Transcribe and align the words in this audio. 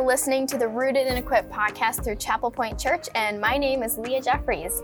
are 0.00 0.06
listening 0.06 0.46
to 0.46 0.56
the 0.56 0.66
Rooted 0.66 1.06
and 1.06 1.18
Equipped 1.18 1.50
podcast 1.50 2.02
through 2.02 2.16
Chapel 2.16 2.50
Point 2.50 2.78
Church, 2.78 3.06
and 3.14 3.38
my 3.38 3.58
name 3.58 3.82
is 3.82 3.98
Leah 3.98 4.22
Jeffries. 4.22 4.80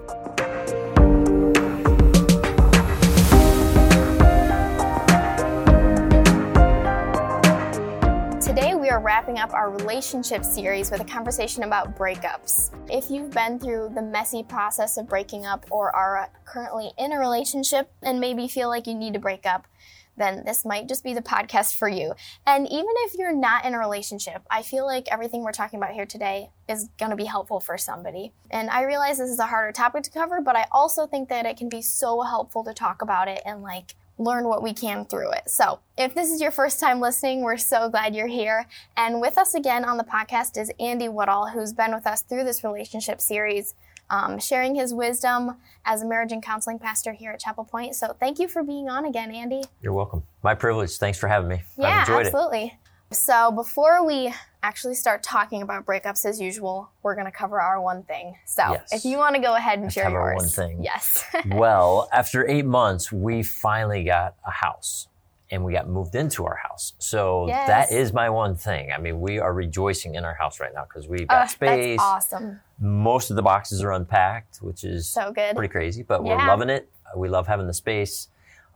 Today, 8.44 8.74
we 8.74 8.90
are 8.90 9.00
wrapping 9.00 9.38
up 9.38 9.54
our 9.54 9.70
relationship 9.70 10.44
series 10.44 10.90
with 10.90 11.00
a 11.00 11.04
conversation 11.04 11.62
about 11.62 11.96
breakups. 11.96 12.70
If 12.90 13.10
you've 13.10 13.30
been 13.30 13.58
through 13.58 13.92
the 13.94 14.02
messy 14.02 14.42
process 14.42 14.98
of 14.98 15.08
breaking 15.08 15.46
up 15.46 15.64
or 15.70 15.96
are 15.96 16.30
currently 16.44 16.92
in 16.98 17.12
a 17.12 17.18
relationship 17.18 17.90
and 18.02 18.20
maybe 18.20 18.48
feel 18.48 18.68
like 18.68 18.86
you 18.86 18.94
need 18.94 19.14
to 19.14 19.20
break 19.20 19.46
up, 19.46 19.66
then 20.16 20.44
this 20.44 20.64
might 20.64 20.88
just 20.88 21.04
be 21.04 21.14
the 21.14 21.22
podcast 21.22 21.76
for 21.76 21.88
you. 21.88 22.14
And 22.46 22.66
even 22.66 22.92
if 23.04 23.14
you're 23.14 23.34
not 23.34 23.64
in 23.64 23.74
a 23.74 23.78
relationship, 23.78 24.42
I 24.50 24.62
feel 24.62 24.86
like 24.86 25.08
everything 25.10 25.42
we're 25.42 25.52
talking 25.52 25.78
about 25.78 25.92
here 25.92 26.06
today 26.06 26.50
is 26.68 26.88
going 26.98 27.10
to 27.10 27.16
be 27.16 27.24
helpful 27.24 27.60
for 27.60 27.78
somebody. 27.78 28.32
And 28.50 28.70
I 28.70 28.82
realize 28.84 29.18
this 29.18 29.30
is 29.30 29.38
a 29.38 29.46
harder 29.46 29.72
topic 29.72 30.02
to 30.04 30.10
cover, 30.10 30.40
but 30.40 30.56
I 30.56 30.66
also 30.72 31.06
think 31.06 31.28
that 31.28 31.46
it 31.46 31.56
can 31.56 31.68
be 31.68 31.82
so 31.82 32.22
helpful 32.22 32.64
to 32.64 32.74
talk 32.74 33.02
about 33.02 33.28
it 33.28 33.42
and 33.44 33.62
like 33.62 33.94
learn 34.18 34.48
what 34.48 34.62
we 34.62 34.72
can 34.72 35.04
through 35.04 35.30
it. 35.32 35.50
So, 35.50 35.80
if 35.98 36.14
this 36.14 36.30
is 36.30 36.40
your 36.40 36.50
first 36.50 36.80
time 36.80 37.00
listening, 37.00 37.42
we're 37.42 37.58
so 37.58 37.88
glad 37.88 38.14
you're 38.14 38.26
here. 38.26 38.66
And 38.96 39.20
with 39.20 39.36
us 39.36 39.54
again 39.54 39.84
on 39.84 39.98
the 39.98 40.04
podcast 40.04 40.58
is 40.58 40.70
Andy 40.80 41.08
Woodall, 41.08 41.48
who's 41.48 41.72
been 41.72 41.94
with 41.94 42.06
us 42.06 42.22
through 42.22 42.44
this 42.44 42.64
relationship 42.64 43.20
series 43.20 43.74
um, 44.10 44.38
sharing 44.38 44.74
his 44.74 44.94
wisdom 44.94 45.56
as 45.84 46.02
a 46.02 46.06
marriage 46.06 46.32
and 46.32 46.42
counseling 46.42 46.78
pastor 46.78 47.12
here 47.12 47.32
at 47.32 47.40
Chapel 47.40 47.64
Point. 47.64 47.94
So 47.94 48.16
thank 48.18 48.38
you 48.38 48.48
for 48.48 48.62
being 48.62 48.88
on 48.88 49.04
again, 49.04 49.30
Andy. 49.30 49.62
You're 49.82 49.92
welcome. 49.92 50.22
My 50.42 50.54
privilege. 50.54 50.96
Thanks 50.98 51.18
for 51.18 51.28
having 51.28 51.48
me. 51.48 51.62
Yeah, 51.78 52.04
absolutely. 52.08 52.64
It. 53.10 53.16
So 53.16 53.52
before 53.52 54.04
we 54.04 54.34
actually 54.62 54.94
start 54.94 55.22
talking 55.22 55.62
about 55.62 55.86
breakups 55.86 56.24
as 56.24 56.40
usual, 56.40 56.90
we're 57.02 57.14
going 57.14 57.26
to 57.26 57.32
cover 57.32 57.60
our 57.60 57.80
one 57.80 58.02
thing. 58.02 58.36
So 58.46 58.64
yes. 58.72 58.92
if 58.92 59.04
you 59.04 59.16
want 59.16 59.36
to 59.36 59.40
go 59.40 59.54
ahead 59.54 59.78
and 59.78 59.92
share 59.92 60.10
yours. 60.10 60.36
one 60.36 60.48
thing. 60.48 60.82
Yes. 60.82 61.24
well, 61.52 62.08
after 62.12 62.48
eight 62.48 62.66
months, 62.66 63.12
we 63.12 63.42
finally 63.44 64.02
got 64.02 64.34
a 64.44 64.50
house 64.50 65.06
and 65.50 65.64
we 65.64 65.72
got 65.72 65.88
moved 65.88 66.14
into 66.14 66.44
our 66.44 66.56
house. 66.56 66.94
So 66.98 67.46
yes. 67.46 67.68
that 67.68 67.92
is 67.92 68.12
my 68.12 68.28
one 68.28 68.56
thing. 68.56 68.90
I 68.92 68.98
mean, 68.98 69.20
we 69.20 69.38
are 69.38 69.52
rejoicing 69.52 70.16
in 70.16 70.24
our 70.24 70.34
house 70.34 70.58
right 70.58 70.72
now 70.74 70.84
because 70.84 71.08
we've 71.08 71.28
got 71.28 71.44
uh, 71.44 71.46
space. 71.46 72.00
awesome. 72.00 72.60
Most 72.80 73.30
of 73.30 73.36
the 73.36 73.42
boxes 73.42 73.82
are 73.82 73.92
unpacked, 73.92 74.58
which 74.58 74.84
is 74.84 75.08
so 75.08 75.32
good. 75.32 75.54
pretty 75.54 75.70
crazy, 75.70 76.02
but 76.02 76.24
yeah. 76.24 76.36
we're 76.36 76.46
loving 76.46 76.68
it. 76.68 76.90
We 77.16 77.28
love 77.28 77.46
having 77.46 77.66
the 77.66 77.74
space. 77.74 78.28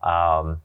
Um, 0.02 0.62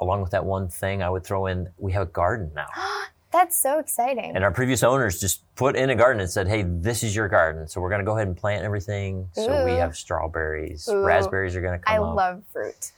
along 0.00 0.22
with 0.22 0.30
that 0.30 0.44
one 0.44 0.68
thing, 0.68 1.02
I 1.02 1.10
would 1.10 1.24
throw 1.24 1.46
in 1.46 1.68
we 1.78 1.92
have 1.92 2.02
a 2.02 2.10
garden 2.10 2.50
now. 2.54 2.68
That's 3.30 3.56
so 3.56 3.78
exciting. 3.78 4.32
And 4.34 4.44
our 4.44 4.50
previous 4.50 4.82
owners 4.82 5.18
just 5.18 5.42
put 5.54 5.74
in 5.74 5.88
a 5.88 5.94
garden 5.94 6.20
and 6.20 6.30
said, 6.30 6.48
hey, 6.48 6.64
this 6.66 7.02
is 7.02 7.16
your 7.16 7.28
garden. 7.28 7.66
So 7.66 7.80
we're 7.80 7.88
going 7.88 8.02
to 8.02 8.04
go 8.04 8.14
ahead 8.14 8.28
and 8.28 8.36
plant 8.36 8.62
everything. 8.62 9.26
Ooh. 9.38 9.44
So 9.44 9.64
we 9.64 9.72
have 9.72 9.96
strawberries, 9.96 10.86
Ooh. 10.86 11.02
raspberries 11.02 11.56
are 11.56 11.62
going 11.62 11.78
to 11.78 11.84
come 11.84 11.94
I 11.94 11.98
up. 11.98 12.14
love 12.14 12.42
fruit 12.52 12.92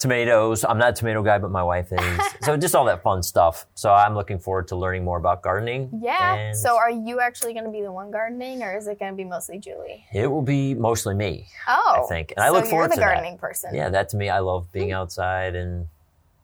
tomatoes. 0.00 0.64
I'm 0.64 0.78
not 0.78 0.88
a 0.88 0.92
tomato 0.94 1.22
guy, 1.22 1.38
but 1.38 1.50
my 1.50 1.62
wife 1.62 1.92
is. 1.92 2.20
so 2.42 2.56
just 2.56 2.74
all 2.74 2.86
that 2.86 3.02
fun 3.02 3.22
stuff. 3.22 3.66
So 3.74 3.92
I'm 3.92 4.14
looking 4.14 4.38
forward 4.38 4.66
to 4.68 4.76
learning 4.76 5.04
more 5.04 5.18
about 5.18 5.42
gardening. 5.42 5.90
Yeah. 6.02 6.52
So 6.52 6.76
are 6.76 6.90
you 6.90 7.20
actually 7.20 7.52
going 7.52 7.66
to 7.66 7.70
be 7.70 7.82
the 7.82 7.92
one 7.92 8.10
gardening, 8.10 8.62
or 8.62 8.76
is 8.76 8.88
it 8.88 8.98
going 8.98 9.12
to 9.12 9.16
be 9.16 9.24
mostly 9.24 9.58
Julie? 9.58 10.04
It 10.12 10.26
will 10.26 10.42
be 10.42 10.74
mostly 10.74 11.14
me. 11.14 11.46
Oh, 11.68 12.02
I 12.04 12.08
think, 12.08 12.32
and 12.36 12.42
I 12.42 12.48
look 12.48 12.64
forward 12.64 12.90
to 12.90 12.96
that. 12.96 13.00
You're 13.00 13.08
the 13.08 13.14
gardening 13.14 13.38
person. 13.38 13.74
Yeah, 13.74 13.90
that 13.90 14.08
to 14.08 14.16
me, 14.16 14.30
I 14.30 14.40
love 14.40 14.72
being 14.72 14.88
hmm. 14.88 14.94
outside 14.94 15.54
and 15.54 15.86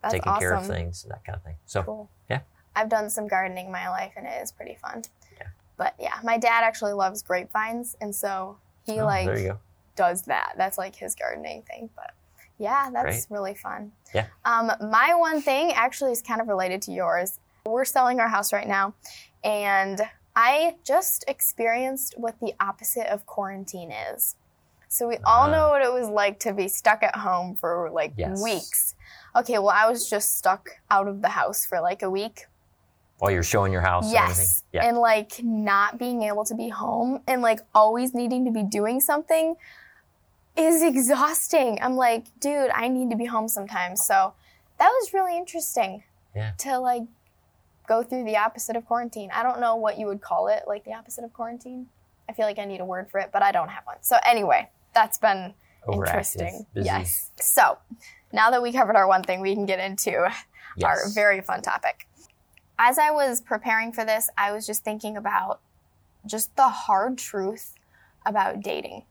That's 0.02 0.14
taking 0.14 0.28
awesome. 0.28 0.40
care 0.40 0.54
of 0.54 0.66
things 0.66 1.02
and 1.02 1.12
that 1.12 1.24
kind 1.24 1.36
of 1.36 1.42
thing. 1.42 1.56
So 1.64 1.82
cool. 1.82 2.10
yeah, 2.30 2.40
I've 2.76 2.90
done 2.90 3.10
some 3.10 3.26
gardening 3.26 3.66
in 3.66 3.72
my 3.72 3.88
life, 3.88 4.12
and 4.16 4.26
it 4.26 4.42
is 4.42 4.52
pretty 4.52 4.76
fun. 4.80 5.02
Yeah. 5.38 5.46
But 5.78 5.94
yeah, 5.98 6.18
my 6.22 6.36
dad 6.36 6.62
actually 6.62 6.92
loves 6.92 7.22
grapevines, 7.22 7.96
and 8.00 8.14
so 8.14 8.58
he 8.84 9.00
oh, 9.00 9.06
like 9.06 9.56
does 9.96 10.22
that. 10.22 10.54
That's 10.58 10.76
like 10.76 10.94
his 10.94 11.14
gardening 11.14 11.62
thing, 11.62 11.88
but. 11.96 12.12
Yeah, 12.58 12.90
that's 12.92 13.26
Great. 13.26 13.36
really 13.38 13.54
fun. 13.54 13.92
Yeah. 14.14 14.26
Um, 14.44 14.72
my 14.90 15.14
one 15.14 15.42
thing 15.42 15.72
actually 15.72 16.12
is 16.12 16.22
kind 16.22 16.40
of 16.40 16.48
related 16.48 16.82
to 16.82 16.92
yours. 16.92 17.38
We're 17.64 17.84
selling 17.84 18.20
our 18.20 18.28
house 18.28 18.52
right 18.52 18.68
now, 18.68 18.94
and 19.44 20.00
I 20.34 20.76
just 20.84 21.24
experienced 21.28 22.14
what 22.16 22.38
the 22.40 22.54
opposite 22.60 23.12
of 23.12 23.26
quarantine 23.26 23.90
is. 23.90 24.36
So 24.88 25.08
we 25.08 25.16
uh, 25.16 25.20
all 25.26 25.50
know 25.50 25.70
what 25.70 25.82
it 25.82 25.92
was 25.92 26.08
like 26.08 26.38
to 26.40 26.52
be 26.52 26.68
stuck 26.68 27.02
at 27.02 27.16
home 27.16 27.56
for 27.56 27.90
like 27.90 28.12
yes. 28.16 28.42
weeks. 28.42 28.94
Okay, 29.34 29.58
well, 29.58 29.70
I 29.70 29.88
was 29.88 30.08
just 30.08 30.36
stuck 30.36 30.70
out 30.90 31.08
of 31.08 31.22
the 31.22 31.28
house 31.28 31.66
for 31.66 31.80
like 31.80 32.02
a 32.02 32.10
week. 32.10 32.46
While 33.18 33.30
you're 33.30 33.42
showing 33.42 33.72
your 33.72 33.80
house 33.80 34.12
yes. 34.12 34.62
And, 34.72 34.82
yeah. 34.82 34.88
and 34.88 34.98
like 34.98 35.42
not 35.42 35.98
being 35.98 36.22
able 36.22 36.44
to 36.44 36.54
be 36.54 36.68
home 36.68 37.20
and 37.26 37.40
like 37.40 37.60
always 37.74 38.14
needing 38.14 38.44
to 38.44 38.50
be 38.50 38.62
doing 38.62 39.00
something 39.00 39.56
is 40.56 40.82
exhausting. 40.82 41.78
I'm 41.82 41.96
like, 41.96 42.26
dude, 42.40 42.70
I 42.70 42.88
need 42.88 43.10
to 43.10 43.16
be 43.16 43.26
home 43.26 43.48
sometimes. 43.48 44.04
So 44.04 44.34
that 44.78 44.88
was 44.88 45.12
really 45.12 45.36
interesting 45.36 46.02
yeah. 46.34 46.52
to 46.58 46.78
like 46.78 47.02
go 47.86 48.02
through 48.02 48.24
the 48.24 48.36
opposite 48.36 48.76
of 48.76 48.86
quarantine. 48.86 49.30
I 49.32 49.42
don't 49.42 49.60
know 49.60 49.76
what 49.76 49.98
you 49.98 50.06
would 50.06 50.20
call 50.20 50.48
it, 50.48 50.64
like 50.66 50.84
the 50.84 50.92
opposite 50.92 51.24
of 51.24 51.32
quarantine. 51.32 51.86
I 52.28 52.32
feel 52.32 52.46
like 52.46 52.58
I 52.58 52.64
need 52.64 52.80
a 52.80 52.84
word 52.84 53.10
for 53.10 53.20
it, 53.20 53.30
but 53.32 53.42
I 53.42 53.52
don't 53.52 53.68
have 53.68 53.84
one. 53.84 53.98
So 54.00 54.16
anyway, 54.26 54.68
that's 54.94 55.18
been 55.18 55.54
Overactive, 55.86 55.94
interesting. 55.94 56.66
Busy. 56.74 56.86
Yes. 56.86 57.30
So 57.36 57.78
now 58.32 58.50
that 58.50 58.62
we 58.62 58.72
covered 58.72 58.96
our 58.96 59.06
one 59.06 59.22
thing, 59.22 59.40
we 59.40 59.54
can 59.54 59.66
get 59.66 59.78
into 59.78 60.10
yes. 60.10 60.84
our 60.84 61.08
very 61.14 61.40
fun 61.40 61.62
topic. 61.62 62.08
As 62.78 62.98
I 62.98 63.10
was 63.10 63.40
preparing 63.40 63.92
for 63.92 64.04
this, 64.04 64.28
I 64.36 64.52
was 64.52 64.66
just 64.66 64.84
thinking 64.84 65.16
about 65.16 65.60
just 66.26 66.54
the 66.56 66.68
hard 66.68 67.16
truth 67.18 67.74
about 68.26 68.60
dating 68.60 69.04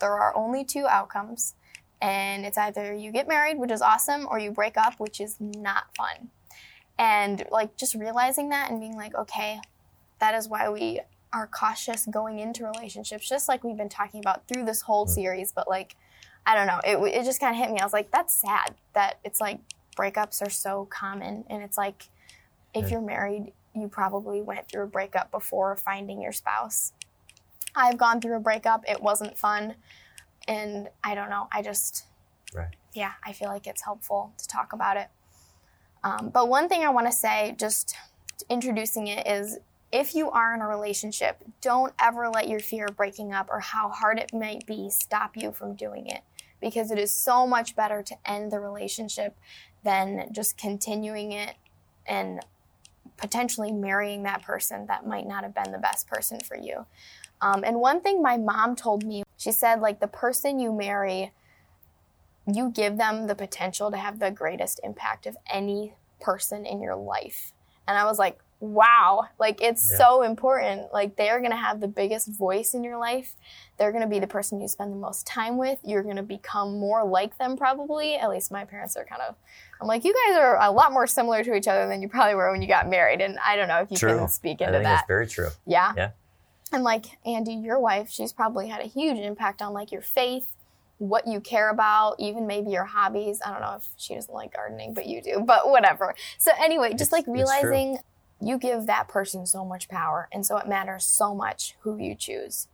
there 0.00 0.12
are 0.12 0.36
only 0.36 0.64
two 0.64 0.86
outcomes, 0.86 1.54
and 2.00 2.44
it's 2.44 2.58
either 2.58 2.94
you 2.94 3.12
get 3.12 3.28
married, 3.28 3.58
which 3.58 3.70
is 3.70 3.82
awesome, 3.82 4.26
or 4.30 4.38
you 4.38 4.50
break 4.50 4.76
up, 4.76 4.94
which 4.98 5.20
is 5.20 5.36
not 5.40 5.84
fun. 5.96 6.30
And 6.98 7.44
like 7.50 7.76
just 7.76 7.94
realizing 7.94 8.48
that 8.48 8.70
and 8.70 8.80
being 8.80 8.96
like, 8.96 9.14
okay, 9.14 9.60
that 10.18 10.34
is 10.34 10.48
why 10.48 10.68
we 10.68 11.00
are 11.32 11.46
cautious 11.46 12.06
going 12.06 12.38
into 12.38 12.64
relationships, 12.64 13.28
just 13.28 13.48
like 13.48 13.62
we've 13.62 13.76
been 13.76 13.88
talking 13.88 14.20
about 14.20 14.48
through 14.48 14.64
this 14.64 14.82
whole 14.82 15.06
mm. 15.06 15.10
series. 15.10 15.52
But 15.52 15.68
like, 15.68 15.96
I 16.46 16.54
don't 16.54 16.66
know, 16.66 16.80
it, 16.84 17.14
it 17.14 17.24
just 17.24 17.40
kind 17.40 17.54
of 17.54 17.60
hit 17.60 17.70
me. 17.70 17.80
I 17.80 17.84
was 17.84 17.92
like, 17.92 18.10
that's 18.10 18.34
sad 18.34 18.74
that 18.94 19.18
it's 19.24 19.40
like 19.40 19.60
breakups 19.96 20.44
are 20.44 20.50
so 20.50 20.86
common. 20.90 21.44
And 21.48 21.62
it's 21.62 21.76
like, 21.76 22.04
if 22.74 22.90
you're 22.90 23.00
married, 23.00 23.52
you 23.74 23.88
probably 23.88 24.40
went 24.40 24.68
through 24.68 24.84
a 24.84 24.86
breakup 24.86 25.30
before 25.30 25.76
finding 25.76 26.20
your 26.20 26.32
spouse. 26.32 26.92
I've 27.74 27.98
gone 27.98 28.20
through 28.20 28.36
a 28.36 28.40
breakup. 28.40 28.84
It 28.88 29.02
wasn't 29.02 29.36
fun. 29.36 29.74
And 30.46 30.88
I 31.04 31.14
don't 31.14 31.30
know. 31.30 31.48
I 31.52 31.62
just, 31.62 32.06
right. 32.54 32.74
yeah, 32.94 33.12
I 33.24 33.32
feel 33.32 33.48
like 33.48 33.66
it's 33.66 33.84
helpful 33.84 34.32
to 34.38 34.48
talk 34.48 34.72
about 34.72 34.96
it. 34.96 35.08
Um, 36.02 36.30
but 36.32 36.48
one 36.48 36.68
thing 36.68 36.82
I 36.82 36.88
want 36.88 37.06
to 37.06 37.12
say, 37.12 37.54
just 37.58 37.94
introducing 38.48 39.08
it, 39.08 39.26
is 39.26 39.58
if 39.92 40.14
you 40.14 40.30
are 40.30 40.54
in 40.54 40.60
a 40.60 40.66
relationship, 40.66 41.42
don't 41.60 41.92
ever 41.98 42.28
let 42.28 42.48
your 42.48 42.60
fear 42.60 42.86
of 42.86 42.96
breaking 42.96 43.32
up 43.32 43.48
or 43.50 43.60
how 43.60 43.88
hard 43.88 44.18
it 44.18 44.32
might 44.32 44.66
be 44.66 44.90
stop 44.90 45.36
you 45.36 45.52
from 45.52 45.74
doing 45.74 46.06
it. 46.06 46.22
Because 46.60 46.90
it 46.90 46.98
is 46.98 47.12
so 47.12 47.46
much 47.46 47.76
better 47.76 48.02
to 48.02 48.16
end 48.24 48.50
the 48.50 48.58
relationship 48.58 49.36
than 49.84 50.28
just 50.32 50.58
continuing 50.58 51.32
it 51.32 51.54
and 52.06 52.40
potentially 53.16 53.72
marrying 53.72 54.22
that 54.24 54.42
person 54.42 54.86
that 54.86 55.06
might 55.06 55.26
not 55.26 55.44
have 55.44 55.54
been 55.54 55.72
the 55.72 55.78
best 55.78 56.08
person 56.08 56.40
for 56.40 56.56
you. 56.56 56.86
Um, 57.40 57.62
and 57.64 57.80
one 57.80 58.00
thing 58.00 58.22
my 58.22 58.36
mom 58.36 58.76
told 58.76 59.04
me, 59.04 59.22
she 59.36 59.52
said, 59.52 59.80
like, 59.80 60.00
the 60.00 60.08
person 60.08 60.58
you 60.58 60.72
marry, 60.72 61.32
you 62.52 62.70
give 62.70 62.96
them 62.96 63.26
the 63.26 63.34
potential 63.34 63.90
to 63.90 63.96
have 63.96 64.18
the 64.18 64.30
greatest 64.30 64.80
impact 64.82 65.26
of 65.26 65.36
any 65.52 65.94
person 66.20 66.66
in 66.66 66.80
your 66.80 66.96
life. 66.96 67.52
And 67.86 67.96
I 67.96 68.04
was 68.04 68.18
like, 68.18 68.40
wow, 68.60 69.28
like, 69.38 69.62
it's 69.62 69.88
yeah. 69.90 69.98
so 69.98 70.22
important. 70.22 70.92
Like, 70.92 71.14
they're 71.14 71.38
going 71.38 71.52
to 71.52 71.56
have 71.56 71.80
the 71.80 71.86
biggest 71.86 72.26
voice 72.26 72.74
in 72.74 72.82
your 72.82 72.98
life. 72.98 73.36
They're 73.76 73.92
going 73.92 74.02
to 74.02 74.08
be 74.08 74.18
the 74.18 74.26
person 74.26 74.60
you 74.60 74.66
spend 74.66 74.92
the 74.92 74.96
most 74.96 75.26
time 75.26 75.58
with. 75.58 75.78
You're 75.84 76.02
going 76.02 76.16
to 76.16 76.24
become 76.24 76.80
more 76.80 77.04
like 77.04 77.38
them, 77.38 77.56
probably. 77.56 78.16
At 78.16 78.30
least 78.30 78.50
my 78.50 78.64
parents 78.64 78.96
are 78.96 79.04
kind 79.04 79.22
of, 79.22 79.36
I'm 79.80 79.86
like, 79.86 80.04
you 80.04 80.12
guys 80.26 80.36
are 80.36 80.60
a 80.60 80.72
lot 80.72 80.92
more 80.92 81.06
similar 81.06 81.44
to 81.44 81.54
each 81.54 81.68
other 81.68 81.86
than 81.86 82.02
you 82.02 82.08
probably 82.08 82.34
were 82.34 82.50
when 82.50 82.60
you 82.60 82.66
got 82.66 82.88
married. 82.88 83.20
And 83.20 83.38
I 83.46 83.54
don't 83.54 83.68
know 83.68 83.78
if 83.78 83.92
you 83.92 83.96
true. 83.96 84.18
can 84.18 84.28
speak 84.28 84.60
into 84.60 84.70
I 84.70 84.72
think 84.72 84.84
that. 84.84 84.94
That's 84.96 85.06
very 85.06 85.28
true. 85.28 85.50
Yeah. 85.64 85.92
Yeah. 85.96 86.10
And 86.72 86.84
like 86.84 87.18
Andy, 87.24 87.54
your 87.54 87.80
wife, 87.80 88.10
she's 88.10 88.32
probably 88.32 88.68
had 88.68 88.80
a 88.80 88.86
huge 88.88 89.18
impact 89.18 89.62
on 89.62 89.72
like 89.72 89.90
your 89.90 90.02
faith, 90.02 90.48
what 90.98 91.26
you 91.26 91.40
care 91.40 91.70
about, 91.70 92.16
even 92.18 92.46
maybe 92.46 92.70
your 92.70 92.84
hobbies. 92.84 93.40
I 93.44 93.52
don't 93.52 93.60
know 93.60 93.76
if 93.76 93.88
she 93.96 94.14
doesn't 94.14 94.32
like 94.32 94.54
gardening, 94.54 94.94
but 94.94 95.06
you 95.06 95.22
do, 95.22 95.42
but 95.46 95.70
whatever. 95.70 96.14
So 96.36 96.50
anyway, 96.60 96.90
just 96.90 97.02
it's, 97.02 97.12
like 97.12 97.26
realizing 97.26 97.98
you 98.40 98.58
give 98.58 98.86
that 98.86 99.08
person 99.08 99.46
so 99.46 99.64
much 99.64 99.88
power. 99.88 100.28
And 100.32 100.44
so 100.44 100.56
it 100.58 100.68
matters 100.68 101.04
so 101.04 101.34
much 101.34 101.74
who 101.80 101.96
you 101.96 102.14
choose. 102.14 102.68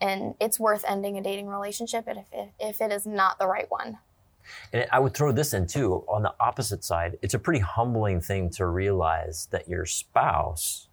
And 0.00 0.34
it's 0.40 0.58
worth 0.58 0.84
ending 0.86 1.16
a 1.16 1.22
dating 1.22 1.48
relationship 1.48 2.04
if, 2.08 2.18
if, 2.32 2.48
if 2.58 2.80
it 2.80 2.92
is 2.92 3.06
not 3.06 3.38
the 3.38 3.46
right 3.46 3.70
one. 3.70 3.98
And 4.72 4.86
I 4.90 4.98
would 4.98 5.14
throw 5.14 5.32
this 5.32 5.54
in 5.54 5.66
too. 5.66 6.04
On 6.08 6.22
the 6.22 6.34
opposite 6.40 6.82
side, 6.84 7.18
it's 7.22 7.34
a 7.34 7.38
pretty 7.38 7.60
humbling 7.60 8.20
thing 8.20 8.50
to 8.50 8.66
realize 8.66 9.46
that 9.50 9.68
your 9.68 9.86
spouse 9.86 10.88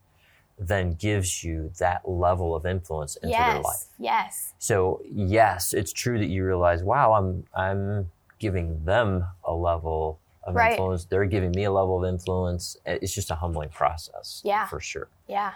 then 0.60 0.94
gives 0.94 1.44
you 1.44 1.72
that 1.80 2.08
level 2.08 2.54
of 2.54 2.66
influence 2.66 3.16
into 3.18 3.30
yes, 3.30 3.54
their 3.54 3.62
life. 3.62 3.86
Yes. 3.98 4.54
So 4.60 5.02
yes, 5.10 5.74
it's 5.74 5.94
true 5.94 6.20
that 6.20 6.28
you 6.28 6.46
realize, 6.46 6.84
wow, 6.84 7.14
I'm 7.14 7.46
I'm 7.56 8.12
giving 8.40 8.84
them 8.84 9.26
a 9.46 9.54
level 9.54 10.20
of 10.44 10.56
right. 10.56 10.72
influence. 10.72 11.06
They're 11.06 11.26
giving 11.26 11.52
me 11.52 11.64
a 11.64 11.72
level 11.72 12.04
of 12.04 12.10
influence. 12.10 12.78
It's 12.86 13.14
just 13.14 13.32
a 13.32 13.36
humbling 13.36 13.70
process. 13.70 14.42
Yeah. 14.44 14.68
For 14.68 14.82
sure. 14.82 15.08
Yeah. 15.28 15.54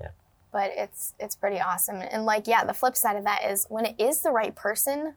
Yeah. 0.00 0.10
But 0.52 0.72
it's 0.76 1.14
it's 1.18 1.34
pretty 1.34 1.60
awesome. 1.60 1.96
And 1.96 2.24
like, 2.24 2.46
yeah, 2.46 2.64
the 2.64 2.74
flip 2.74 2.96
side 2.96 3.16
of 3.16 3.24
that 3.24 3.44
is 3.44 3.66
when 3.68 3.84
it 3.84 3.96
is 3.98 4.22
the 4.22 4.30
right 4.30 4.54
person, 4.54 5.14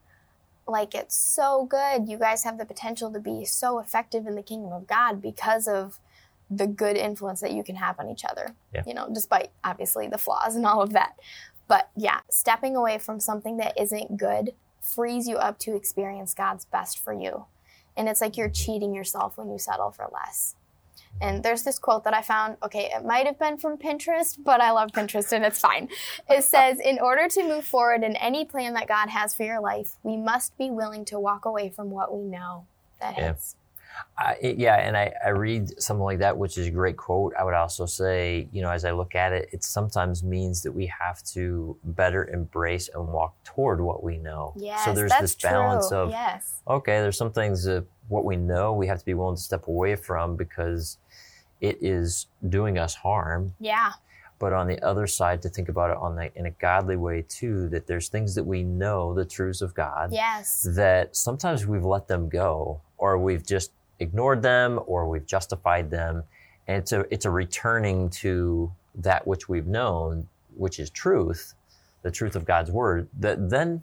like 0.68 0.96
it's 0.96 1.16
so 1.16 1.66
good. 1.70 2.08
You 2.08 2.18
guys 2.18 2.44
have 2.46 2.58
the 2.58 2.66
potential 2.66 3.12
to 3.12 3.20
be 3.20 3.46
so 3.46 3.80
effective 3.80 4.26
in 4.26 4.36
the 4.36 4.44
kingdom 4.44 4.72
of 4.72 4.88
God 4.88 5.22
because 5.22 5.68
of 5.68 6.00
the 6.50 6.68
good 6.68 6.98
influence 6.98 7.42
that 7.42 7.52
you 7.52 7.64
can 7.64 7.76
have 7.76 8.00
on 8.00 8.10
each 8.10 8.26
other. 8.26 8.56
Yeah. 8.74 8.84
You 8.88 8.94
know, 8.94 9.10
despite 9.12 9.52
obviously 9.64 10.08
the 10.08 10.18
flaws 10.18 10.56
and 10.56 10.66
all 10.66 10.82
of 10.82 10.94
that. 10.94 11.20
But 11.68 11.90
yeah, 11.96 12.22
stepping 12.30 12.76
away 12.76 12.98
from 12.98 13.20
something 13.20 13.58
that 13.58 13.80
isn't 13.80 14.18
good 14.18 14.54
frees 14.82 15.28
you 15.28 15.38
up 15.38 15.60
to 15.60 15.76
experience 15.76 16.34
God's 16.34 16.66
best 16.66 16.98
for 17.00 17.14
you. 17.14 17.46
And 17.96 18.08
it's 18.10 18.22
like 18.22 18.38
you're 18.38 18.50
cheating 18.50 18.96
yourself 18.96 19.38
when 19.38 19.52
you 19.52 19.60
settle 19.60 19.92
for 19.92 20.08
less. 20.12 20.56
And 21.22 21.44
there's 21.44 21.64
this 21.64 21.78
quote 21.78 22.06
that 22.06 22.14
I 22.14 22.22
found. 22.22 22.58
Okay, 22.64 22.90
it 22.94 23.06
might 23.06 23.26
have 23.26 23.38
been 23.38 23.58
from 23.58 23.78
Pinterest, 23.78 24.38
but 24.42 24.62
I 24.62 24.72
love 24.72 24.92
Pinterest 24.92 25.32
and 25.34 25.44
it's 25.44 25.60
fine. 25.60 25.90
It 26.30 26.44
says, 26.44 26.80
In 26.80 27.00
order 27.00 27.28
to 27.28 27.44
move 27.44 27.66
forward 27.66 28.04
in 28.04 28.16
any 28.16 28.46
plan 28.46 28.74
that 28.76 28.88
God 28.88 29.10
has 29.10 29.36
for 29.36 29.44
your 29.44 29.60
life, 29.60 29.96
we 30.04 30.16
must 30.16 30.58
be 30.58 30.70
willing 30.70 31.04
to 31.06 31.20
walk 31.20 31.46
away 31.46 31.70
from 31.70 31.92
what 31.92 32.16
we 32.16 32.24
know 32.24 32.66
that 33.02 33.18
yeah. 33.18 33.28
hits. 33.30 33.56
Yeah, 34.42 34.76
and 34.76 34.98
I, 34.98 35.14
I 35.26 35.30
read 35.30 35.82
something 35.82 36.04
like 36.04 36.20
that, 36.20 36.38
which 36.38 36.58
is 36.58 36.68
a 36.68 36.72
great 36.72 36.98
quote. 36.98 37.34
I 37.40 37.44
would 37.44 37.54
also 37.54 37.86
say, 37.86 38.48
you 38.52 38.62
know, 38.62 38.70
as 38.70 38.86
I 38.86 38.92
look 38.92 39.16
at 39.16 39.34
it, 39.34 39.50
it 39.52 39.64
sometimes 39.64 40.24
means 40.24 40.62
that 40.64 40.72
we 40.72 40.88
have 40.88 41.24
to 41.34 41.78
better 41.84 42.28
embrace 42.30 42.90
and 42.94 43.08
walk 43.08 43.42
toward 43.44 43.82
what 43.82 44.04
we 44.04 44.18
know. 44.18 44.54
Yes, 44.58 44.86
so 44.86 44.94
there's 44.94 45.14
this 45.20 45.36
balance 45.36 45.90
true. 45.90 45.98
of, 45.98 46.10
yes. 46.12 46.62
okay, 46.68 47.02
there's 47.02 47.18
some 47.18 47.32
things 47.32 47.64
that 47.64 47.86
what 48.10 48.26
we 48.26 48.36
know 48.36 48.74
we 48.74 48.88
have 48.88 49.00
to 49.00 49.06
be 49.06 49.14
willing 49.14 49.36
to 49.36 49.42
step 49.42 49.68
away 49.68 49.96
from 49.96 50.36
because 50.36 50.98
it 51.62 51.78
is 51.82 52.28
doing 52.48 52.78
us 52.78 52.96
harm. 52.96 53.54
Yeah. 53.60 53.92
But 54.40 54.54
on 54.54 54.68
the 54.68 54.82
other 54.82 55.06
side, 55.06 55.42
to 55.42 55.50
think 55.50 55.68
about 55.68 55.92
it 55.92 55.98
on 55.98 56.16
the, 56.16 56.32
in 56.38 56.46
a 56.46 56.52
godly 56.52 56.96
way 56.96 57.26
too, 57.28 57.68
that 57.70 57.88
there's 57.88 58.08
things 58.08 58.36
that 58.36 58.46
we 58.46 58.64
know, 58.64 59.14
the 59.14 59.26
truths 59.26 59.62
of 59.62 59.74
God, 59.74 60.14
yes, 60.14 60.66
that 60.76 61.16
sometimes 61.16 61.68
we've 61.68 61.84
let 61.84 62.08
them 62.08 62.30
go, 62.30 62.80
or 62.98 63.18
we've 63.18 63.46
just 63.46 63.72
ignored 64.00 64.42
them 64.42 64.80
or 64.86 65.08
we've 65.08 65.26
justified 65.26 65.90
them. 65.90 66.24
And 66.68 66.78
it's 66.78 66.92
a, 66.92 67.06
it's 67.14 67.26
a 67.26 67.30
returning 67.30 68.10
to 68.12 68.72
that 68.96 69.26
which 69.26 69.50
we've 69.50 69.68
known, 69.68 70.28
which 70.56 70.80
is 70.80 70.90
truth, 70.90 71.54
the 72.02 72.12
truth 72.12 72.36
of 72.36 72.46
God's 72.46 72.72
word, 72.72 73.08
that 73.20 73.50
then 73.50 73.82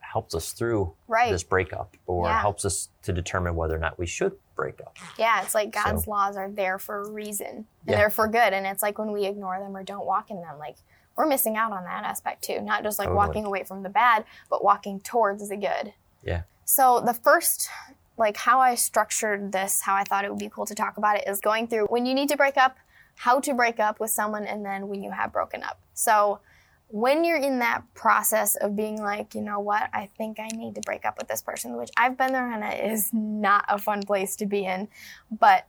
helps 0.00 0.34
us 0.34 0.52
through 0.52 0.92
right. 1.06 1.30
this 1.30 1.42
breakup 1.42 1.96
or 2.06 2.26
yeah. 2.26 2.40
helps 2.40 2.64
us 2.64 2.88
to 3.02 3.12
determine 3.12 3.54
whether 3.54 3.76
or 3.76 3.78
not 3.78 3.98
we 3.98 4.06
should 4.06 4.32
break 4.56 4.80
up. 4.80 4.96
Yeah, 5.18 5.42
it's 5.42 5.54
like 5.54 5.70
God's 5.70 6.04
so, 6.04 6.10
laws 6.10 6.36
are 6.36 6.50
there 6.50 6.78
for 6.78 7.02
a 7.02 7.10
reason 7.10 7.46
and 7.46 7.66
yeah. 7.86 7.96
they're 7.96 8.10
for 8.10 8.26
good. 8.26 8.52
And 8.52 8.66
it's 8.66 8.82
like 8.82 8.98
when 8.98 9.12
we 9.12 9.26
ignore 9.26 9.58
them 9.60 9.76
or 9.76 9.82
don't 9.82 10.06
walk 10.06 10.30
in 10.30 10.40
them, 10.40 10.58
like 10.58 10.76
we're 11.16 11.26
missing 11.26 11.56
out 11.56 11.72
on 11.72 11.84
that 11.84 12.04
aspect 12.04 12.42
too. 12.42 12.60
Not 12.60 12.82
just 12.82 12.98
like 12.98 13.08
totally. 13.08 13.26
walking 13.26 13.44
away 13.44 13.64
from 13.64 13.82
the 13.82 13.88
bad, 13.90 14.24
but 14.48 14.64
walking 14.64 15.00
towards 15.00 15.48
the 15.48 15.56
good. 15.56 15.92
Yeah. 16.24 16.42
So 16.64 17.02
the 17.04 17.14
first 17.14 17.68
like 18.18 18.36
how 18.36 18.60
I 18.60 18.74
structured 18.74 19.52
this, 19.52 19.80
how 19.80 19.94
I 19.94 20.04
thought 20.04 20.24
it 20.24 20.30
would 20.30 20.38
be 20.38 20.48
cool 20.48 20.66
to 20.66 20.74
talk 20.74 20.96
about 20.96 21.16
it 21.16 21.24
is 21.26 21.40
going 21.40 21.68
through 21.68 21.86
when 21.86 22.06
you 22.06 22.14
need 22.14 22.28
to 22.30 22.36
break 22.36 22.56
up, 22.56 22.76
how 23.16 23.40
to 23.40 23.54
break 23.54 23.78
up 23.80 24.00
with 24.00 24.10
someone, 24.10 24.44
and 24.44 24.64
then 24.64 24.88
when 24.88 25.02
you 25.02 25.10
have 25.10 25.32
broken 25.32 25.62
up. 25.62 25.80
So 25.94 26.40
when 26.88 27.22
you're 27.22 27.38
in 27.38 27.58
that 27.58 27.82
process 27.94 28.56
of 28.56 28.74
being 28.74 29.00
like, 29.00 29.34
you 29.34 29.42
know 29.42 29.60
what, 29.60 29.90
I 29.92 30.08
think 30.16 30.38
I 30.40 30.48
need 30.48 30.74
to 30.76 30.80
break 30.80 31.04
up 31.04 31.18
with 31.18 31.28
this 31.28 31.42
person, 31.42 31.76
which 31.76 31.90
I've 31.96 32.16
been 32.16 32.32
there 32.32 32.50
and 32.50 32.64
it 32.64 32.90
is 32.90 33.10
not 33.12 33.64
a 33.68 33.78
fun 33.78 34.02
place 34.02 34.36
to 34.36 34.46
be 34.46 34.64
in. 34.64 34.88
But 35.30 35.66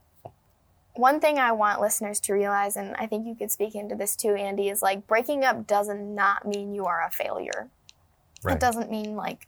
one 0.93 1.19
thing 1.19 1.37
I 1.37 1.51
want 1.51 1.81
listeners 1.81 2.19
to 2.21 2.33
realize, 2.33 2.77
and 2.77 2.95
I 2.95 3.05
think 3.05 3.27
you 3.27 3.35
could 3.35 3.51
speak 3.51 3.75
into 3.75 3.95
this 3.95 4.15
too, 4.15 4.33
Andy, 4.33 4.69
is 4.69 4.81
like 4.81 5.07
breaking 5.07 5.43
up 5.43 5.67
does 5.67 5.89
not 5.89 5.97
not 5.97 6.47
mean 6.47 6.73
you 6.73 6.85
are 6.85 7.05
a 7.05 7.11
failure. 7.11 7.69
Right. 8.43 8.55
It 8.55 8.61
doesn't 8.61 8.89
mean 8.89 9.15
like 9.15 9.47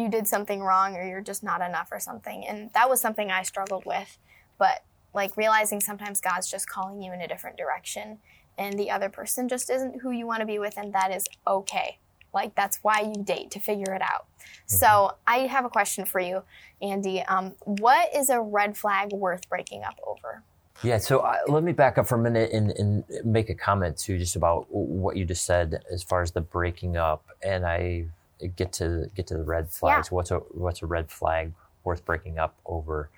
you 0.00 0.08
did 0.08 0.26
something 0.26 0.60
wrong 0.60 0.96
or 0.96 1.06
you're 1.06 1.20
just 1.20 1.42
not 1.42 1.60
enough 1.60 1.88
or 1.92 2.00
something. 2.00 2.46
And 2.46 2.70
that 2.72 2.88
was 2.88 3.00
something 3.00 3.30
I 3.30 3.42
struggled 3.42 3.84
with. 3.84 4.18
But 4.58 4.84
like 5.12 5.36
realizing 5.36 5.80
sometimes 5.80 6.20
God's 6.20 6.50
just 6.50 6.68
calling 6.68 7.02
you 7.02 7.12
in 7.12 7.20
a 7.20 7.28
different 7.28 7.56
direction 7.56 8.18
and 8.60 8.78
the 8.78 8.90
other 8.90 9.08
person 9.08 9.48
just 9.48 9.70
isn't 9.70 10.02
who 10.02 10.10
you 10.10 10.26
want 10.26 10.40
to 10.40 10.46
be 10.46 10.58
with, 10.58 10.76
and 10.76 10.92
that 10.92 11.10
is 11.10 11.26
okay. 11.46 11.98
Like 12.32 12.54
that's 12.54 12.78
why 12.82 13.00
you 13.00 13.24
date 13.24 13.50
to 13.52 13.58
figure 13.58 13.94
it 13.94 14.02
out. 14.02 14.26
Mm-hmm. 14.38 14.76
So 14.76 15.16
I 15.26 15.38
have 15.38 15.64
a 15.64 15.70
question 15.70 16.04
for 16.04 16.20
you, 16.20 16.42
Andy. 16.80 17.22
Um, 17.22 17.54
what 17.64 18.14
is 18.14 18.28
a 18.28 18.40
red 18.40 18.76
flag 18.76 19.12
worth 19.12 19.48
breaking 19.48 19.82
up 19.82 19.98
over? 20.06 20.42
Yeah, 20.82 20.98
so 20.98 21.20
uh, 21.20 21.38
let 21.48 21.62
me 21.62 21.72
back 21.72 21.98
up 21.98 22.06
for 22.06 22.14
a 22.14 22.18
minute 22.18 22.52
and, 22.52 22.70
and, 22.70 23.04
make 23.22 23.50
a 23.50 23.54
comment 23.54 23.98
too, 23.98 24.16
just 24.16 24.34
about 24.34 24.66
what 24.70 25.14
you 25.14 25.26
just 25.26 25.44
said 25.44 25.82
as 25.92 26.02
far 26.02 26.22
as 26.22 26.32
the 26.32 26.40
breaking 26.40 26.96
up. 26.96 27.22
And 27.42 27.66
I 27.66 28.06
get 28.48 28.72
to 28.74 29.10
get 29.14 29.26
to 29.28 29.34
the 29.34 29.44
red 29.44 29.70
flags. 29.70 30.08
Yeah. 30.10 30.14
What's 30.16 30.30
a 30.30 30.38
what's 30.38 30.82
a 30.82 30.86
red 30.86 31.10
flag 31.10 31.52
worth 31.84 32.04
breaking 32.04 32.38
up 32.38 32.56
over? 32.66 33.10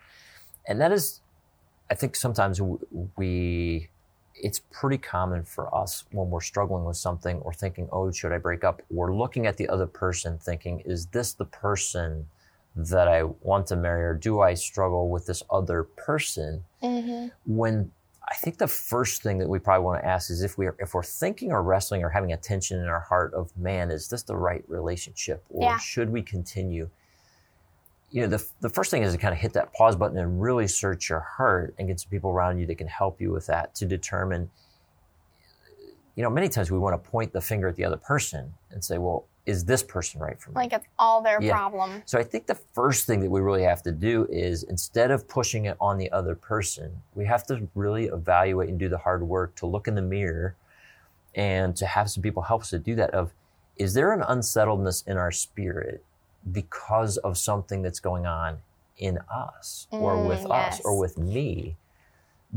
And 0.67 0.81
that 0.81 0.93
is, 0.93 1.21
I 1.91 1.95
think 1.95 2.15
sometimes 2.15 2.61
we, 3.17 3.89
it's 4.37 4.61
pretty 4.71 4.99
common 4.99 5.45
for 5.45 5.75
us 5.75 6.05
when 6.13 6.31
we're 6.31 6.41
struggling 6.41 6.85
with 6.85 6.97
something 6.97 7.39
or 7.39 7.53
thinking, 7.53 7.89
oh, 7.93 8.11
should 8.13 8.33
I 8.33 8.39
break 8.39 8.65
up? 8.65 8.83
We're 8.91 9.13
looking 9.13 9.47
at 9.47 9.57
the 9.57 9.69
other 9.69 9.87
person, 9.87 10.39
thinking, 10.39 10.81
is 10.81 11.07
this 11.07 11.33
the 11.33 11.45
person 11.45 12.27
that 12.77 13.09
I 13.09 13.25
want 13.25 13.67
to 13.67 13.77
marry, 13.77 14.05
or 14.05 14.15
do 14.15 14.41
I 14.41 14.55
struggle 14.55 15.11
with 15.11 15.27
this 15.27 15.43
other 15.51 15.83
person? 15.83 16.65
Mm-hmm. 16.83 17.29
When 17.45 17.91
I 18.29 18.35
think 18.35 18.59
the 18.59 18.69
first 18.69 19.23
thing 19.23 19.39
that 19.39 19.49
we 19.49 19.59
probably 19.59 19.85
want 19.85 20.03
to 20.03 20.07
ask 20.07 20.31
is 20.31 20.43
if 20.43 20.57
we 20.57 20.67
are, 20.67 20.77
if 20.79 20.95
we're 20.95 21.03
thinking 21.03 21.51
or 21.51 21.63
wrestling 21.63 22.05
or 22.05 22.09
having 22.09 22.33
a 22.33 22.37
tension 22.37 22.79
in 22.79 22.87
our 22.87 23.01
heart 23.01 23.35
of 23.35 23.57
man, 23.57 23.91
is 23.91 24.09
this 24.09 24.23
the 24.23 24.37
right 24.37 24.65
relationship 24.69 25.45
or 25.49 25.62
yeah. 25.71 25.79
should 25.79 26.11
we 26.11 26.23
continue? 26.23 26.88
You 28.11 28.23
know, 28.23 28.29
the, 28.29 28.47
the 28.61 28.69
first 28.69 28.91
thing 28.91 29.02
is 29.02 29.12
to 29.12 29.19
kind 29.19 29.33
of 29.33 29.41
hit 29.41 29.55
that 29.55 29.73
pause 29.73 29.97
button 29.97 30.19
and 30.19 30.41
really 30.41 30.69
search 30.69 31.09
your 31.09 31.21
heart 31.21 31.75
and 31.79 31.88
get 31.88 31.99
some 31.99 32.11
people 32.11 32.31
around 32.31 32.59
you 32.59 32.67
that 32.67 32.76
can 32.76 32.87
help 32.87 33.21
you 33.21 33.31
with 33.31 33.47
that 33.47 33.75
to 33.76 33.87
determine. 33.87 34.50
You 36.14 36.23
know, 36.23 36.31
many 36.31 36.49
times 36.49 36.71
we 36.71 36.79
want 36.79 37.02
to 37.02 37.11
point 37.11 37.33
the 37.33 37.41
finger 37.41 37.69
at 37.69 37.76
the 37.76 37.85
other 37.85 37.97
person 37.97 38.52
and 38.71 38.85
say, 38.85 38.99
well, 38.99 39.26
is 39.44 39.64
this 39.64 39.82
person 39.82 40.20
right 40.20 40.40
for 40.40 40.50
me? 40.50 40.54
Like 40.54 40.72
it's 40.72 40.87
all 40.99 41.20
their 41.20 41.42
yeah. 41.42 41.52
problem. 41.52 42.02
So 42.06 42.18
I 42.18 42.22
think 42.22 42.46
the 42.46 42.54
first 42.54 43.06
thing 43.06 43.20
that 43.20 43.30
we 43.30 43.40
really 43.40 43.62
have 43.62 43.82
to 43.82 43.92
do 43.92 44.26
is 44.30 44.62
instead 44.64 45.11
of 45.11 45.26
pushing 45.26 45.64
it 45.64 45.76
on 45.80 45.99
the 45.99 46.11
other 46.12 46.34
person, 46.34 46.92
we 47.14 47.25
have 47.26 47.44
to 47.46 47.68
really 47.75 48.06
evaluate 48.06 48.68
and 48.68 48.78
do 48.78 48.88
the 48.88 48.99
hard 48.99 49.22
work 49.22 49.54
to 49.56 49.66
look 49.66 49.88
in 49.88 49.94
the 49.94 50.02
mirror 50.02 50.54
and 51.34 51.75
to 51.76 51.87
have 51.87 52.11
some 52.11 52.22
people 52.22 52.42
help 52.42 52.62
us 52.62 52.70
to 52.70 52.78
do 52.78 52.94
that 52.94 53.11
of 53.11 53.32
is 53.76 53.94
there 53.94 54.12
an 54.12 54.22
unsettledness 54.22 55.02
in 55.06 55.16
our 55.16 55.32
spirit 55.32 56.04
because 56.50 57.16
of 57.18 57.38
something 57.38 57.82
that's 57.82 58.00
going 58.00 58.26
on 58.26 58.58
in 58.99 59.18
us 59.32 59.88
or 59.90 60.14
mm, 60.14 60.28
with 60.28 60.46
yes. 60.49 60.78
us 60.78 60.80
or 60.84 60.99
with 60.99 61.18
me 61.18 61.76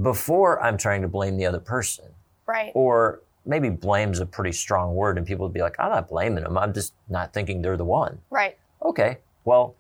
before 0.01 0.61
I'm 0.61 0.77
trying 0.77 1.01
to 1.01 1.07
blame 1.07 1.37
the 1.37 1.45
other 1.45 1.59
person. 1.59 2.05
Right. 2.45 2.71
Or 2.75 3.21
maybe 3.45 3.69
blame's 3.69 4.19
a 4.19 4.25
pretty 4.25 4.51
strong 4.51 4.95
word 4.95 5.17
and 5.17 5.25
people 5.25 5.45
would 5.45 5.53
be 5.53 5.61
like, 5.61 5.75
I'm 5.79 5.91
not 5.91 6.09
blaming 6.09 6.43
them. 6.43 6.57
I'm 6.57 6.73
just 6.73 6.93
not 7.09 7.33
thinking 7.33 7.61
they're 7.61 7.77
the 7.77 7.85
one. 7.85 8.19
Right. 8.29 8.57
Okay. 8.81 9.17
Well, 9.43 9.75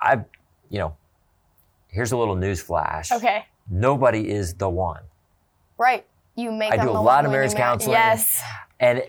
I, 0.00 0.24
you 0.70 0.78
know, 0.78 0.96
here's 1.88 2.12
a 2.12 2.16
little 2.16 2.36
news 2.36 2.60
flash. 2.60 3.10
Okay. 3.10 3.44
Nobody 3.68 4.30
is 4.30 4.54
the 4.54 4.68
one. 4.68 5.02
Right. 5.78 6.06
You 6.36 6.52
make 6.52 6.72
I 6.72 6.76
do 6.76 6.90
a 6.90 6.92
lot 6.92 7.24
of 7.24 7.32
marriage 7.32 7.54
counseling. 7.54 7.92
Yes. 7.92 8.42
And 8.78 9.02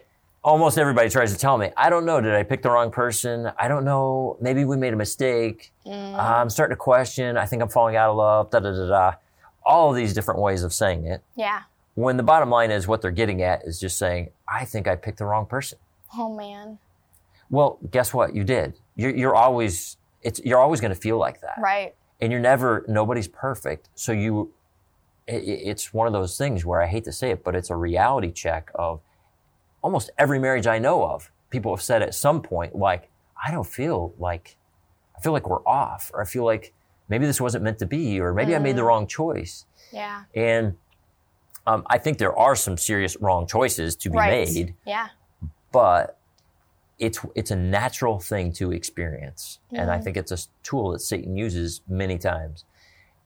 almost 0.43 0.77
everybody 0.77 1.09
tries 1.09 1.31
to 1.31 1.37
tell 1.37 1.57
me, 1.57 1.71
I 1.77 1.89
don't 1.89 2.05
know, 2.05 2.19
did 2.19 2.33
I 2.33 2.43
pick 2.43 2.61
the 2.61 2.71
wrong 2.71 2.91
person? 2.91 3.51
I 3.57 3.67
don't 3.67 3.85
know. 3.85 4.37
Maybe 4.41 4.65
we 4.65 4.77
made 4.77 4.93
a 4.93 4.97
mistake. 4.97 5.71
Mm. 5.85 6.17
I'm 6.17 6.49
starting 6.49 6.75
to 6.75 6.79
question. 6.79 7.37
I 7.37 7.45
think 7.45 7.61
I'm 7.61 7.69
falling 7.69 7.95
out 7.95 8.09
of 8.09 8.17
love. 8.17 8.49
Da 8.49 8.59
da 8.59 8.71
da 8.71 8.87
da. 8.87 9.13
All 9.63 9.91
of 9.91 9.95
these 9.95 10.13
different 10.13 10.39
ways 10.39 10.63
of 10.63 10.73
saying 10.73 11.05
it. 11.05 11.21
Yeah. 11.35 11.61
When 11.95 12.17
the 12.17 12.23
bottom 12.23 12.49
line 12.49 12.71
is 12.71 12.87
what 12.87 13.01
they're 13.01 13.11
getting 13.11 13.41
at 13.41 13.63
is 13.65 13.79
just 13.79 13.97
saying, 13.97 14.29
I 14.47 14.65
think 14.65 14.87
I 14.87 14.95
picked 14.95 15.17
the 15.17 15.25
wrong 15.25 15.45
person. 15.45 15.77
Oh 16.17 16.33
man. 16.35 16.79
Well, 17.49 17.79
guess 17.91 18.13
what? 18.13 18.33
You 18.33 18.43
did. 18.43 18.79
You're, 18.95 19.15
you're 19.15 19.35
always, 19.35 19.97
it's, 20.21 20.39
you're 20.45 20.59
always 20.59 20.79
going 20.79 20.93
to 20.93 20.99
feel 20.99 21.17
like 21.17 21.41
that. 21.41 21.55
Right. 21.61 21.95
And 22.21 22.31
you're 22.31 22.41
never, 22.41 22.85
nobody's 22.87 23.27
perfect. 23.27 23.89
So 23.95 24.13
you, 24.13 24.53
it, 25.27 25.43
it's 25.43 25.93
one 25.93 26.07
of 26.07 26.13
those 26.13 26.37
things 26.37 26.65
where 26.65 26.81
I 26.81 26.87
hate 26.87 27.03
to 27.05 27.11
say 27.11 27.31
it, 27.31 27.43
but 27.43 27.55
it's 27.55 27.69
a 27.69 27.75
reality 27.75 28.31
check 28.31 28.71
of 28.75 29.01
almost 29.81 30.11
every 30.17 30.39
marriage 30.39 30.67
I 30.67 30.79
know 30.79 31.05
of. 31.05 31.29
People 31.49 31.75
have 31.75 31.83
said 31.83 32.01
at 32.01 32.15
some 32.15 32.41
point, 32.41 32.75
like, 32.75 33.09
I 33.45 33.51
don't 33.51 33.67
feel 33.67 34.13
like, 34.17 34.55
I 35.17 35.19
feel 35.19 35.33
like 35.33 35.49
we're 35.49 35.65
off, 35.67 36.09
or 36.13 36.21
I 36.21 36.25
feel 36.25 36.45
like 36.45 36.73
maybe 37.09 37.25
this 37.25 37.41
wasn't 37.41 37.63
meant 37.65 37.79
to 37.79 37.85
be, 37.85 38.21
or 38.21 38.33
maybe 38.33 38.53
mm. 38.53 38.55
I 38.55 38.59
made 38.59 38.77
the 38.77 38.81
mm. 38.81 38.87
wrong 38.87 39.07
choice. 39.07 39.65
Yeah. 39.91 40.23
And 40.33 40.77
Um, 41.67 41.83
I 41.87 41.97
think 41.97 42.17
there 42.17 42.35
are 42.37 42.55
some 42.55 42.77
serious 42.77 43.15
wrong 43.21 43.45
choices 43.47 43.95
to 43.97 44.09
be 44.09 44.17
Right. 44.17 44.47
made, 44.47 44.75
Yeah. 44.85 45.09
but 45.71 46.17
it's 46.99 47.19
it's 47.35 47.51
a 47.51 47.55
natural 47.55 48.19
thing 48.19 48.51
to 48.53 48.71
experience, 48.71 49.59
and 49.71 49.79
Mm-hmm. 49.81 49.89
I 49.89 49.99
think 49.99 50.17
it's 50.17 50.31
a 50.31 50.37
tool 50.63 50.91
that 50.91 50.99
Satan 50.99 51.35
uses 51.35 51.81
many 51.87 52.17
times 52.17 52.65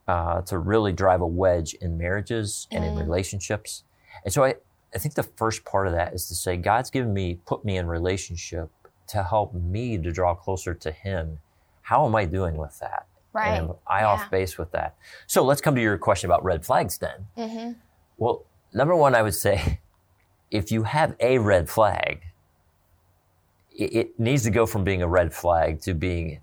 uh, 0.07 0.41
to 0.43 0.57
really 0.59 0.93
drive 0.93 1.21
a 1.21 1.27
wedge 1.27 1.73
in 1.75 1.97
marriages 1.97 2.67
and 2.71 2.83
Mm. 2.83 2.87
in 2.89 2.95
relationships. 2.95 3.83
And 4.23 4.31
so 4.31 4.43
I, 4.43 4.55
I 4.93 4.97
think 4.99 5.15
the 5.15 5.23
first 5.23 5.65
part 5.65 5.87
of 5.87 5.93
that 5.93 6.13
is 6.13 6.27
to 6.27 6.35
say 6.35 6.57
God's 6.57 6.89
given 6.91 7.11
me, 7.13 7.39
put 7.45 7.65
me 7.65 7.75
in 7.77 7.87
relationship 7.87 8.69
to 9.07 9.23
help 9.23 9.53
me 9.53 9.97
to 9.97 10.11
draw 10.11 10.35
closer 10.35 10.73
to 10.75 10.91
Him. 10.91 11.39
How 11.81 12.05
am 12.05 12.15
I 12.15 12.25
doing 12.25 12.55
with 12.57 12.77
that? 12.79 13.07
Right. 13.33 13.47
And 13.47 13.69
am 13.71 13.75
I 13.87 14.01
Yeah. 14.01 14.07
off 14.09 14.29
base 14.31 14.57
with 14.57 14.71
that? 14.71 14.95
So 15.27 15.43
let's 15.43 15.59
come 15.59 15.75
to 15.75 15.81
your 15.81 15.97
question 15.97 16.29
about 16.29 16.43
red 16.43 16.63
flags 16.65 16.97
then. 16.99 17.27
hmm 17.35 17.71
Well, 18.17 18.45
number 18.73 18.95
one, 18.95 19.15
I 19.15 19.21
would 19.21 19.35
say 19.35 19.79
if 20.51 20.71
you 20.71 20.83
have 20.83 21.15
a 21.19 21.37
red 21.39 21.69
flag, 21.69 22.21
it, 23.77 23.93
it 23.93 24.19
needs 24.19 24.43
to 24.43 24.51
go 24.51 24.65
from 24.65 24.83
being 24.83 25.01
a 25.01 25.07
red 25.07 25.33
flag 25.33 25.81
to 25.81 25.93
being 25.93 26.39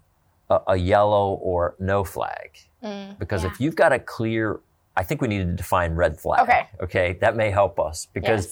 a, 0.51 0.61
a 0.69 0.77
yellow 0.77 1.35
or 1.35 1.75
no 1.79 2.05
flag. 2.05 2.59
Mm, 2.83 3.19
Because 3.19 3.45
yeah. 3.45 3.51
if 3.51 3.61
you've 3.61 3.77
got 3.77 3.93
a 3.93 3.99
clear, 3.99 4.61
I 4.97 5.03
think 5.03 5.23
we 5.23 5.29
need 5.29 5.39
to 5.39 5.45
define 5.57 5.95
red 5.95 6.21
flag. 6.21 6.41
Okay. 6.43 6.67
Okay. 6.83 7.13
That 7.21 7.37
may 7.37 7.51
help 7.51 7.81
us 7.81 8.07
because 8.13 8.47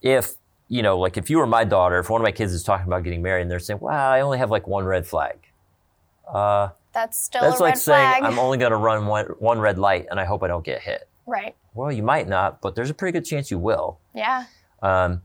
Yes. 0.00 0.30
if, 0.30 0.36
you 0.68 0.82
know, 0.82 0.98
like 0.98 1.18
if 1.18 1.28
you 1.28 1.36
were 1.38 1.46
my 1.46 1.64
daughter, 1.64 1.98
if 1.98 2.08
one 2.08 2.20
of 2.20 2.24
my 2.24 2.32
kids 2.32 2.52
is 2.54 2.62
talking 2.62 2.86
about 2.86 3.02
getting 3.02 3.20
married 3.20 3.42
and 3.42 3.50
they're 3.50 3.58
saying, 3.58 3.80
wow, 3.80 4.10
I 4.10 4.20
only 4.22 4.38
have 4.38 4.50
like 4.50 4.66
one 4.66 4.84
red 4.84 5.06
flag. 5.06 5.36
Uh, 6.26 6.70
that's 6.94 7.18
still 7.22 7.42
that's 7.42 7.60
like 7.60 7.76
saying 7.76 8.20
flag. 8.20 8.22
I'm 8.22 8.38
only 8.38 8.56
going 8.58 8.70
to 8.70 8.76
run 8.78 9.06
one, 9.06 9.26
one 9.38 9.58
red 9.58 9.78
light 9.78 10.06
and 10.10 10.18
I 10.18 10.24
hope 10.24 10.42
I 10.42 10.48
don't 10.48 10.64
get 10.64 10.80
hit. 10.80 11.08
Right. 11.26 11.54
Well, 11.74 11.90
you 11.92 12.02
might 12.02 12.28
not, 12.28 12.60
but 12.60 12.74
there's 12.74 12.90
a 12.90 12.94
pretty 12.94 13.12
good 13.18 13.24
chance 13.24 13.50
you 13.50 13.58
will. 13.58 13.98
Yeah. 14.14 14.44
Um, 14.82 15.22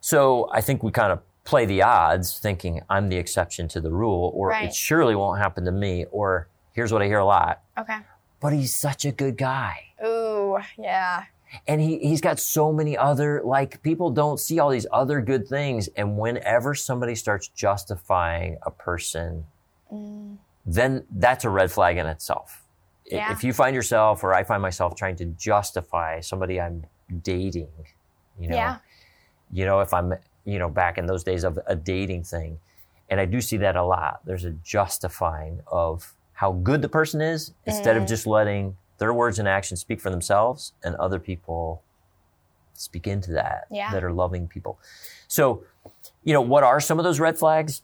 so 0.00 0.48
I 0.52 0.60
think 0.60 0.82
we 0.82 0.90
kind 0.90 1.12
of 1.12 1.20
play 1.44 1.64
the 1.66 1.82
odds 1.82 2.38
thinking 2.38 2.80
I'm 2.88 3.08
the 3.08 3.16
exception 3.16 3.68
to 3.68 3.80
the 3.80 3.90
rule, 3.90 4.30
or 4.34 4.48
Right. 4.48 4.68
it 4.68 4.74
surely 4.74 5.14
won't 5.14 5.38
happen 5.40 5.64
to 5.64 5.72
me, 5.72 6.06
or 6.10 6.48
here's 6.72 6.92
what 6.92 7.02
I 7.02 7.06
hear 7.06 7.18
a 7.18 7.24
lot. 7.24 7.62
Okay. 7.78 7.98
But 8.40 8.52
he's 8.52 8.74
such 8.74 9.04
a 9.04 9.12
good 9.12 9.36
guy. 9.36 9.86
Ooh. 10.04 10.58
Yeah. 10.78 11.24
And 11.68 11.80
he, 11.80 11.98
he's 11.98 12.20
got 12.22 12.38
so 12.40 12.72
many 12.72 12.96
other, 12.96 13.42
like, 13.44 13.82
people 13.82 14.10
don't 14.10 14.40
see 14.40 14.58
all 14.58 14.70
these 14.70 14.86
other 14.90 15.20
good 15.20 15.46
things. 15.46 15.88
And 15.96 16.16
whenever 16.16 16.74
somebody 16.74 17.14
starts 17.14 17.48
justifying 17.48 18.58
a 18.62 18.70
person, 18.70 19.44
Mm, 19.92 20.38
then 20.64 21.04
that's 21.10 21.44
a 21.44 21.50
red 21.50 21.70
flag 21.70 21.98
in 21.98 22.06
itself. 22.06 22.61
Yeah. 23.06 23.32
If 23.32 23.42
you 23.44 23.52
find 23.52 23.74
yourself, 23.74 24.22
or 24.24 24.32
I 24.32 24.44
find 24.44 24.62
myself 24.62 24.94
trying 24.96 25.16
to 25.16 25.24
justify 25.26 26.20
somebody 26.20 26.60
I'm 26.60 26.86
dating, 27.22 27.68
you 28.38 28.48
know, 28.48 28.56
Yeah. 28.56 28.76
you 29.50 29.64
know, 29.66 29.80
if 29.80 29.92
I'm, 29.92 30.14
you 30.44 30.58
know, 30.58 30.68
back 30.68 30.98
in 30.98 31.06
those 31.06 31.24
days 31.24 31.44
of 31.44 31.58
a 31.66 31.74
dating 31.74 32.24
thing, 32.24 32.58
and 33.10 33.20
I 33.20 33.26
do 33.26 33.40
see 33.40 33.58
that 33.58 33.76
a 33.76 33.82
lot. 33.84 34.20
There's 34.24 34.44
a 34.44 34.50
justifying 34.52 35.60
of 35.66 36.14
how 36.34 36.52
good 36.52 36.80
the 36.82 36.88
person 36.88 37.20
is 37.20 37.52
instead 37.66 37.96
of 37.96 38.04
Mm. 38.04 38.08
just 38.08 38.26
letting 38.26 38.76
their 38.98 39.12
words 39.12 39.38
and 39.38 39.46
actions 39.48 39.80
speak 39.80 40.00
for 40.00 40.10
themselves 40.10 40.72
and 40.82 40.94
other 40.96 41.18
people 41.18 41.82
speak 42.74 43.06
into 43.06 43.32
that 43.32 43.66
Yeah. 43.70 43.92
that 43.92 44.02
are 44.02 44.12
loving 44.12 44.48
people. 44.48 44.78
So, 45.28 45.64
you 46.24 46.32
know, 46.32 46.40
what 46.40 46.62
are 46.64 46.80
some 46.80 46.98
of 46.98 47.04
those 47.04 47.20
red 47.20 47.38
flags? 47.38 47.82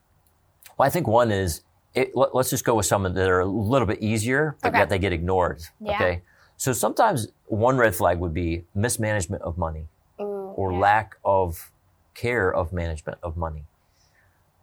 Well, 0.77 0.87
I 0.87 0.91
think 0.91 1.07
one 1.07 1.31
is 1.31 1.63
it, 2.01 2.17
let, 2.17 2.35
us 2.35 2.51
just 2.51 2.65
go 2.65 2.75
with 2.75 2.87
some 2.87 3.03
that 3.03 3.29
are 3.29 3.41
a 3.41 3.47
little 3.47 3.87
bit 3.87 4.01
easier, 4.01 4.57
but 4.63 4.69
Okay. 4.69 4.79
yet 4.79 4.89
they 4.89 4.99
get 4.99 5.13
ignored. 5.13 5.63
Yeah. 5.81 5.95
Okay. 5.95 6.23
So 6.57 6.73
sometimes 6.73 7.29
one 7.47 7.77
red 7.79 7.95
flag 7.95 8.19
would 8.19 8.35
be 8.35 8.65
mismanagement 8.75 9.43
of 9.43 9.57
money 9.59 9.87
Ooh. 10.21 10.53
or 10.57 10.73
yeah. 10.73 10.79
lack 10.79 11.17
of 11.25 11.71
care 12.15 12.53
of 12.53 12.73
management 12.73 13.19
of 13.23 13.37
money. 13.37 13.65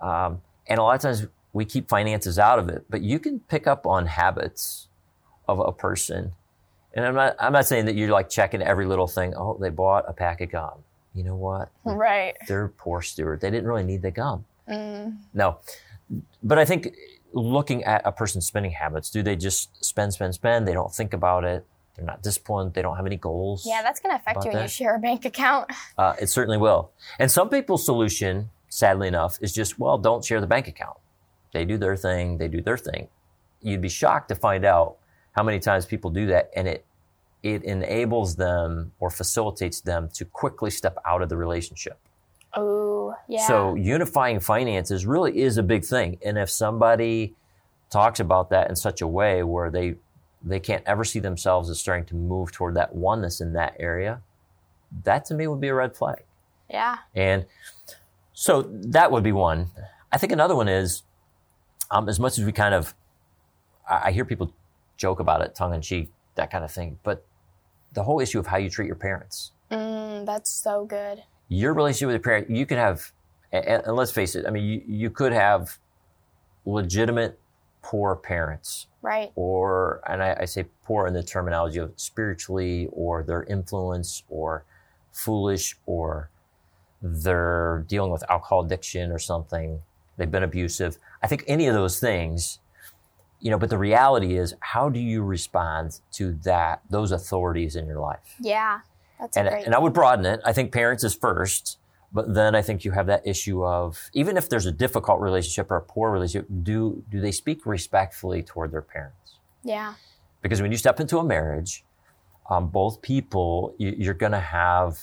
Um, 0.01 0.41
and 0.67 0.79
a 0.79 0.83
lot 0.83 0.95
of 0.95 1.01
times 1.01 1.27
we 1.53 1.63
keep 1.65 1.87
finances 1.89 2.37
out 2.37 2.59
of 2.59 2.67
it, 2.69 2.85
but 2.89 3.01
you 3.01 3.17
can 3.19 3.39
pick 3.39 3.65
up 3.67 3.85
on 3.85 4.07
habits 4.07 4.87
of 5.47 5.59
a 5.59 5.71
person. 5.71 6.33
And 6.93 7.05
I'm 7.05 7.15
not, 7.15 7.35
I'm 7.39 7.53
not 7.53 7.65
saying 7.65 7.85
that 7.85 7.95
you're 7.95 8.09
like 8.11 8.29
checking 8.29 8.61
every 8.61 8.85
little 8.85 9.07
thing. 9.07 9.33
Oh, 9.35 9.57
they 9.59 9.69
bought 9.69 10.05
a 10.07 10.13
pack 10.13 10.41
of 10.41 10.51
gum. 10.51 10.83
You 11.13 11.23
know 11.23 11.35
what? 11.35 11.69
Right. 11.85 12.35
They're 12.47 12.67
poor 12.69 13.01
steward. 13.01 13.39
They 13.39 13.49
didn't 13.49 13.67
really 13.67 13.83
need 13.85 14.01
the 14.01 14.11
gum. 14.11 14.43
Mm, 14.69 15.17
No. 15.33 15.59
But 16.43 16.59
I 16.59 16.65
think 16.65 16.93
looking 17.35 17.83
at 17.83 18.01
a 18.05 18.11
person's 18.11 18.47
spending 18.47 18.71
habits, 18.71 19.11
do 19.11 19.21
they 19.21 19.35
just 19.35 19.83
spend, 19.85 20.13
spend, 20.13 20.33
spend? 20.33 20.67
They 20.67 20.73
don't 20.73 20.93
think 20.93 21.13
about 21.13 21.43
it. 21.43 21.65
They're 21.95 22.05
not 22.05 22.23
disciplined. 22.23 22.73
They 22.73 22.81
don't 22.81 22.95
have 22.95 23.05
any 23.05 23.17
goals. 23.17 23.65
yeah, 23.65 23.81
that's 23.83 23.99
gonna 23.99 24.15
affect 24.15 24.43
you 24.45 24.51
when 24.51 24.63
you 24.63 24.67
share 24.67 24.95
a 24.95 24.99
bank 24.99 25.25
account. 25.25 25.69
Uh, 25.97 26.13
it 26.19 26.27
certainly 26.27 26.57
will. 26.57 26.91
And 27.19 27.31
some 27.31 27.47
people's 27.49 27.85
solution, 27.85 28.49
sadly 28.67 29.07
enough, 29.07 29.37
is 29.41 29.53
just, 29.53 29.79
well, 29.79 29.97
don't 29.97 30.25
share 30.25 30.41
the 30.41 30.47
bank 30.47 30.67
account. 30.67 30.97
They 31.53 31.63
do 31.63 31.77
their 31.77 31.95
thing, 31.95 32.37
they 32.37 32.49
do 32.49 32.61
their 32.61 32.77
thing. 32.77 33.07
You'd 33.61 33.81
be 33.81 33.89
shocked 33.89 34.27
to 34.29 34.35
find 34.35 34.65
out 34.65 34.97
how 35.31 35.43
many 35.43 35.59
times 35.59 35.85
people 35.85 36.09
do 36.09 36.25
that 36.27 36.49
and 36.55 36.67
it 36.67 36.85
it 37.43 37.63
enables 37.63 38.35
them 38.37 38.91
or 38.99 39.11
facilitates 39.11 39.79
them 39.81 40.09
to 40.15 40.25
quickly 40.25 40.71
step 40.71 40.97
out 41.05 41.21
of 41.21 41.29
the 41.29 41.37
relationship. 41.37 41.99
Ooh. 42.57 42.94
Yeah. 43.27 43.47
So 43.47 43.75
unifying 43.75 44.39
finances 44.39 45.05
really 45.05 45.39
is 45.41 45.57
a 45.57 45.63
big 45.63 45.83
thing. 45.85 46.17
And 46.25 46.37
if 46.37 46.49
somebody 46.49 47.35
talks 47.89 48.19
about 48.19 48.49
that 48.49 48.69
in 48.69 48.75
such 48.75 49.01
a 49.01 49.07
way 49.07 49.43
where 49.43 49.69
they 49.69 49.95
they 50.43 50.59
can't 50.59 50.83
ever 50.85 51.03
see 51.03 51.19
themselves 51.19 51.69
as 51.69 51.79
starting 51.79 52.05
to 52.05 52.15
move 52.15 52.51
toward 52.51 52.75
that 52.75 52.93
oneness 52.95 53.41
in 53.41 53.53
that 53.53 53.75
area, 53.79 54.21
that 55.03 55.25
to 55.25 55.33
me 55.33 55.47
would 55.47 55.59
be 55.59 55.69
a 55.69 55.73
red 55.73 55.95
flag. 55.97 56.23
yeah. 56.69 56.97
And 57.15 57.45
so 58.33 58.61
that 58.69 59.11
would 59.11 59.23
be 59.23 59.31
one. 59.31 59.71
I 60.11 60.17
think 60.17 60.31
another 60.31 60.55
one 60.55 60.67
is, 60.67 61.01
um, 61.89 62.07
as 62.09 62.19
much 62.19 62.37
as 62.37 62.45
we 62.45 62.51
kind 62.51 62.75
of, 62.75 62.93
I, 63.89 64.01
I 64.05 64.11
hear 64.11 64.23
people 64.25 64.53
joke 64.97 65.19
about 65.19 65.41
it, 65.41 65.55
tongue 65.55 65.73
in 65.73 65.81
cheek, 65.81 66.11
that 66.35 66.51
kind 66.51 66.63
of 66.63 66.71
thing, 66.71 66.99
but 67.01 67.25
the 67.93 68.03
whole 68.03 68.19
issue 68.19 68.37
of 68.39 68.47
how 68.47 68.57
you 68.57 68.69
treat 68.69 68.87
your 68.87 68.95
parents, 68.95 69.51
Mm, 69.71 70.27
that's 70.27 70.51
so 70.51 70.85
good. 70.85 71.23
Your 71.49 71.73
relationship 71.73 72.07
with 72.07 72.13
your 72.15 72.21
parent, 72.23 72.49
you 72.49 72.65
could 72.65 72.77
have, 72.77 73.11
and, 73.51 73.65
and 73.85 73.95
let's 73.95 74.11
face 74.11 74.35
it, 74.35 74.45
I 74.47 74.51
mean, 74.51 74.63
you, 74.63 74.81
you 74.87 75.09
could 75.09 75.31
have 75.31 75.77
legitimate 76.65 77.39
poor 77.81 78.15
parents 78.15 78.87
Right. 79.03 79.31
or 79.35 80.01
and 80.07 80.23
I, 80.23 80.37
I 80.41 80.45
say 80.45 80.65
poor 80.83 81.05
in 81.05 81.13
the 81.13 81.21
terminology 81.21 81.77
of 81.77 81.93
spiritually 81.97 82.89
or 82.91 83.21
their 83.21 83.43
influence 83.43 84.23
or 84.27 84.63
foolish 85.11 85.77
or 85.85 86.31
they're 87.03 87.85
dealing 87.87 88.11
with 88.11 88.23
alcohol 88.27 88.65
addiction 88.65 89.11
or 89.11 89.19
something 89.19 89.79
they've 90.17 90.31
been 90.31 90.41
abusive 90.41 90.97
i 91.21 91.27
think 91.27 91.43
any 91.45 91.67
of 91.67 91.75
those 91.75 91.99
things 91.99 92.57
you 93.39 93.51
know 93.51 93.59
but 93.59 93.69
the 93.69 93.77
reality 93.77 94.35
is 94.35 94.55
how 94.61 94.89
do 94.89 94.99
you 94.99 95.21
respond 95.21 95.99
to 96.11 96.31
that 96.43 96.81
those 96.89 97.11
authorities 97.11 97.75
in 97.75 97.85
your 97.85 97.99
life 97.99 98.35
Yeah. 98.39 98.79
That's 99.19 99.37
and, 99.37 99.47
great. 99.47 99.65
and 99.65 99.73
i 99.75 99.79
would 99.79 99.93
broaden 99.93 100.25
it 100.25 100.39
i 100.45 100.51
think 100.53 100.71
parents 100.71 101.03
is 101.03 101.15
first 101.15 101.77
but 102.11 102.33
then 102.33 102.55
i 102.55 102.61
think 102.61 102.83
you 102.85 102.91
have 102.91 103.07
that 103.07 103.25
issue 103.25 103.65
of 103.65 104.09
even 104.13 104.37
if 104.37 104.49
there's 104.49 104.65
a 104.65 104.71
difficult 104.71 105.19
relationship 105.21 105.71
or 105.71 105.77
a 105.77 105.81
poor 105.81 106.11
relationship 106.11 106.47
do 106.63 107.03
do 107.09 107.19
they 107.21 107.31
speak 107.31 107.65
respectfully 107.65 108.41
toward 108.43 108.71
their 108.71 108.81
parents 108.81 109.25
yeah. 109.65 109.95
because 110.41 110.61
when 110.61 110.71
you 110.71 110.77
step 110.77 110.99
into 110.99 111.17
a 111.17 111.23
marriage, 111.23 111.83
um, 112.49 112.67
both 112.67 113.01
people, 113.01 113.73
you, 113.77 113.95
you're 113.97 114.13
going 114.13 114.31
to 114.31 114.39
have 114.39 114.99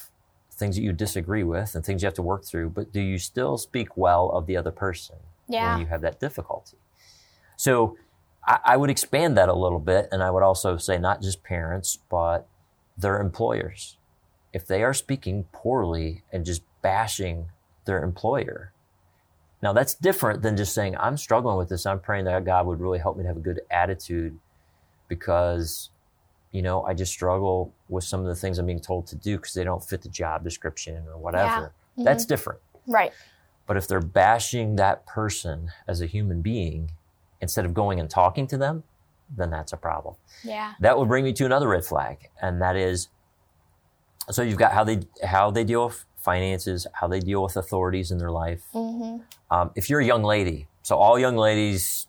things 0.52 0.76
that 0.76 0.82
you 0.82 0.92
disagree 0.92 1.42
with 1.42 1.74
and 1.74 1.84
things 1.84 2.02
you 2.02 2.06
have 2.06 2.14
to 2.14 2.22
work 2.22 2.44
through, 2.44 2.70
but 2.70 2.92
do 2.92 3.00
you 3.00 3.18
still 3.18 3.58
speak 3.58 3.96
well 3.96 4.30
of 4.30 4.46
the 4.46 4.56
other 4.56 4.70
person 4.70 5.16
Yeah. 5.48 5.72
when 5.72 5.80
you 5.80 5.86
have 5.88 6.00
that 6.02 6.20
difficulty? 6.20 6.76
So 7.56 7.96
I, 8.46 8.60
I 8.64 8.76
would 8.76 8.90
expand 8.90 9.36
that 9.36 9.48
a 9.48 9.54
little 9.54 9.80
bit, 9.80 10.08
and 10.12 10.22
I 10.22 10.30
would 10.30 10.44
also 10.44 10.76
say 10.76 10.98
not 10.98 11.20
just 11.20 11.42
parents, 11.42 11.98
but 12.08 12.46
their 12.96 13.20
employers. 13.20 13.96
If 14.52 14.66
they 14.66 14.82
are 14.82 14.94
speaking 14.94 15.44
poorly 15.52 16.22
and 16.32 16.44
just 16.44 16.62
bashing 16.82 17.48
their 17.84 18.02
employer, 18.02 18.72
now 19.62 19.72
that's 19.72 19.94
different 19.94 20.42
than 20.42 20.56
just 20.56 20.74
saying, 20.74 20.96
I'm 20.98 21.16
struggling 21.16 21.56
with 21.56 21.68
this. 21.68 21.86
I'm 21.86 22.00
praying 22.00 22.24
that 22.26 22.44
God 22.44 22.66
would 22.66 22.80
really 22.80 22.98
help 22.98 23.16
me 23.16 23.22
to 23.22 23.28
have 23.28 23.36
a 23.36 23.40
good 23.40 23.60
attitude 23.70 24.38
because, 25.08 25.90
you 26.50 26.62
know, 26.62 26.82
I 26.82 26.94
just 26.94 27.12
struggle 27.12 27.72
with 27.88 28.04
some 28.04 28.20
of 28.20 28.26
the 28.26 28.34
things 28.34 28.58
I'm 28.58 28.66
being 28.66 28.80
told 28.80 29.06
to 29.08 29.16
do 29.16 29.36
because 29.36 29.54
they 29.54 29.64
don't 29.64 29.82
fit 29.82 30.02
the 30.02 30.08
job 30.08 30.42
description 30.44 31.04
or 31.08 31.16
whatever. 31.18 31.72
Mhm. 31.96 32.04
That's 32.04 32.24
different. 32.26 32.60
Right. 32.86 33.12
But 33.66 33.76
if 33.76 33.86
they're 33.86 34.00
bashing 34.00 34.76
that 34.76 35.06
person 35.06 35.70
as 35.86 36.00
a 36.00 36.06
human 36.06 36.42
being 36.42 36.90
instead 37.40 37.64
of 37.64 37.72
going 37.72 38.00
and 38.00 38.10
talking 38.10 38.46
to 38.48 38.58
them, 38.58 38.82
then 39.34 39.50
that's 39.50 39.72
a 39.72 39.76
problem. 39.76 40.16
Yeah. 40.42 40.74
That 40.80 40.98
would 40.98 41.08
bring 41.08 41.24
me 41.24 41.32
to 41.34 41.46
another 41.46 41.68
red 41.68 41.84
flag, 41.84 42.30
and 42.40 42.60
that 42.60 42.76
is 42.76 43.08
so 44.30 44.42
you've 44.42 44.58
got 44.58 44.72
how 44.72 44.84
they 44.84 45.00
how 45.24 45.50
they 45.50 45.64
deal 45.64 45.86
with 45.86 46.04
finances, 46.16 46.86
how 46.94 47.08
they 47.08 47.20
deal 47.20 47.42
with 47.42 47.56
authorities 47.56 48.10
in 48.10 48.18
their 48.18 48.30
life. 48.30 48.62
hmm 48.72 49.18
Um, 49.50 49.70
if 49.74 49.90
you're 49.90 50.00
a 50.00 50.04
young 50.04 50.22
lady, 50.22 50.68
so 50.82 50.96
all 50.96 51.18
young 51.18 51.36
ladies, 51.36 52.06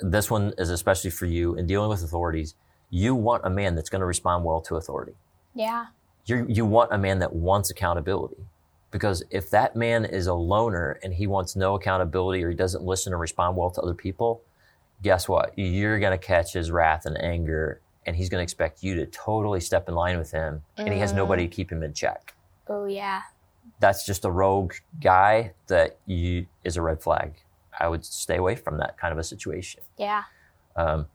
this 0.00 0.30
one 0.30 0.52
is 0.56 0.70
especially 0.70 1.10
for 1.10 1.26
you 1.26 1.54
in 1.54 1.66
dealing 1.66 1.90
with 1.90 2.02
authorities. 2.02 2.54
You 2.90 3.14
want 3.14 3.44
a 3.44 3.50
man 3.50 3.74
that's 3.74 3.90
going 3.90 4.00
to 4.00 4.06
respond 4.06 4.44
well 4.44 4.60
to 4.62 4.76
authority. 4.76 5.14
Yeah. 5.54 5.86
you 6.26 6.46
you 6.48 6.64
want 6.64 6.92
a 6.92 6.98
man 6.98 7.18
that 7.20 7.32
wants 7.34 7.70
accountability. 7.70 8.44
Because 8.90 9.22
if 9.30 9.50
that 9.50 9.76
man 9.76 10.04
is 10.04 10.26
a 10.26 10.34
loner 10.34 10.98
and 11.02 11.14
he 11.14 11.26
wants 11.28 11.54
no 11.54 11.74
accountability 11.76 12.42
or 12.42 12.48
he 12.50 12.56
doesn't 12.56 12.82
listen 12.82 13.12
or 13.12 13.18
respond 13.18 13.56
well 13.56 13.70
to 13.70 13.80
other 13.80 13.94
people, 13.94 14.42
guess 15.02 15.28
what? 15.28 15.56
You're 15.56 16.00
going 16.00 16.18
to 16.18 16.26
catch 16.26 16.54
his 16.54 16.70
wrath 16.72 17.06
and 17.06 17.16
anger 17.22 17.80
and 18.10 18.16
he's 18.16 18.28
going 18.28 18.40
to 18.40 18.42
expect 18.42 18.82
you 18.82 18.96
to 18.96 19.06
totally 19.06 19.60
step 19.60 19.88
in 19.88 19.94
line 19.94 20.18
with 20.18 20.32
him 20.32 20.62
and 20.76 20.92
he 20.92 20.98
has 20.98 21.12
nobody 21.12 21.46
to 21.46 21.54
keep 21.54 21.70
him 21.70 21.84
in 21.84 21.92
check. 21.94 22.34
Oh 22.68 22.86
yeah. 22.86 23.22
That's 23.78 24.04
just 24.04 24.24
a 24.24 24.30
rogue 24.32 24.72
guy 25.00 25.52
that 25.68 25.98
you 26.06 26.46
is 26.64 26.76
a 26.76 26.82
red 26.82 27.00
flag. 27.00 27.34
I 27.78 27.86
would 27.86 28.04
stay 28.04 28.36
away 28.36 28.56
from 28.56 28.78
that 28.78 28.98
kind 28.98 29.12
of 29.12 29.18
a 29.18 29.22
situation. 29.22 29.82
Yeah. 29.96 30.24
Um, 30.74 31.06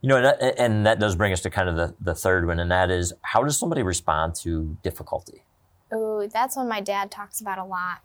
you 0.00 0.08
know, 0.08 0.16
and 0.16 0.24
that, 0.24 0.58
and 0.58 0.86
that 0.86 0.98
does 0.98 1.14
bring 1.14 1.32
us 1.34 1.42
to 1.42 1.50
kind 1.50 1.68
of 1.68 1.76
the, 1.76 1.94
the 2.00 2.14
third 2.14 2.46
one, 2.46 2.58
and 2.58 2.70
that 2.70 2.90
is 2.90 3.12
how 3.22 3.42
does 3.44 3.58
somebody 3.58 3.82
respond 3.82 4.34
to 4.36 4.78
difficulty? 4.82 5.44
Oh, 5.92 6.26
that's 6.32 6.56
one 6.56 6.68
my 6.68 6.80
dad 6.80 7.10
talks 7.10 7.40
about 7.42 7.58
a 7.58 7.64
lot. 7.64 7.98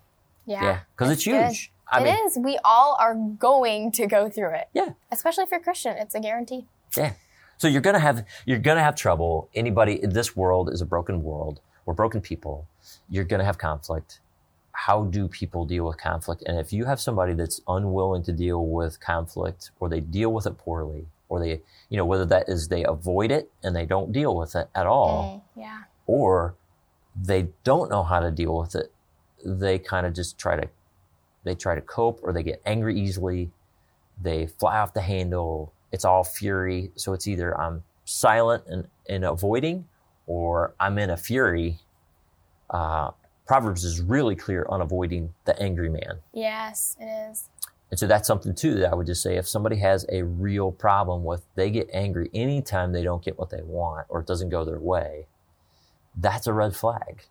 Yeah. 0.46 0.80
because 0.98 1.10
it's 1.12 1.24
good. 1.24 1.46
huge. 1.48 1.72
I 1.90 2.02
It 2.02 2.04
mean, 2.06 2.26
is. 2.28 2.38
We 2.38 2.60
all 2.66 2.98
are 3.00 3.16
going 3.16 3.92
to 3.94 4.08
go 4.08 4.30
through 4.30 4.56
it. 4.56 4.68
Yeah. 4.74 4.90
Especially 5.12 5.44
if 5.46 5.52
you're 5.52 5.60
Christian, 5.62 5.96
it's 5.98 6.16
a 6.16 6.20
guarantee. 6.20 6.66
yeah. 6.98 7.14
So 7.64 7.70
you're 7.70 7.80
gonna 7.80 7.98
have 8.00 8.26
you're 8.46 8.60
gonna 8.60 8.84
have 8.84 8.94
trouble. 8.94 9.48
Anybody 9.56 10.04
in 10.04 10.10
this 10.10 10.36
world 10.36 10.70
is 10.70 10.82
a 10.82 10.86
broken 10.86 11.24
world. 11.24 11.62
We're 11.86 11.94
broken 11.94 12.20
people. 12.20 12.68
You're 13.10 13.24
gonna 13.24 13.46
have 13.46 13.58
conflict. 13.58 14.20
How 14.74 15.06
do 15.06 15.30
people 15.30 15.64
deal 15.64 15.86
with 15.86 15.98
conflict? 15.98 16.44
And 16.46 16.60
if 16.60 16.74
you 16.74 16.84
have 16.84 17.00
somebody 17.00 17.34
that's 17.34 17.62
unwilling 17.66 18.22
to 18.24 18.34
deal 18.34 18.66
with 18.66 19.00
conflict, 19.00 19.72
or 19.80 19.88
they 19.88 20.02
deal 20.02 20.34
with 20.34 20.46
it 20.46 20.58
poorly, 20.58 21.06
or 21.30 21.40
they, 21.40 21.62
you 21.88 21.96
know, 21.96 22.04
whether 22.06 22.26
that 22.26 22.50
is 22.50 22.68
they 22.68 22.84
avoid 22.84 23.32
it 23.32 23.50
and 23.64 23.74
they 23.74 23.86
don't 23.86 24.12
deal 24.12 24.36
with 24.36 24.58
it 24.58 24.68
at 24.76 24.86
all, 24.86 25.46
Mm, 25.56 25.62
yeah. 25.62 25.84
or 26.06 26.56
they 27.16 27.48
don't 27.64 27.90
know 27.90 28.04
how 28.04 28.20
to 28.20 28.30
deal 28.30 28.58
with 28.58 28.76
it. 28.76 28.92
They 29.46 29.80
kind 29.80 30.06
of 30.06 30.14
just 30.14 30.38
try 30.38 30.58
to, 30.58 30.68
they 31.46 31.56
try 31.56 31.76
to 31.76 31.82
cope 31.82 32.20
or 32.24 32.34
they 32.34 32.44
get 32.44 32.62
angry 32.66 33.00
easily. 33.00 33.52
They 34.22 34.48
fly 34.48 34.80
off 34.80 34.94
the 34.94 35.02
handle. 35.02 35.72
It's 35.94 36.04
all 36.04 36.24
fury. 36.24 36.92
So 36.96 37.14
it's 37.14 37.28
either 37.28 37.58
I'm 37.58 37.84
silent 38.04 38.64
and, 38.68 38.88
and 39.08 39.24
avoiding 39.24 39.88
or 40.26 40.74
I'm 40.80 40.98
in 40.98 41.12
a 41.12 41.18
fury. 41.18 41.80
Uh, 42.70 43.12
Proverbs 43.46 43.84
is 43.84 44.02
really 44.02 44.36
clear 44.36 44.66
on 44.68 44.82
avoiding 44.82 45.34
the 45.46 45.58
angry 45.62 45.90
man. 45.90 46.20
Yes, 46.34 46.98
it 47.00 47.06
is. 47.06 47.50
And 47.92 48.00
so 48.00 48.08
that's 48.08 48.28
something 48.28 48.56
too 48.56 48.74
that 48.76 48.92
I 48.92 48.96
would 48.96 49.06
just 49.06 49.22
say 49.22 49.38
if 49.38 49.48
somebody 49.48 49.76
has 49.78 50.04
a 50.12 50.24
real 50.24 50.72
problem 50.72 51.24
with 51.24 51.46
they 51.54 51.70
get 51.70 51.88
angry 51.94 52.32
anytime 52.34 52.92
they 52.92 53.04
don't 53.04 53.24
get 53.24 53.38
what 53.38 53.52
they 53.52 53.62
want 53.62 54.08
or 54.10 54.22
it 54.22 54.26
doesn't 54.26 54.50
go 54.50 54.66
their 54.66 54.80
way, 54.80 55.28
that's 56.18 56.48
a 56.48 56.54
red 56.54 56.76
flag. 56.76 57.22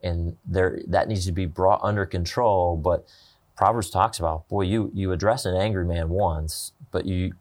And 0.00 0.36
there 0.44 0.80
that 0.86 1.08
needs 1.08 1.26
to 1.26 1.32
be 1.32 1.46
brought 1.46 1.80
under 1.82 2.06
control. 2.06 2.76
But 2.76 3.08
Proverbs 3.56 3.90
talks 3.90 4.20
about, 4.20 4.48
boy, 4.48 4.62
you 4.62 4.92
you 4.94 5.10
address 5.10 5.44
an 5.44 5.56
angry 5.56 5.84
man 5.84 6.08
once, 6.08 6.72
but 6.92 7.04
you 7.04 7.32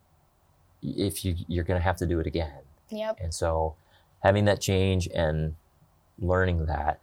if 0.82 1.26
you 1.26 1.36
you're 1.48 1.64
gonna 1.64 1.80
have 1.80 1.98
to 1.98 2.06
do 2.06 2.20
it 2.20 2.28
again. 2.28 2.62
Yep. 2.90 3.20
And 3.22 3.34
so 3.34 3.76
having 4.24 4.46
that 4.46 4.62
change 4.62 5.08
and 5.14 5.56
learning 6.20 6.66
that 6.66 7.00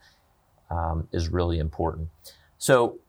um, 0.69 1.07
is 1.11 1.29
really 1.29 1.59
important. 1.59 2.09
So 2.57 2.99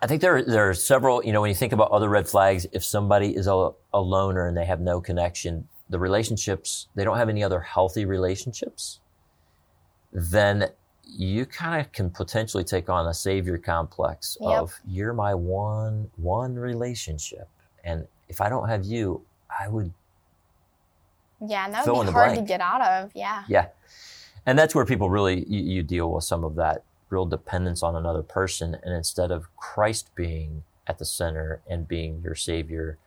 I 0.00 0.06
think 0.06 0.20
there, 0.20 0.42
there 0.44 0.68
are 0.68 0.74
several, 0.74 1.24
you 1.24 1.32
know, 1.32 1.40
when 1.40 1.48
you 1.48 1.56
think 1.56 1.72
about 1.72 1.90
other 1.90 2.08
red 2.08 2.28
flags, 2.28 2.66
if 2.72 2.84
somebody 2.84 3.34
is 3.34 3.46
a, 3.46 3.70
a 3.92 4.00
loner 4.00 4.46
and 4.46 4.56
they 4.56 4.64
have 4.64 4.80
no 4.80 5.00
connection, 5.00 5.68
the 5.90 5.98
relationships, 5.98 6.88
they 6.94 7.04
don't 7.04 7.16
have 7.16 7.28
any 7.28 7.42
other 7.42 7.60
healthy 7.60 8.04
relationships, 8.04 9.00
then 10.12 10.68
you 11.04 11.46
kind 11.46 11.80
of 11.80 11.90
can 11.92 12.10
potentially 12.10 12.62
take 12.64 12.88
on 12.88 13.06
a 13.06 13.14
savior 13.14 13.58
complex 13.58 14.36
Yep. 14.40 14.50
of 14.60 14.78
you're 14.86 15.14
my 15.14 15.34
one, 15.34 16.10
one 16.16 16.54
relationship. 16.54 17.48
And 17.82 18.06
if 18.28 18.40
I 18.40 18.48
don't 18.48 18.68
have 18.68 18.84
you, 18.84 19.22
I 19.58 19.68
would 19.68 19.92
Yeah, 21.46 21.64
and 21.66 21.74
that 21.74 21.86
would 21.86 22.06
be 22.06 22.12
hard 22.12 22.34
to 22.36 22.42
get 22.42 22.60
out 22.60 22.80
of. 22.80 23.12
Yeah. 23.14 23.44
Yeah. 23.48 23.68
And 24.46 24.58
that's 24.58 24.74
where 24.74 24.84
people 24.84 25.10
really, 25.10 25.44
you, 25.46 25.60
you 25.60 25.82
deal 25.82 26.10
with 26.10 26.24
some 26.24 26.44
of 26.44 26.54
that 26.56 26.82
real 27.10 27.26
dependence 27.26 27.82
on 27.82 27.96
another 27.96 28.22
person. 28.22 28.76
And 28.82 28.94
instead 28.94 29.30
of 29.30 29.54
Christ 29.56 30.10
being 30.14 30.62
at 30.86 30.98
the 30.98 31.04
center 31.04 31.60
and 31.68 31.86
being 31.86 32.20
your 32.22 32.34
savior, 32.34 32.98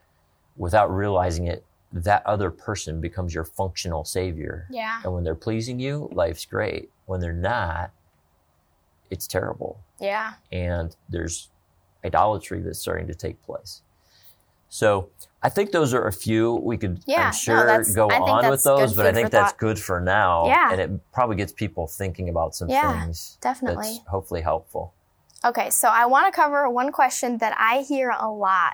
without 0.55 0.93
realizing 0.95 1.47
it, 1.47 1.65
that 1.93 2.25
other 2.25 2.51
person 2.51 3.01
becomes 3.01 3.33
your 3.33 3.43
functional 3.43 4.05
savior. 4.05 4.67
Yeah. 4.69 5.01
And 5.03 5.13
when 5.13 5.23
they're 5.23 5.35
pleasing 5.35 5.79
you, 5.79 6.09
life's 6.13 6.45
great. 6.45 6.89
When 7.05 7.19
they're 7.19 7.33
not, 7.33 7.91
it's 9.09 9.27
terrible. 9.27 9.79
Yeah. 9.99 10.33
And 10.51 10.95
there's 11.09 11.49
idolatry 12.05 12.61
that's 12.61 12.79
starting 12.79 13.07
to 13.07 13.15
take 13.15 13.41
place. 13.43 13.81
So 14.69 15.09
I 15.43 15.49
think 15.49 15.71
those 15.71 15.93
are 15.93 16.05
a 16.07 16.11
few. 16.13 16.55
We 16.55 16.77
could, 16.77 17.01
Yeah, 17.07 17.27
I'm 17.27 17.33
sure, 17.33 17.65
that's- 17.65 17.95
go 17.95 18.07
on 18.09 18.49
with 18.49 18.63
those, 18.63 18.93
but 18.95 19.07
I 19.07 19.11
think 19.11 19.31
that's 19.31 19.51
thought. 19.51 19.57
good 19.59 19.79
for 19.79 19.99
now. 19.99 20.45
Yeah. 20.45 20.71
And 20.71 20.79
it 20.81 21.11
probably 21.11 21.35
gets 21.35 21.51
people 21.51 21.87
thinking 21.87 22.29
about 22.29 22.53
some 22.55 22.69
Yeah, 22.69 23.01
things 23.01 23.37
definitely. 23.41 24.03
hopefully 24.07 24.41
helpful. 24.41 24.93
Okay, 25.43 25.71
so 25.71 25.87
I 25.87 26.05
want 26.05 26.27
to 26.27 26.31
cover 26.39 26.69
one 26.69 26.91
question 26.91 27.39
that 27.39 27.55
I 27.57 27.81
hear 27.81 28.11
a 28.11 28.29
lot 28.29 28.73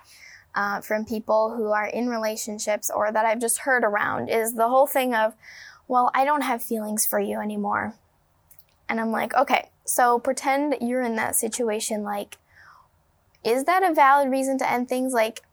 uh, 0.55 0.81
from 0.81 1.05
people 1.05 1.55
who 1.55 1.71
are 1.71 1.85
in 1.85 2.09
relationships 2.09 2.89
or 2.93 3.11
that 3.13 3.25
I've 3.25 3.39
just 3.39 3.59
heard 3.59 3.83
around 3.85 4.27
is 4.27 4.55
the 4.55 4.67
whole 4.67 4.87
thing 4.87 5.13
of, 5.15 5.35
well, 5.87 6.11
I 6.13 6.25
don't 6.25 6.41
have 6.41 6.61
feelings 6.61 7.05
for 7.05 7.19
you 7.19 7.39
anymore. 7.39 7.93
And 8.89 8.99
I'm 8.99 9.11
like, 9.11 9.33
okay, 9.35 9.69
so 9.85 10.19
pretend 10.19 10.75
you're 10.81 11.01
in 11.01 11.15
that 11.15 11.35
situation. 11.37 12.03
Like, 12.03 12.37
is 13.43 13.63
that 13.65 13.83
a 13.89 13.93
valid 13.93 14.29
reason 14.29 14.57
to 14.57 14.69
end 14.69 14.89
things? 14.89 15.13
Like, 15.13 15.43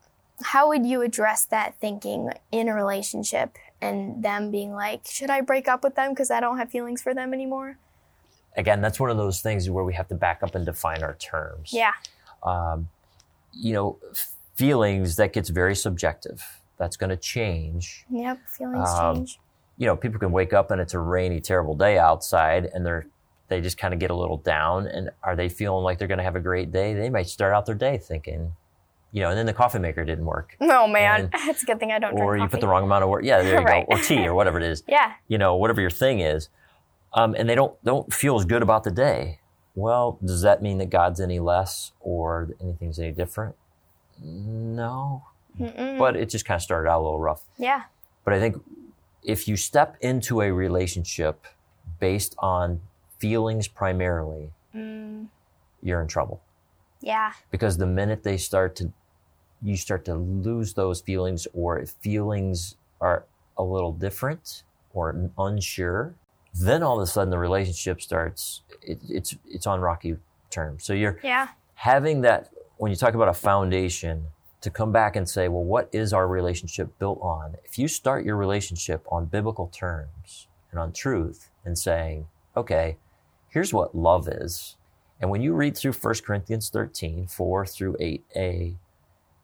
how 0.42 0.68
would 0.68 0.84
you 0.84 1.02
address 1.02 1.44
that 1.46 1.74
thinking 1.80 2.30
in 2.50 2.68
a 2.68 2.74
relationship 2.74 3.56
and 3.80 4.22
them 4.22 4.50
being 4.50 4.72
like, 4.72 5.06
should 5.06 5.30
I 5.30 5.40
break 5.40 5.68
up 5.68 5.84
with 5.84 5.94
them 5.94 6.10
because 6.10 6.30
I 6.30 6.40
don't 6.40 6.58
have 6.58 6.70
feelings 6.70 7.02
for 7.02 7.14
them 7.14 7.32
anymore? 7.32 7.78
Again, 8.56 8.80
that's 8.80 8.98
one 9.00 9.10
of 9.10 9.16
those 9.16 9.40
things 9.40 9.68
where 9.70 9.84
we 9.84 9.94
have 9.94 10.08
to 10.08 10.14
back 10.14 10.42
up 10.42 10.54
and 10.54 10.64
define 10.64 11.02
our 11.02 11.14
terms. 11.14 11.72
Yeah. 11.72 11.92
Um, 12.42 12.88
you 13.52 13.72
know, 13.72 13.98
feelings, 14.54 15.16
that 15.16 15.32
gets 15.32 15.48
very 15.48 15.74
subjective. 15.74 16.60
That's 16.78 16.96
going 16.96 17.10
to 17.10 17.16
change. 17.16 18.04
Yep. 18.10 18.38
Feelings 18.48 18.88
Um, 18.90 19.16
change. 19.16 19.40
you 19.76 19.86
know, 19.86 19.96
people 19.96 20.18
can 20.18 20.32
wake 20.32 20.52
up 20.52 20.70
and 20.70 20.80
it's 20.80 20.94
a 20.94 20.98
rainy, 20.98 21.40
terrible 21.40 21.74
day 21.74 21.98
outside 21.98 22.66
and 22.74 22.84
they're, 22.84 23.06
they 23.48 23.60
just 23.60 23.76
kind 23.78 23.92
of 23.94 24.00
get 24.00 24.10
a 24.10 24.14
little 24.14 24.38
down. 24.38 24.86
And 24.86 25.10
are 25.22 25.36
they 25.36 25.48
feeling 25.48 25.84
like 25.84 25.98
they're 25.98 26.08
going 26.08 26.18
to 26.18 26.24
have 26.24 26.36
a 26.36 26.40
great 26.40 26.72
day? 26.72 26.94
They 26.94 27.10
might 27.10 27.28
start 27.28 27.52
out 27.54 27.66
their 27.66 27.74
day 27.74 27.98
thinking, 27.98 28.52
you 29.14 29.20
know, 29.22 29.28
and 29.30 29.38
then 29.38 29.46
the 29.46 29.52
coffee 29.54 29.78
maker 29.78 30.04
didn't 30.04 30.24
work. 30.26 30.56
Oh 30.60 30.86
man, 30.88 31.20
and- 31.20 31.30
it's 31.48 31.62
a 31.62 31.66
good 31.66 31.78
thing 31.80 31.92
I 31.92 31.98
don't 32.00 32.10
drink 32.16 32.24
Or 32.26 32.36
you 32.36 32.48
put 32.48 32.60
the 32.60 32.66
wrong 32.68 32.82
amount 32.82 33.04
of 33.04 33.08
work. 33.10 33.24
Yeah, 33.24 33.40
there 33.42 33.60
you 33.60 33.64
Right. 33.72 33.86
go. 33.88 33.94
Or 33.96 33.98
tea 34.02 34.26
or 34.26 34.34
whatever 34.34 34.58
it 34.58 34.64
is. 34.64 34.82
Yeah, 34.88 35.12
You 35.28 35.38
know, 35.38 35.54
whatever 35.56 35.80
your 35.80 35.90
thing 35.90 36.18
is. 36.20 36.48
Um, 37.14 37.34
and 37.38 37.48
they 37.48 37.54
don't, 37.54 37.72
don't 37.84 38.12
feel 38.12 38.36
as 38.36 38.44
good 38.44 38.60
about 38.62 38.82
the 38.84 38.90
day. 38.90 39.38
Well, 39.76 40.18
does 40.24 40.42
that 40.42 40.62
mean 40.62 40.78
that 40.78 40.90
God's 40.90 41.20
any 41.20 41.38
less 41.38 41.92
or 42.00 42.50
anything's 42.60 42.98
any 42.98 43.12
different? 43.12 43.54
No. 44.20 45.24
Mm-mm. 45.60 45.98
But 45.98 46.16
it 46.16 46.28
just 46.28 46.44
kind 46.44 46.56
of 46.56 46.62
started 46.62 46.88
out 46.90 47.00
a 47.00 47.04
little 47.04 47.20
rough. 47.20 47.42
yeah, 47.56 47.82
But 48.24 48.34
I 48.34 48.40
think 48.40 48.56
if 49.22 49.46
you 49.46 49.56
step 49.56 49.96
into 50.00 50.40
a 50.42 50.50
relationship 50.52 51.46
based 52.00 52.34
on 52.40 52.80
feelings 53.18 53.68
primarily, 53.68 54.50
mm, 54.74 55.26
you're 55.82 56.00
in 56.00 56.08
trouble. 56.08 56.40
yeah, 57.00 57.32
Because 57.52 57.78
the 57.78 57.86
minute 57.86 58.24
they 58.24 58.36
start 58.36 58.74
to, 58.76 58.92
you 59.62 59.76
start 59.76 60.04
to 60.06 60.14
lose 60.14 60.74
those 60.74 61.00
feelings, 61.00 61.46
or 61.54 61.78
if 61.78 61.90
feelings 62.00 62.76
are 63.00 63.24
a 63.56 63.62
little 63.62 63.92
different 63.92 64.62
or 64.92 65.30
unsure, 65.38 66.14
then 66.54 66.82
all 66.82 66.96
of 66.96 67.02
a 67.02 67.06
sudden 67.06 67.30
the 67.30 67.38
relationship 67.38 68.00
starts, 68.00 68.62
it, 68.82 69.00
it's, 69.08 69.36
it's 69.46 69.66
on 69.66 69.80
rocky 69.80 70.16
terms. 70.50 70.84
So 70.84 70.92
you're, 70.92 71.18
yeah, 71.22 71.48
having 71.74 72.20
that 72.22 72.50
when 72.76 72.90
you 72.90 72.96
talk 72.96 73.14
about 73.14 73.28
a 73.28 73.34
foundation 73.34 74.26
to 74.60 74.70
come 74.70 74.92
back 74.92 75.16
and 75.16 75.28
say 75.28 75.48
well 75.48 75.62
what 75.62 75.88
is 75.92 76.12
our 76.12 76.26
relationship 76.26 76.98
built 76.98 77.18
on? 77.20 77.56
If 77.64 77.78
you 77.78 77.88
start 77.88 78.24
your 78.24 78.36
relationship 78.36 79.04
on 79.10 79.26
biblical 79.26 79.68
terms 79.68 80.48
and 80.70 80.80
on 80.80 80.92
truth 80.92 81.50
and 81.64 81.78
saying 81.78 82.26
okay 82.56 82.96
here's 83.54 83.72
what 83.72 83.94
love 83.94 84.28
is. 84.28 84.76
And 85.20 85.30
when 85.30 85.40
you 85.40 85.54
read 85.54 85.76
through 85.76 85.92
1 85.92 86.14
corinthians 86.26 86.68
13 86.70 87.28
4 87.28 87.66
through 87.66 87.96
8a 87.98 88.76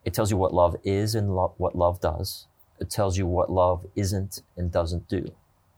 it 0.05 0.15
tells 0.15 0.31
you 0.31 0.37
what 0.37 0.55
love 0.55 0.77
is 0.85 1.15
and 1.15 1.35
lo- 1.35 1.55
what 1.59 1.75
love 1.77 2.01
does 2.01 2.47
it 2.79 2.89
tells 2.91 3.17
you 3.19 3.27
what 3.27 3.51
love 3.51 3.87
isn't 3.95 4.43
and 4.57 4.71
doesn't 4.73 5.09
do 5.09 5.31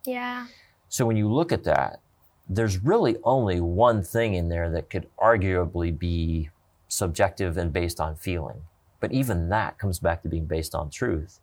yeah, 0.05 0.47
so 0.89 1.07
when 1.07 1.17
you 1.17 1.33
look 1.33 1.53
at 1.53 1.63
that, 1.65 2.01
there's 2.49 2.83
really 2.83 3.17
only 3.25 3.61
one 3.61 4.03
thing 4.03 4.35
in 4.35 4.49
there 4.49 4.69
that 4.71 4.91
could 4.91 5.09
arguably 5.19 5.97
be 5.97 6.51
subjective 6.89 7.57
and 7.57 7.73
based 7.73 8.01
on 8.01 8.17
feeling. 8.17 8.63
But 9.01 9.13
even 9.13 9.49
that 9.49 9.79
comes 9.79 9.99
back 10.01 10.23
to 10.23 10.29
being 10.29 10.47
based 10.47 10.75
on 10.75 10.91
truth. 10.91 11.39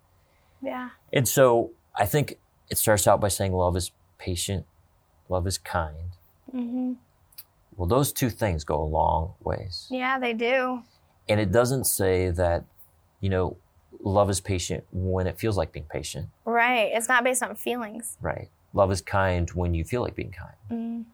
yeah, 0.61 0.89
And 1.13 1.25
so 1.27 1.71
I 1.95 2.05
think 2.05 2.37
it 2.69 2.77
starts 2.77 3.07
out 3.07 3.19
by 3.21 3.29
saying 3.29 3.53
love 3.53 3.75
is 3.77 3.91
patient, 4.17 4.65
love 5.29 5.47
is 5.47 5.57
kind. 5.57 6.11
hmm 6.51 6.93
Well, 7.75 7.87
those 7.87 8.11
two 8.13 8.29
things 8.29 8.63
go 8.65 8.81
a 8.81 8.85
long 8.85 9.33
ways. 9.41 9.87
Yeah, 9.89 10.19
they 10.19 10.33
do. 10.33 10.83
And 11.29 11.39
it 11.39 11.51
doesn't 11.51 11.85
say 11.85 12.31
that, 12.31 12.65
you 13.21 13.29
know, 13.29 13.57
love 14.01 14.29
is 14.29 14.41
patient 14.41 14.83
when 14.91 15.27
it 15.27 15.39
feels 15.39 15.55
like 15.57 15.71
being 15.71 15.85
patient, 15.89 16.27
Right. 16.45 16.89
It's 16.93 17.07
not 17.07 17.23
based 17.23 17.43
on 17.43 17.55
feelings. 17.55 18.17
right? 18.21 18.49
Love 18.73 18.91
is 18.91 19.01
kind 19.01 19.49
when 19.51 19.73
you 19.73 19.83
feel 19.83 20.01
like 20.01 20.15
being 20.15 20.31
kind. 20.31 20.55
Mm. 20.71 21.05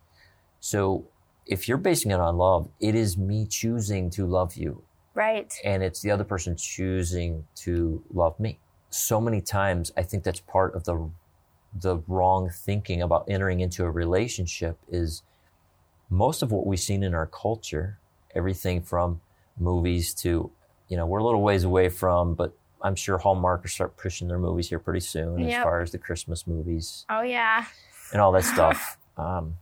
So 0.60 1.06
if 1.46 1.68
you're 1.68 1.78
basing 1.78 2.12
it 2.12 2.20
on 2.20 2.38
love, 2.38 2.70
it 2.80 2.96
is 2.96 3.18
me 3.18 3.46
choosing 3.46 4.10
to 4.12 4.26
love 4.26 4.56
you 4.56 4.84
Right. 5.14 5.54
and 5.64 5.84
it's 5.84 6.02
the 6.02 6.12
other 6.12 6.24
person 6.24 6.56
choosing 6.56 7.46
to 7.56 8.04
love 8.14 8.40
me. 8.40 8.60
So 8.90 9.20
many 9.22 9.42
times 9.42 9.92
I 9.98 10.04
think 10.04 10.24
that's 10.24 10.40
part 10.42 10.76
of 10.76 10.86
the 10.86 11.10
the 11.78 11.98
wrong 12.08 12.50
thinking 12.50 13.02
about 13.02 13.26
entering 13.28 13.60
into 13.60 13.84
a 13.84 13.92
relationship 13.92 14.78
is 14.90 15.24
most 16.10 16.42
of 16.42 16.50
what 16.50 16.66
we've 16.66 16.80
seen 16.80 17.04
in 17.04 17.14
our 17.14 17.26
culture, 17.26 18.00
everything 18.34 18.82
from 18.82 19.20
movies 19.60 20.14
to, 20.16 20.52
you 20.88 20.98
know, 20.98 21.06
we're 21.06 21.20
a 21.20 21.24
little 21.24 21.42
ways 21.42 21.64
away 21.64 21.90
from, 21.90 22.34
but 22.36 22.54
I'm 22.82 22.96
sure 22.96 23.18
Hallmark 23.18 23.64
will 23.64 23.70
start 23.70 23.98
pushing 23.98 24.28
their 24.28 24.38
movies 24.38 24.70
here 24.70 24.80
pretty 24.80 25.00
soon 25.00 25.42
as 25.42 25.64
far 25.64 25.82
as 25.82 25.92
the 25.92 25.98
Christmas 25.98 26.46
movies 26.46 27.06
Oh 27.10 27.22
yeah. 27.22 27.66
and 28.12 28.22
all 28.22 28.32
that 28.34 28.44
stuff. 28.54 28.98
Um, 29.18 29.56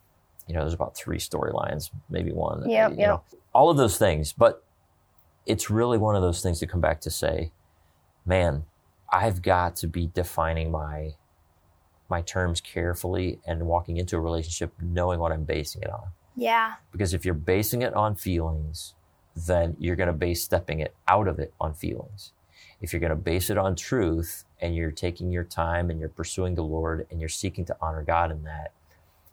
you 0.47 0.53
know, 0.53 0.61
there's 0.61 0.73
about 0.73 0.95
three 0.95 1.19
storylines, 1.19 1.89
maybe 2.09 2.31
one. 2.31 2.69
Yeah, 2.69 2.89
you 2.89 2.97
yep. 2.97 3.07
know, 3.07 3.23
all 3.53 3.69
of 3.69 3.77
those 3.77 3.97
things. 3.97 4.33
But 4.33 4.63
it's 5.45 5.69
really 5.69 5.97
one 5.97 6.15
of 6.15 6.21
those 6.21 6.41
things 6.41 6.59
to 6.59 6.67
come 6.67 6.81
back 6.81 6.99
to 7.01 7.09
say, 7.09 7.51
man, 8.25 8.65
I've 9.11 9.41
got 9.41 9.75
to 9.77 9.87
be 9.87 10.07
defining 10.07 10.71
my 10.71 11.15
my 12.09 12.21
terms 12.21 12.61
carefully 12.61 13.39
and 13.47 13.65
walking 13.65 13.97
into 13.97 14.17
a 14.17 14.19
relationship 14.19 14.73
knowing 14.81 15.19
what 15.19 15.31
I'm 15.31 15.45
basing 15.45 15.81
it 15.81 15.89
on. 15.89 16.09
Yeah. 16.35 16.73
Because 16.91 17.13
if 17.13 17.25
you're 17.25 17.33
basing 17.33 17.81
it 17.81 17.93
on 17.93 18.15
feelings, 18.15 18.93
then 19.35 19.75
you're 19.79 19.95
going 19.95 20.07
to 20.07 20.13
base 20.13 20.43
stepping 20.43 20.79
it 20.79 20.93
out 21.07 21.27
of 21.27 21.39
it 21.39 21.53
on 21.59 21.73
feelings. 21.73 22.31
If 22.81 22.91
you're 22.93 22.99
going 22.99 23.09
to 23.11 23.15
base 23.15 23.49
it 23.49 23.57
on 23.57 23.75
truth 23.75 24.43
and 24.61 24.75
you're 24.75 24.91
taking 24.91 25.31
your 25.31 25.43
time 25.43 25.89
and 25.89 25.99
you're 25.99 26.09
pursuing 26.09 26.55
the 26.55 26.63
Lord 26.63 27.07
and 27.09 27.19
you're 27.19 27.29
seeking 27.29 27.65
to 27.65 27.77
honor 27.81 28.03
God 28.03 28.31
in 28.31 28.43
that, 28.43 28.71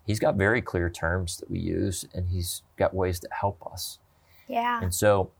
He's 0.05 0.19
got 0.19 0.35
very 0.35 0.61
clear 0.61 0.89
terms 0.89 1.37
that 1.37 1.49
we 1.51 1.59
use 1.59 2.05
and 2.13 2.29
He's 2.29 2.63
got 2.77 2.93
ways 2.93 3.19
to 3.19 3.29
help 3.31 3.61
us. 3.71 3.99
Yeah. 4.47 4.81
And 4.81 4.93
so, 4.93 5.31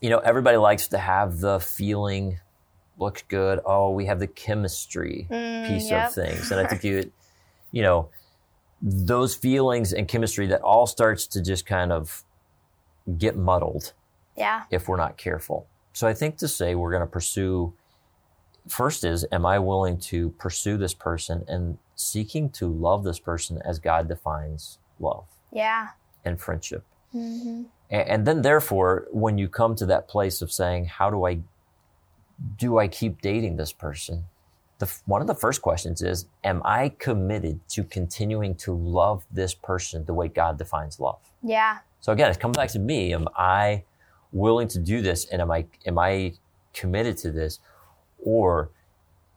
you 0.00 0.08
know, 0.08 0.18
everybody 0.18 0.56
likes 0.56 0.88
to 0.88 0.98
have 0.98 1.38
the 1.40 1.60
feeling 1.60 2.40
looks 2.98 3.22
good. 3.28 3.60
Oh, 3.64 3.90
we 3.90 4.06
have 4.06 4.18
the 4.18 4.26
chemistry 4.26 5.26
Mm, 5.30 5.66
piece 5.66 5.90
yep. 5.90 6.08
of 6.08 6.14
things. 6.14 6.50
And 6.50 6.60
I 6.60 6.66
think 6.66 6.84
you, 6.84 7.10
you 7.70 7.82
know, 7.82 8.08
those 8.80 9.34
feelings 9.34 9.92
and 9.92 10.08
chemistry 10.08 10.46
that 10.48 10.60
all 10.62 10.86
starts 10.86 11.26
to 11.28 11.42
just 11.42 11.66
kind 11.66 11.92
of 11.92 12.24
get 13.18 13.36
muddled 13.36 13.92
Yeah. 14.36 14.64
if 14.70 14.88
we're 14.88 14.96
not 14.96 15.16
careful. 15.16 15.66
So 15.92 16.06
I 16.06 16.14
think 16.14 16.36
to 16.38 16.48
say 16.48 16.74
we're 16.74 16.90
going 16.90 17.02
to 17.02 17.06
pursue 17.06 17.74
first 18.68 19.04
is, 19.04 19.26
am 19.32 19.44
I 19.44 19.58
willing 19.58 19.98
to 19.98 20.30
pursue 20.30 20.76
this 20.76 20.94
person 20.94 21.44
and 21.48 21.78
seeking 21.96 22.48
to 22.50 22.66
love 22.66 23.04
this 23.04 23.18
person 23.18 23.60
as 23.64 23.78
God 23.78 24.08
defines 24.08 24.78
love 25.00 25.24
Yeah. 25.52 25.88
and 26.24 26.40
friendship? 26.40 26.84
hmm 27.10 27.64
And, 27.90 28.08
and 28.08 28.26
then 28.26 28.42
therefore, 28.42 29.06
when 29.10 29.36
you 29.38 29.48
come 29.48 29.74
to 29.76 29.86
that 29.86 30.08
place 30.08 30.40
of 30.42 30.50
saying, 30.52 30.86
how 30.86 31.10
do 31.10 31.26
I, 31.26 31.40
do 32.56 32.78
I 32.78 32.88
keep 32.88 33.20
dating 33.20 33.56
this 33.56 33.72
person? 33.72 34.24
The, 34.78 34.92
one 35.06 35.20
of 35.20 35.26
the 35.26 35.34
first 35.34 35.62
questions 35.62 36.02
is, 36.02 36.26
am 36.42 36.60
I 36.64 36.90
committed 36.98 37.60
to 37.70 37.84
continuing 37.84 38.54
to 38.56 38.72
love 38.72 39.24
this 39.30 39.54
person 39.54 40.04
the 40.04 40.14
way 40.14 40.28
God 40.28 40.58
defines 40.58 40.98
love? 40.98 41.20
Yeah. 41.42 41.78
So 42.00 42.12
again, 42.12 42.30
it 42.30 42.40
comes 42.40 42.56
back 42.56 42.70
to 42.70 42.78
me. 42.78 43.14
Am 43.14 43.28
I 43.36 43.84
willing 44.32 44.68
to 44.68 44.78
do 44.78 45.00
this? 45.00 45.26
And 45.26 45.40
am 45.40 45.50
I, 45.50 45.66
am 45.86 45.98
I 45.98 46.34
committed 46.74 47.16
to 47.18 47.30
this? 47.30 47.60
Or, 48.24 48.70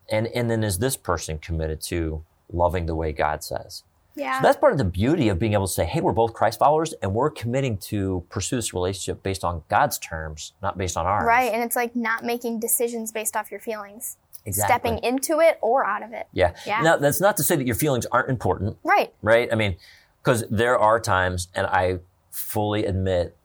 and, 0.10 0.28
and 0.28 0.50
then 0.50 0.63
is 0.63 0.80
this 0.80 0.98
person 0.98 1.38
committed 1.38 1.82
to 1.82 2.24
loving 2.52 2.86
the 2.88 2.95
way 2.95 3.12
God 3.12 3.43
says? 3.43 3.84
Yeah. 4.15 4.39
So 4.39 4.43
that's 4.43 4.58
part 4.58 4.71
of 4.71 4.78
the 4.78 4.86
beauty 4.86 5.28
of 5.30 5.38
being 5.39 5.54
able 5.54 5.67
to 5.67 5.74
say, 5.74 5.86
hey, 5.86 6.00
we're 6.00 6.13
both 6.13 6.34
Christ 6.34 6.58
followers 6.58 6.93
and 7.02 7.13
we're 7.13 7.30
committing 7.30 7.78
to 7.80 8.26
pursue 8.30 8.56
this 8.56 8.74
relationship 8.74 9.21
based 9.21 9.43
on 9.43 9.63
God's 9.69 10.00
terms, 10.00 10.54
not 10.62 10.78
based 10.78 10.95
on 10.95 11.06
ours. 11.06 11.26
right. 11.28 11.52
And 11.52 11.62
it's 11.62 11.76
like 11.76 11.95
not 11.95 12.24
making 12.24 12.60
decisions 12.60 13.12
based 13.12 13.36
off 13.36 13.52
your 13.52 13.60
feelings. 13.60 14.17
Exactly. 14.45 14.73
Stepping 14.91 15.03
into 15.03 15.39
it 15.39 15.58
or 15.62 15.84
out 15.86 16.03
of 16.03 16.13
it. 16.13 16.27
Yeah. 16.31 16.53
Yeah. 16.65 16.81
Now, 16.81 16.97
that's 16.97 17.19
not 17.19 17.36
to 17.38 17.43
say 17.43 17.55
that 17.55 17.65
your 17.65 17.75
feelings 17.75 18.05
aren't 18.08 18.29
important, 18.29 18.77
Right. 18.84 19.13
right? 19.21 19.49
I 19.51 19.55
mean, 19.55 19.75
because 20.21 20.43
there 20.49 20.77
are 20.77 20.99
times, 20.99 21.47
and 21.55 21.65
I 21.67 21.99
fully 22.31 22.86
admit, 22.86 23.36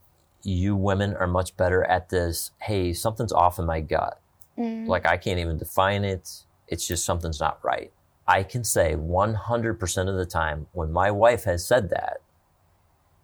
you 0.42 0.74
women 0.76 1.14
are 1.16 1.26
much 1.26 1.56
better 1.56 1.84
at 1.84 2.08
this. 2.10 2.50
Hey, 2.62 2.92
something's 2.92 3.32
off 3.32 3.58
in 3.58 3.66
my 3.66 3.80
gut. 3.80 4.20
Mm. 4.58 4.86
Like 4.86 5.06
I 5.06 5.16
can't 5.16 5.38
even 5.38 5.58
define 5.58 6.04
it. 6.04 6.44
It's 6.68 6.86
just 6.86 7.04
something's 7.04 7.40
not 7.40 7.58
right. 7.62 7.92
I 8.26 8.42
can 8.42 8.62
say 8.64 8.94
100% 8.94 10.08
of 10.08 10.16
the 10.16 10.26
time 10.26 10.66
when 10.72 10.92
my 10.92 11.10
wife 11.10 11.44
has 11.44 11.64
said 11.64 11.90
that, 11.90 12.20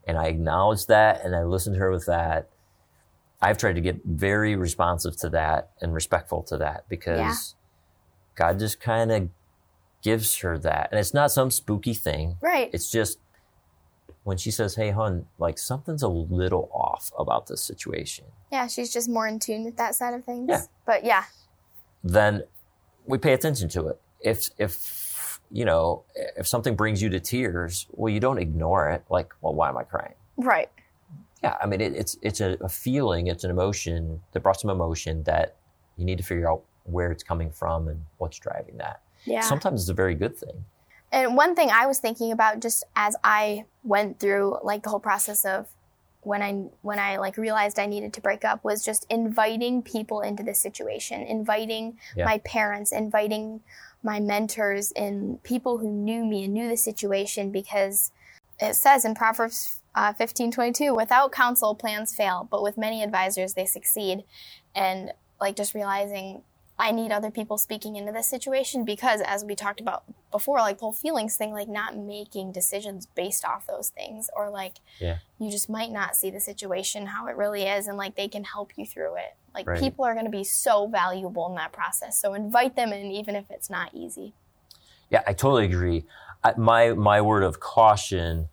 and 0.06 0.18
I 0.18 0.26
acknowledge 0.26 0.86
that 0.86 1.24
and 1.24 1.34
I 1.34 1.42
listen 1.44 1.72
to 1.74 1.78
her 1.78 1.90
with 1.90 2.06
that, 2.06 2.48
I've 3.40 3.58
tried 3.58 3.74
to 3.74 3.80
get 3.80 4.00
very 4.04 4.56
responsive 4.56 5.16
to 5.18 5.28
that 5.30 5.70
and 5.80 5.92
respectful 5.94 6.42
to 6.44 6.56
that 6.58 6.88
because 6.88 7.18
Yeah. 7.18 7.34
God 8.37 8.59
just 8.59 8.81
kind 8.81 9.11
of 9.11 9.29
gives 10.03 10.37
her 10.38 10.57
that. 10.59 10.88
And 10.92 11.01
it's 11.01 11.12
not 11.12 11.33
some 11.33 11.51
spooky 11.51 11.94
thing. 11.94 12.37
Right. 12.40 12.70
It's 12.72 12.90
just 12.90 13.18
when 14.22 14.37
she 14.37 14.51
says, 14.51 14.77
Hey, 14.77 14.90
hon, 14.90 15.27
like 15.38 15.59
something's 15.59 16.03
a 16.03 16.09
little 16.09 16.70
off 16.72 17.12
about 17.18 17.49
this 17.49 17.61
situation. 17.61 18.27
yeah. 18.53 18.68
She's 18.68 18.92
just 18.92 19.09
more 19.09 19.27
in 19.27 19.38
tune 19.38 19.64
with 19.64 19.77
that 19.79 19.94
side 19.94 20.14
of 20.14 20.25
things. 20.25 20.49
Yeah. 20.49 20.62
But 20.85 21.05
yeah. 21.05 21.25
then 22.05 22.44
we 23.07 23.18
pay 23.18 23.33
attention 23.33 23.68
to 23.70 23.88
it. 23.88 24.01
If 24.20 24.51
if 24.59 25.40
you 25.51 25.64
know 25.64 26.05
if 26.37 26.46
something 26.46 26.75
brings 26.77 27.03
you 27.03 27.09
to 27.11 27.20
tears, 27.20 27.87
well, 27.92 28.12
you 28.12 28.20
don't 28.20 28.38
ignore 28.38 28.90
it. 28.90 29.05
Like, 29.11 29.33
well, 29.40 29.55
why 29.55 29.68
am 29.68 29.77
I 29.77 29.85
crying? 29.85 30.14
Right. 30.37 30.70
Yeah, 31.42 31.57
I 31.62 31.66
mean, 31.66 31.81
it, 31.81 31.94
it's 31.94 32.16
it's 32.22 32.40
a, 32.40 32.57
a 32.61 32.68
feeling, 32.68 33.27
it's 33.27 33.44
an 33.44 33.51
emotion 33.51 34.20
that 34.33 34.40
brought 34.40 34.61
some 34.61 34.70
emotion 34.70 35.22
that 35.25 35.57
you 35.96 36.05
need 36.05 36.18
to 36.18 36.25
figure 36.25 36.49
out 36.51 36.62
where 36.87 37.11
it's 37.11 37.22
coming 37.22 37.51
from 37.51 37.88
and 37.88 38.01
what's 38.18 38.38
driving 38.38 38.77
that. 38.79 39.01
Yeah. 39.25 39.40
Sometimes 39.40 39.83
it's 39.83 39.90
a 39.90 39.94
very 39.94 40.14
good 40.14 40.37
thing. 40.37 40.64
And 41.12 41.37
one 41.37 41.55
thing 41.55 41.70
I 41.70 41.87
was 41.87 41.99
thinking 41.99 42.33
about 42.33 42.61
just 42.61 42.85
as 42.94 43.16
I 43.22 43.64
went 43.85 44.18
through 44.18 44.59
like 44.62 44.83
the 44.83 44.90
whole 44.90 45.01
process 45.01 45.44
of 45.44 45.68
when 46.22 46.42
I 46.42 46.53
when 46.83 46.99
I 46.99 47.18
like 47.18 47.37
realized 47.37 47.79
I 47.79 47.87
needed 47.87 48.12
to 48.14 48.20
break 48.20 48.44
up 48.44 48.64
was 48.64 48.85
just 48.85 49.07
inviting 49.09 49.83
people 49.83 50.20
into 50.20 50.42
this 50.42 50.59
situation, 50.59 51.22
inviting 51.22 51.99
Yeah. 52.16 52.25
my 52.25 52.38
parents, 52.38 52.90
inviting 52.90 53.61
my 54.03 54.18
mentors 54.18 54.92
and 54.92 55.42
people 55.42 55.79
who 55.79 55.90
knew 55.90 56.25
me 56.25 56.44
and 56.44 56.55
knew 56.55 56.68
the 56.68 56.77
situation 56.77 57.51
because 57.53 58.11
it 58.61 58.75
says 58.75 59.05
in 59.05 59.14
Proverbs 59.14 59.81
uh, 59.94 60.12
15 60.12 60.51
22, 60.51 60.94
without 60.94 61.33
counsel, 61.33 61.75
plans 61.75 62.14
fail, 62.14 62.46
but 62.51 62.62
with 62.62 62.77
many 62.77 63.03
advisors, 63.03 63.55
they 63.55 63.64
succeed. 63.64 64.25
And 64.75 65.12
like 65.40 65.57
just 65.57 65.75
realizing 65.75 66.42
I 66.78 66.92
need 66.92 67.10
other 67.10 67.30
people 67.30 67.56
speaking 67.56 67.96
into 67.96 68.12
this 68.12 68.28
situation 68.28 68.84
because, 68.84 69.22
as 69.22 69.44
we 69.44 69.54
talked 69.54 69.80
about 69.80 70.04
before, 70.30 70.58
like 70.58 70.76
the 70.78 70.82
whole 70.82 70.92
feelings 70.92 71.36
thing, 71.36 71.52
like 71.52 71.68
not 71.68 71.96
making 71.96 72.52
decisions 72.52 73.06
based 73.06 73.44
off 73.46 73.66
those 73.66 73.88
things, 73.88 74.28
or 74.36 74.50
like 74.50 74.74
Yeah. 74.98 75.18
you 75.38 75.50
just 75.50 75.70
might 75.70 75.90
not 75.90 76.16
see 76.16 76.30
the 76.30 76.40
situation 76.40 77.06
how 77.06 77.28
it 77.28 77.36
really 77.36 77.62
is, 77.62 77.88
and 77.88 77.96
like 77.96 78.14
they 78.14 78.28
can 78.28 78.44
help 78.44 78.72
you 78.76 78.84
through 78.84 79.16
it. 79.16 79.36
Like 79.54 79.66
Right. 79.66 79.80
people 79.80 80.04
are 80.04 80.12
going 80.12 80.26
to 80.26 80.30
be 80.30 80.44
so 80.44 80.86
valuable 80.86 81.48
in 81.48 81.54
that 81.54 81.72
process. 81.72 82.18
So 82.18 82.34
invite 82.34 82.76
them 82.76 82.92
in, 82.92 83.10
even 83.10 83.36
if 83.36 83.50
it's 83.50 83.70
not 83.70 83.94
easy. 83.94 84.34
Yeah, 85.08 85.22
I 85.26 85.32
totally 85.32 85.64
agree. 85.64 86.04
I, 86.44 86.52
my 86.58 86.92
my 86.92 87.22
word 87.22 87.42
of 87.42 87.58
caution 87.58 88.48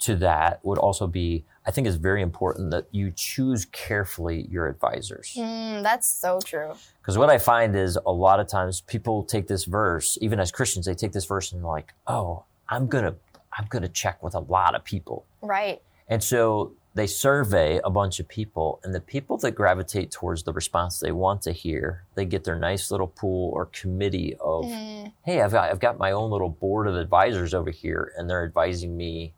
to 0.00 0.16
that 0.16 0.64
would 0.64 0.78
also 0.78 1.06
be 1.06 1.44
I 1.68 1.70
think 1.70 1.86
it's 1.86 1.96
very 1.96 2.22
important 2.22 2.70
that 2.70 2.86
you 2.92 3.12
choose 3.14 3.66
carefully 3.66 4.46
your 4.50 4.68
advisors. 4.68 5.34
Mm, 5.36 5.82
that's 5.82 6.08
so 6.08 6.40
true. 6.42 6.72
Because 7.02 7.18
what 7.18 7.28
I 7.28 7.36
find 7.36 7.76
is 7.76 7.98
a 8.06 8.10
lot 8.10 8.40
of 8.40 8.46
times 8.48 8.80
people 8.80 9.22
take 9.22 9.48
this 9.48 9.66
verse, 9.66 10.16
even 10.22 10.40
as 10.40 10.50
Christians, 10.50 10.86
they 10.86 10.94
take 10.94 11.12
this 11.12 11.26
verse 11.26 11.52
and 11.52 11.60
they're 11.62 11.70
like, 11.70 11.92
"Oh, 12.06 12.44
I'm 12.70 12.86
gonna, 12.86 13.16
I'm 13.52 13.66
gonna 13.68 13.88
check 13.88 14.22
with 14.22 14.34
a 14.34 14.40
lot 14.40 14.74
of 14.74 14.82
people," 14.82 15.26
Right. 15.42 15.82
and 16.08 16.24
so 16.24 16.72
they 16.94 17.06
survey 17.06 17.80
a 17.84 17.90
bunch 17.90 18.18
of 18.18 18.26
people, 18.28 18.80
and 18.82 18.94
the 18.94 19.00
people 19.00 19.36
that 19.36 19.50
gravitate 19.50 20.10
towards 20.10 20.44
the 20.44 20.54
response 20.54 20.98
they 20.98 21.12
want 21.12 21.42
to 21.42 21.52
hear, 21.52 22.04
they 22.14 22.24
get 22.24 22.44
their 22.44 22.58
nice 22.58 22.90
little 22.90 23.06
pool 23.08 23.50
or 23.52 23.66
committee 23.66 24.34
of, 24.40 24.64
Mm, 24.64 25.12
"Hey, 25.22 25.42
I've 25.42 25.52
got, 25.52 25.70
I've 25.70 25.80
got 25.80 25.98
my 25.98 26.12
own 26.12 26.30
little 26.30 26.48
board 26.48 26.88
of 26.88 26.96
advisors 26.96 27.52
over 27.52 27.70
here, 27.70 28.14
and 28.16 28.28
they're 28.28 28.44
advising 28.44 28.96
me 28.96 29.34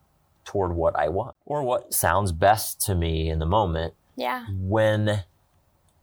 toward 0.51 0.73
what 0.75 0.97
I 0.97 1.09
want 1.09 1.37
or 1.47 1.63
what 1.63 1.95
sounds 1.95 2.33
best 2.33 2.81
to 2.87 2.95
me 2.95 3.31
in 3.31 3.39
the 3.39 3.47
moment." 3.47 3.95
yeah. 4.17 4.47
when 4.75 5.23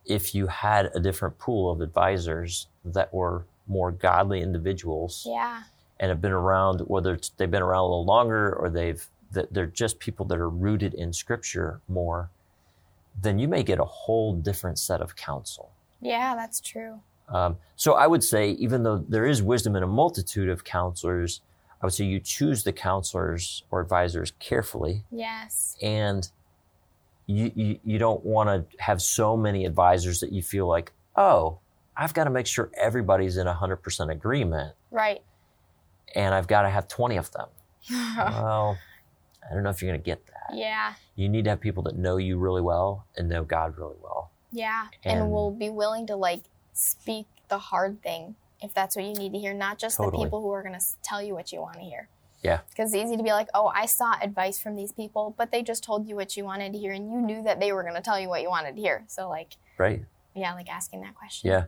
if 0.05 0.33
you 0.33 0.47
had 0.47 0.89
a 0.95 0.99
different 0.99 1.37
pool 1.37 1.69
of 1.69 1.81
advisors 1.81 2.67
that 2.85 3.13
were 3.13 3.45
more 3.67 3.91
godly 3.91 4.41
individuals 4.41 5.27
Yeah. 5.29 5.63
and 5.99 6.09
have 6.09 6.21
been 6.21 6.31
around, 6.31 6.79
whether 6.93 7.13
it's, 7.13 7.29
they've 7.35 7.51
been 7.51 7.61
around 7.61 7.81
a 7.81 7.89
little 7.93 8.05
longer 8.05 8.53
or 8.55 8.69
they've 8.69 9.05
that 9.33 9.53
they're 9.53 9.65
just 9.83 9.99
people 9.99 10.25
that 10.27 10.37
are 10.39 10.49
rooted 10.49 10.93
in 10.93 11.11
Scripture 11.11 11.81
more, 11.89 12.29
then 13.21 13.37
you 13.37 13.47
may 13.49 13.61
get 13.61 13.77
a 13.79 13.83
whole 13.85 14.31
different 14.33 14.79
set 14.79 15.01
of 15.01 15.15
counsel. 15.17 15.69
Yeah, 16.01 16.33
that's 16.35 16.61
true. 16.61 17.01
Um, 17.27 17.57
so 17.75 17.93
I 17.95 18.07
would 18.07 18.23
say, 18.23 18.51
even 18.51 18.83
though 18.83 18.99
there 18.99 19.25
is 19.25 19.43
wisdom 19.43 19.75
in 19.75 19.83
a 19.83 19.87
multitude 20.01 20.47
of 20.49 20.63
counselors, 20.63 21.41
I 21.81 21.85
would 21.85 21.93
say 21.93 22.05
you 22.05 22.19
choose 22.19 22.63
the 22.63 22.73
counselors 22.73 23.63
or 23.69 23.81
advisors 23.81 24.31
carefully. 24.39 25.03
Yes. 25.11 25.77
And 25.81 26.27
you, 27.27 27.51
you, 27.55 27.79
you 27.83 27.99
don't 27.99 28.25
want 28.25 28.49
to 28.49 28.83
have 28.83 29.01
so 29.01 29.37
many 29.37 29.65
advisors 29.65 30.21
that 30.21 30.31
you 30.31 30.41
feel 30.41 30.67
like, 30.67 30.91
oh, 31.15 31.59
I've 31.95 32.13
got 32.13 32.23
to 32.23 32.29
make 32.29 32.47
sure 32.47 32.71
everybody's 32.75 33.37
in 33.37 33.47
100% 33.47 34.11
agreement. 34.11 34.73
Right. 34.91 35.21
And 36.15 36.33
I've 36.33 36.47
got 36.47 36.63
to 36.63 36.69
have 36.69 36.87
20 36.87 37.17
of 37.17 37.31
them. 37.31 37.47
well, 37.91 38.77
I 39.49 39.53
don't 39.53 39.63
know 39.63 39.69
if 39.69 39.81
you're 39.81 39.91
going 39.91 40.01
to 40.01 40.05
get 40.05 40.25
that. 40.27 40.55
Yeah. 40.57 40.93
You 41.15 41.29
need 41.29 41.43
to 41.43 41.51
have 41.51 41.59
people 41.59 41.83
that 41.83 41.97
know 41.97 42.17
you 42.17 42.37
really 42.37 42.61
well 42.61 43.05
and 43.15 43.29
know 43.29 43.43
God 43.43 43.77
really 43.77 43.97
well. 44.01 44.31
Yeah. 44.51 44.87
And, 45.03 45.21
And- 45.21 45.31
will 45.31 45.51
be 45.51 45.69
willing 45.69 46.07
to 46.07 46.15
like 46.15 46.43
speak 46.73 47.27
the 47.49 47.57
hard 47.57 48.01
thing 48.01 48.35
if 48.61 48.73
that's 48.73 48.95
what 48.95 49.05
you 49.05 49.13
need 49.13 49.33
to 49.33 49.39
hear, 49.39 49.53
not 49.53 49.77
just 49.77 49.97
the 49.97 50.11
people 50.11 50.41
who 50.41 50.51
are 50.51 50.63
going 50.63 50.77
to 50.77 50.85
tell 51.03 51.21
you 51.21 51.33
what 51.33 51.51
you 51.51 51.61
want 51.61 51.75
to 51.75 51.81
hear. 51.81 52.09
Yeah. 52.43 52.59
Because 52.69 52.93
it's 52.93 53.03
easy 53.03 53.17
to 53.17 53.23
be 53.23 53.31
like, 53.31 53.47
oh, 53.53 53.71
I 53.73 53.85
sought 53.87 54.23
advice 54.23 54.59
from 54.59 54.75
these 54.75 54.91
people, 54.91 55.33
but 55.37 55.51
they 55.51 55.63
just 55.63 55.83
told 55.83 56.07
you 56.07 56.15
what 56.15 56.37
you 56.37 56.43
wanted 56.43 56.73
to 56.73 56.79
hear, 56.79 56.91
and 56.93 57.11
you 57.11 57.19
knew 57.21 57.43
that 57.43 57.59
they 57.59 57.71
were 57.71 57.83
going 57.83 57.95
to 57.95 58.01
tell 58.01 58.19
you 58.19 58.29
what 58.29 58.41
you 58.41 58.49
wanted 58.49 58.75
to 58.75 58.81
hear. 58.81 59.03
So, 59.07 59.29
like, 59.29 59.55
Right? 59.77 60.05
yeah, 60.35 60.53
like 60.53 60.69
asking 60.69 61.01
that 61.01 61.15
question. 61.15 61.49
Yeah. 61.49 61.65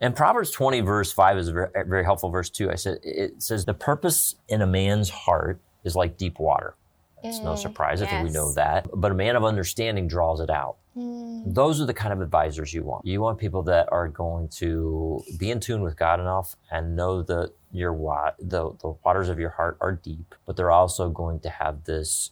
And 0.00 0.16
Proverbs 0.16 0.50
20, 0.50 0.80
verse 0.80 1.12
5 1.12 1.38
is 1.38 1.48
a 1.48 1.52
very, 1.52 1.68
very 1.86 2.04
helpful 2.04 2.28
verse 2.30 2.50
too. 2.50 2.70
I 2.70 2.74
said, 2.74 2.98
it 3.04 3.40
says, 3.42 3.64
The 3.64 3.74
purpose 3.74 4.34
in 4.48 4.62
a 4.62 4.66
man's 4.66 5.10
heart 5.10 5.60
is 5.84 5.94
like 5.94 6.16
deep 6.16 6.38
water. 6.40 6.74
It's 7.22 7.40
no 7.42 7.54
surprise. 7.54 8.02
I 8.02 8.06
think 8.06 8.24
we 8.24 8.30
know 8.30 8.52
that. 8.52 8.88
But 8.94 9.10
a 9.12 9.14
man 9.14 9.36
of 9.36 9.44
understanding 9.44 10.08
draws 10.08 10.40
it 10.40 10.50
out. 10.50 10.76
Mm, 10.96 11.54
Those 11.54 11.80
are 11.80 11.86
the 11.86 11.94
kind 11.94 12.12
of 12.12 12.20
advisors 12.20 12.72
you 12.74 12.82
want. 12.82 13.04
You 13.06 13.20
want 13.20 13.38
people 13.38 13.62
that 13.64 13.88
are 13.92 14.08
going 14.08 14.48
to 14.60 15.22
be 15.38 15.50
in 15.50 15.60
tune 15.60 15.82
with 15.82 15.96
God 15.96 16.18
enough 16.20 16.56
and 16.70 16.96
know 16.96 17.22
that 17.22 17.52
your 17.72 17.92
wa- 17.92 18.32
the, 18.38 18.72
the 18.80 18.94
waters 19.04 19.28
of 19.28 19.38
your 19.38 19.50
heart 19.50 19.76
are 19.80 19.92
deep, 19.92 20.34
but 20.46 20.56
they're 20.56 20.70
also 20.72 21.08
going 21.10 21.40
to 21.40 21.48
have 21.50 21.84
this 21.84 22.30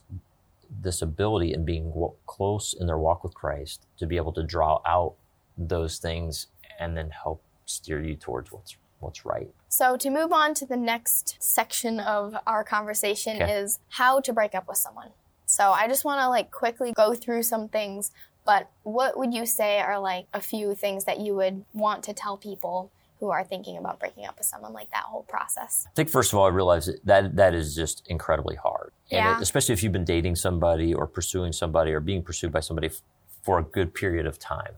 this 0.81 1.01
ability 1.01 1.51
in 1.53 1.65
being 1.65 1.89
w- 1.89 2.13
close 2.27 2.75
in 2.79 2.85
their 2.85 2.97
walk 2.99 3.23
with 3.23 3.33
Christ 3.33 3.87
to 3.97 4.05
be 4.05 4.17
able 4.17 4.33
to 4.33 4.43
draw 4.43 4.81
out 4.85 5.15
those 5.57 5.97
things 5.97 6.45
and 6.79 6.95
then 6.95 7.09
help 7.09 7.41
steer 7.65 7.99
you 8.03 8.15
towards 8.15 8.51
what's 8.51 8.77
what's 8.99 9.25
right. 9.25 9.49
So, 9.67 9.97
to 9.97 10.09
move 10.09 10.31
on 10.31 10.53
to 10.55 10.65
the 10.65 10.77
next 10.77 11.35
section 11.39 11.99
of 11.99 12.35
our 12.47 12.63
conversation 12.63 13.41
Okay. 13.41 13.51
is 13.53 13.79
how 13.89 14.19
to 14.21 14.33
break 14.33 14.55
up 14.55 14.67
with 14.67 14.77
someone. 14.77 15.09
So, 15.45 15.71
I 15.71 15.87
just 15.87 16.05
want 16.05 16.21
to 16.21 16.27
like 16.29 16.51
quickly 16.51 16.91
go 16.93 17.13
through 17.13 17.43
some 17.43 17.67
things, 17.69 18.11
but 18.45 18.69
what 18.83 19.17
would 19.17 19.33
you 19.33 19.45
say 19.45 19.79
are 19.79 19.99
like 19.99 20.27
a 20.33 20.41
few 20.41 20.73
things 20.75 21.05
that 21.05 21.19
you 21.19 21.35
would 21.35 21.65
want 21.73 22.03
to 22.03 22.13
tell 22.13 22.37
people 22.37 22.91
who 23.19 23.29
are 23.29 23.43
thinking 23.43 23.77
about 23.77 23.99
breaking 23.99 24.25
up 24.25 24.37
with 24.37 24.47
someone, 24.47 24.71
like 24.73 24.89
that 24.91 25.03
whole 25.03 25.23
process? 25.23 25.85
I 25.87 25.91
think 25.93 26.09
first 26.09 26.31
of 26.33 26.39
all, 26.39 26.45
I 26.45 26.49
realize 26.49 26.85
that 26.87 27.05
that, 27.05 27.35
that 27.35 27.53
is 27.53 27.75
just 27.75 28.01
incredibly 28.07 28.55
hard. 28.55 28.91
And 29.11 29.25
Yeah. 29.25 29.35
it- 29.37 29.41
especially 29.41 29.73
if 29.73 29.83
you've 29.83 29.91
been 29.91 30.05
dating 30.05 30.35
somebody 30.35 30.93
or 30.93 31.05
pursuing 31.05 31.51
somebody 31.51 31.91
or 31.91 31.99
being 31.99 32.23
pursued 32.23 32.51
by 32.51 32.61
somebody 32.61 32.87
f- 32.87 33.01
for 33.43 33.59
a 33.59 33.63
good 33.63 33.93
period 33.93 34.25
of 34.25 34.39
time. 34.39 34.75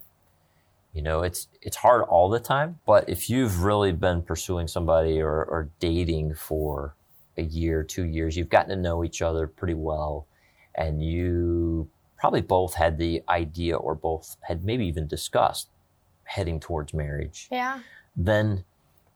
You 0.94 1.02
know, 1.02 1.22
it's 1.22 1.48
it's 1.62 1.78
hard 1.78 2.02
all 2.04 2.30
the 2.30 2.40
time, 2.40 2.80
but 2.86 3.08
if 3.08 3.30
you've 3.30 3.64
really 3.64 3.94
been 3.94 4.22
pursuing 4.22 4.68
somebody 4.68 5.22
or, 5.22 5.46
or 5.46 5.70
dating 5.80 6.36
for 6.36 6.96
a 7.38 7.44
year, 7.44 7.82
two 7.84 8.04
years, 8.04 8.36
you've 8.36 8.50
gotten 8.50 8.70
to 8.70 8.76
know 8.76 9.04
each 9.04 9.22
other 9.22 9.48
pretty 9.48 9.74
well, 9.74 10.28
and 10.76 11.02
you 11.02 11.90
probably 12.18 12.42
both 12.42 12.74
had 12.76 12.98
the 12.98 13.24
idea 13.30 13.76
or 13.76 13.96
both 13.96 14.36
had 14.42 14.64
maybe 14.66 14.86
even 14.86 15.08
discussed 15.08 15.70
heading 16.24 16.60
towards 16.60 16.94
marriage 16.94 17.48
Yeah. 17.52 17.80
then 18.16 18.64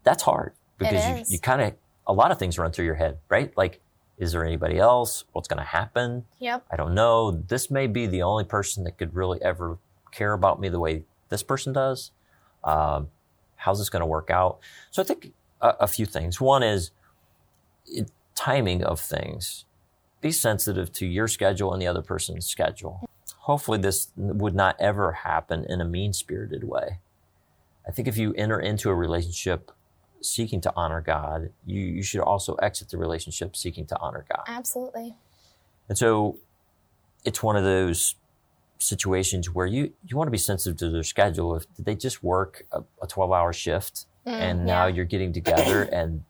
that's 0.04 0.24
hard 0.24 0.54
because 0.80 1.30
you, 1.30 1.36
you 1.36 1.40
kind 1.40 1.62
of 1.62 1.74
a 2.08 2.14
lot 2.14 2.32
of 2.32 2.40
things 2.40 2.58
run 2.58 2.72
through 2.72 2.86
your 2.86 2.96
head, 2.96 3.18
right? 3.30 3.56
Like, 3.58 3.80
is 4.18 4.32
there 4.32 4.46
anybody 4.46 4.78
else? 4.80 5.24
What's 5.34 5.48
going 5.48 5.60
to 5.60 5.64
happen? 5.66 6.26
Yep. 6.40 6.66
I 6.72 6.76
don't 6.78 6.94
know. 6.94 7.32
This 7.32 7.70
may 7.72 7.88
be 7.88 8.06
the 8.08 8.22
only 8.24 8.44
person 8.44 8.84
that 8.86 8.98
could 8.98 9.14
really 9.16 9.42
ever 9.42 9.78
care 10.12 10.34
about 10.34 10.60
me 10.60 10.70
the 10.70 10.80
way 10.80 11.04
this 11.36 11.44
person 11.44 11.74
does. 11.74 12.12
Um, 12.64 13.10
how's 13.58 13.80
this 13.80 13.90
going 13.90 14.02
to 14.02 14.06
work 14.08 14.30
out? 14.30 14.60
So 14.92 15.02
I 15.02 15.06
think 15.06 15.34
a, 15.62 15.70
a 15.82 15.88
few 15.88 16.06
things. 16.06 16.40
One 16.40 16.64
is 16.64 16.92
it, 17.86 18.10
timing 18.36 18.84
of 18.84 19.02
things. 19.02 19.66
Be 20.22 20.32
sensitive 20.32 20.92
to 20.94 21.06
your 21.06 21.28
schedule 21.28 21.74
and 21.74 21.82
the 21.82 21.88
other 21.88 22.02
person's 22.02 22.48
schedule. 22.48 23.08
Hopefully, 23.40 23.78
this 23.78 24.12
would 24.16 24.56
not 24.56 24.76
ever 24.80 25.12
happen 25.12 25.66
in 25.66 25.82
a 25.82 25.86
mean 25.86 26.14
spirited 26.14 26.64
way. 26.64 27.00
I 27.88 27.92
think 27.92 28.08
if 28.08 28.18
you 28.18 28.34
enter 28.34 28.60
into 28.60 28.90
a 28.90 28.96
relationship 28.96 29.72
seeking 30.22 30.62
to 30.62 30.74
honor 30.76 31.02
God, 31.02 31.52
you, 31.66 31.82
you 31.82 32.02
should 32.02 32.22
also 32.22 32.56
exit 32.56 32.90
the 32.90 32.98
relationship 32.98 33.56
seeking 33.56 33.86
to 33.88 34.00
honor 34.00 34.26
God. 34.28 34.46
Absolutely. 34.48 35.16
And 35.90 35.98
so 35.98 36.40
it's 37.26 37.44
one 37.44 37.56
of 37.56 37.64
those 37.64 38.16
situations 38.78 39.50
where 39.50 39.66
you, 39.66 39.92
you 40.06 40.18
want 40.18 40.28
to 40.28 40.32
be 40.32 40.38
sensitive 40.38 40.78
to 40.80 40.90
their 40.90 41.04
schedule. 41.04 41.56
If 41.56 41.66
they 41.80 41.96
just 41.96 42.24
work 42.24 42.66
a, 42.72 42.84
a 43.02 43.08
12 43.08 43.32
hour 43.32 43.54
shift 43.54 44.06
Mm, 44.28 44.32
and 44.32 44.66
now 44.66 44.88
yeah. 44.88 44.96
you're 44.96 45.06
getting 45.06 45.32
together 45.34 45.84
and 45.94 46.24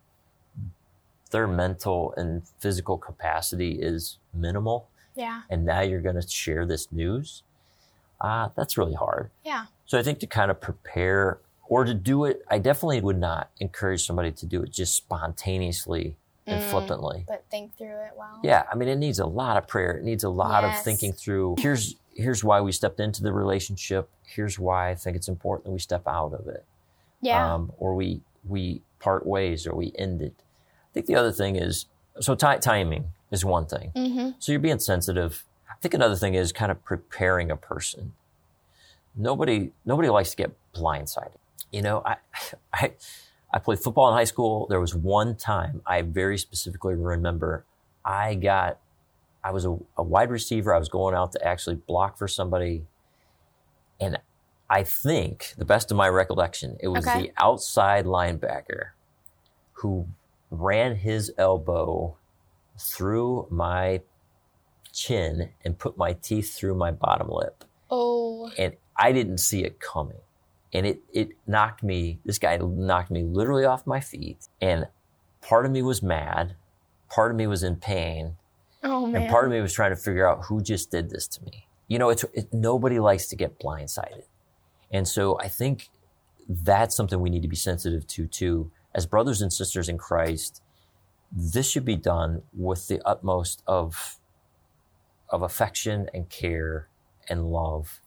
their 1.32 1.48
mental 1.48 2.14
and 2.18 2.44
physical 2.60 2.98
capacity 2.98 3.80
is 3.82 4.18
minimal 4.34 4.88
Yeah. 5.16 5.44
and 5.50 5.66
now 5.66 5.80
you're 5.82 6.02
going 6.02 6.20
to 6.22 6.28
share 6.28 6.66
this 6.66 6.92
news, 6.92 7.44
uh, 8.22 8.50
that's 8.56 8.78
really 8.78 8.94
hard. 8.96 9.30
Yeah. 9.46 9.68
So 9.86 9.98
I 9.98 10.04
think 10.04 10.20
to 10.20 10.28
kind 10.28 10.52
of 10.52 10.60
prepare 10.60 11.40
or 11.68 11.84
to 11.86 11.94
do 11.94 12.26
it, 12.26 12.44
I 12.50 12.60
definitely 12.60 13.02
would 13.02 13.18
not 13.18 13.50
encourage 13.60 14.06
somebody 14.06 14.32
to 14.34 14.46
do 14.46 14.62
it 14.62 14.72
just 14.72 14.94
spontaneously 14.96 16.16
and 16.46 16.62
Mm. 16.62 16.70
flippantly. 16.70 17.24
But 17.28 17.46
think 17.50 17.76
through 17.78 18.02
it 18.04 18.12
well. 18.18 18.40
Yeah, 18.44 18.64
I 18.72 18.76
mean, 18.76 18.88
it 18.90 18.98
needs 18.98 19.20
a 19.20 19.26
lot 19.26 19.58
of 19.58 19.68
prayer. 19.68 19.92
It 19.98 20.04
needs 20.04 20.24
a 20.24 20.30
lot 20.30 20.64
Yes. 20.64 20.78
of 20.80 20.84
thinking 20.84 21.12
through. 21.14 21.56
Here's 21.60 21.96
here's 22.16 22.44
why 22.44 22.62
we 22.62 22.72
stepped 22.72 23.00
into 23.00 23.22
the 23.22 23.32
relationship. 23.34 24.10
Here's 24.26 24.58
why 24.58 24.90
I 24.90 24.96
think 24.96 25.16
it's 25.16 25.28
important 25.28 25.66
that 25.66 25.72
we 25.72 25.80
step 25.80 26.08
out 26.08 26.34
of 26.34 26.48
it, 26.48 26.66
Yeah. 27.22 27.54
um, 27.54 27.72
or 27.78 27.94
we 27.96 28.22
we 28.48 28.82
part 29.00 29.26
ways, 29.26 29.68
or 29.68 29.76
we 29.76 29.92
end 29.98 30.22
it. 30.22 30.34
I 30.40 30.90
think 30.94 31.06
the 31.08 31.16
other 31.16 31.32
thing 31.32 31.56
is 31.56 31.86
so 32.22 32.34
ti- 32.36 32.60
timing 32.60 33.12
is 33.32 33.44
one 33.44 33.66
thing. 33.66 33.92
mm-hmm. 33.96 34.30
So 34.40 34.52
you're 34.52 34.60
being 34.62 34.80
sensitive. 34.80 35.44
I 35.70 35.74
think 35.82 35.94
another 35.94 36.16
thing 36.16 36.34
is 36.36 36.52
kind 36.54 36.72
of 36.72 36.84
preparing 36.86 37.52
a 37.52 37.58
person. 37.58 38.14
Nobody 39.16 39.72
nobody 39.86 40.10
likes 40.10 40.32
to 40.32 40.38
get 40.38 40.52
blindsided. 40.74 41.38
You 41.72 41.82
know, 41.82 42.02
I 42.06 42.18
I 42.74 42.94
I 43.54 43.60
played 43.60 43.80
football 43.80 44.10
in 44.10 44.14
high 44.16 44.24
school. 44.26 44.68
There 44.68 44.80
was 44.80 44.94
one 44.96 45.36
time 45.36 45.82
I 45.86 46.02
very 46.02 46.38
specifically 46.38 46.96
remember 46.96 47.66
I 48.04 48.36
got 48.36 48.80
I 49.46 49.52
was 49.52 49.64
a, 49.64 49.78
a 49.96 50.02
wide 50.04 50.32
receiver. 50.32 50.74
I 50.74 50.80
was 50.80 50.90
going 50.90 51.14
out 51.14 51.32
to 51.34 51.48
actually 51.48 51.76
block 51.76 52.18
for 52.18 52.28
somebody. 52.28 52.84
And 54.02 54.18
I 54.70 54.82
think, 54.84 55.54
the 55.56 55.66
best 55.66 55.92
of 55.92 55.98
my 55.98 56.10
recollection, 56.10 56.78
it 56.80 56.88
was 56.88 57.06
Okay. 57.06 57.22
the 57.22 57.32
outside 57.38 58.06
linebacker 58.06 58.90
who 59.74 60.08
ran 60.50 60.96
his 60.96 61.32
elbow 61.38 62.18
through 62.80 63.48
my 63.52 64.02
chin 64.92 65.52
and 65.64 65.78
put 65.78 65.96
my 65.96 66.14
teeth 66.14 66.56
through 66.56 66.74
my 66.74 66.90
bottom 66.90 67.30
lip. 67.30 67.64
Oh. 67.92 68.50
And 68.58 68.74
I 68.98 69.12
didn't 69.12 69.38
see 69.38 69.64
it 69.64 69.80
coming. 69.80 70.18
And 70.74 70.88
it, 70.88 71.02
it 71.14 71.30
knocked 71.46 71.84
me, 71.84 72.20
this 72.26 72.40
guy 72.40 72.58
knocked 72.58 73.12
me 73.12 73.22
literally 73.24 73.66
off 73.66 73.86
my 73.86 74.00
feet. 74.00 74.48
And 74.60 74.88
part 75.42 75.68
of 75.68 75.72
me 75.72 75.84
was 75.84 76.02
mad. 76.02 76.56
Part 77.10 77.30
of 77.32 77.38
me 77.38 77.46
was 77.46 77.62
in 77.62 77.76
pain. 77.76 78.38
Oh 78.86 79.08
man. 79.08 79.24
And 79.24 79.32
part 79.32 79.46
of 79.46 79.52
me 79.52 79.60
was 79.62 79.74
trying 79.74 79.92
to 79.92 79.96
figure 79.96 80.28
out 80.30 80.46
who 80.46 80.62
just 80.62 80.92
did 80.92 81.10
this 81.10 81.28
to 81.30 81.44
me. 81.44 81.68
You 81.88 82.00
know, 82.00 82.10
it's 82.10 82.24
it, 82.34 82.54
nobody 82.54 83.00
likes 83.00 83.28
to 83.28 83.36
get 83.36 83.60
blindsided, 83.60 84.24
and 84.92 85.08
so 85.08 85.38
I 85.40 85.48
think 85.48 85.90
that's 86.48 86.96
something 86.96 87.20
we 87.20 87.30
need 87.30 87.42
to 87.42 87.48
be 87.48 87.56
sensitive 87.56 88.06
to 88.08 88.28
too, 88.28 88.72
as 88.94 89.06
brothers 89.06 89.42
and 89.42 89.52
sisters 89.52 89.90
in 89.90 89.98
Christ. 89.98 90.62
This 91.32 91.70
should 91.70 91.86
be 91.86 91.96
done 91.96 92.44
with 92.54 92.88
the 92.88 93.02
utmost 93.06 93.62
of 93.68 94.18
of 95.30 95.42
affection 95.42 96.08
and 96.14 96.30
care 96.30 96.88
and 97.30 97.52
love. 97.52 98.00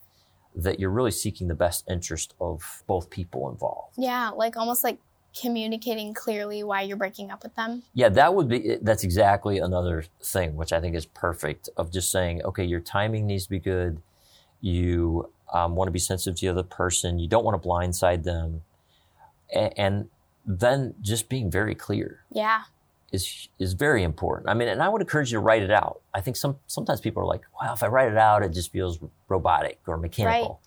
That 0.55 0.81
you're 0.81 0.91
really 0.91 1.11
seeking 1.11 1.47
the 1.49 1.55
best 1.55 1.85
interest 1.89 2.35
of 2.41 2.83
both 2.87 3.11
people 3.11 3.49
involved. 3.51 3.95
yeah, 3.97 4.31
like 4.31 4.57
almost 4.57 4.83
like 4.83 4.99
communicating 5.41 6.15
clearly 6.15 6.63
why 6.63 6.83
you're 6.83 6.97
breaking 6.97 7.31
up 7.31 7.43
with 7.43 7.55
them. 7.55 7.83
Yeah, 7.95 8.09
that 8.11 8.35
would 8.35 8.49
be, 8.49 8.77
that's 8.83 9.05
exactly 9.05 9.59
another 9.59 10.05
thing, 10.23 10.57
which 10.57 10.73
I 10.73 10.81
think 10.81 10.95
is 10.97 11.07
perfect 11.07 11.69
of 11.77 11.93
just 11.93 12.11
saying, 12.11 12.43
okay, 12.45 12.65
your 12.65 12.81
timing 12.81 13.27
needs 13.27 13.45
to 13.45 13.51
be 13.51 13.59
good. 13.59 14.01
You 14.61 15.31
um, 15.53 15.77
want 15.77 15.89
to 15.89 15.93
be 15.93 15.99
sensitive 15.99 16.39
to 16.41 16.47
the 16.47 16.53
other 16.53 16.63
person. 16.63 17.19
You 17.19 17.29
don't 17.29 17.45
want 17.45 17.61
to 17.63 17.69
blindside 17.69 18.25
them. 18.25 18.63
And, 19.55 19.73
and 19.79 20.09
then 20.45 20.95
just 21.01 21.29
being 21.29 21.51
very 21.51 21.75
clear. 21.75 22.25
Yeah. 22.31 22.63
is 23.13 23.49
is 23.59 23.75
very 23.75 24.03
important. 24.03 24.49
I 24.49 24.55
mean, 24.55 24.69
and 24.69 24.83
I 24.83 24.89
would 24.89 25.01
encourage 25.01 25.33
you 25.33 25.37
to 25.39 25.41
write 25.41 25.63
it 25.63 25.71
out. 25.71 26.01
I 26.15 26.21
think 26.21 26.37
some 26.37 26.57
sometimes 26.67 27.01
people 27.01 27.23
are 27.23 27.27
like, 27.27 27.43
"Wow, 27.61 27.73
if 27.73 27.83
I 27.83 27.87
write 27.87 28.11
it 28.11 28.19
out, 28.19 28.43
it 28.43 28.53
just 28.53 28.73
feels 28.73 28.99
robotic 29.29 29.79
or 29.87 29.97
mechanical." 29.97 30.61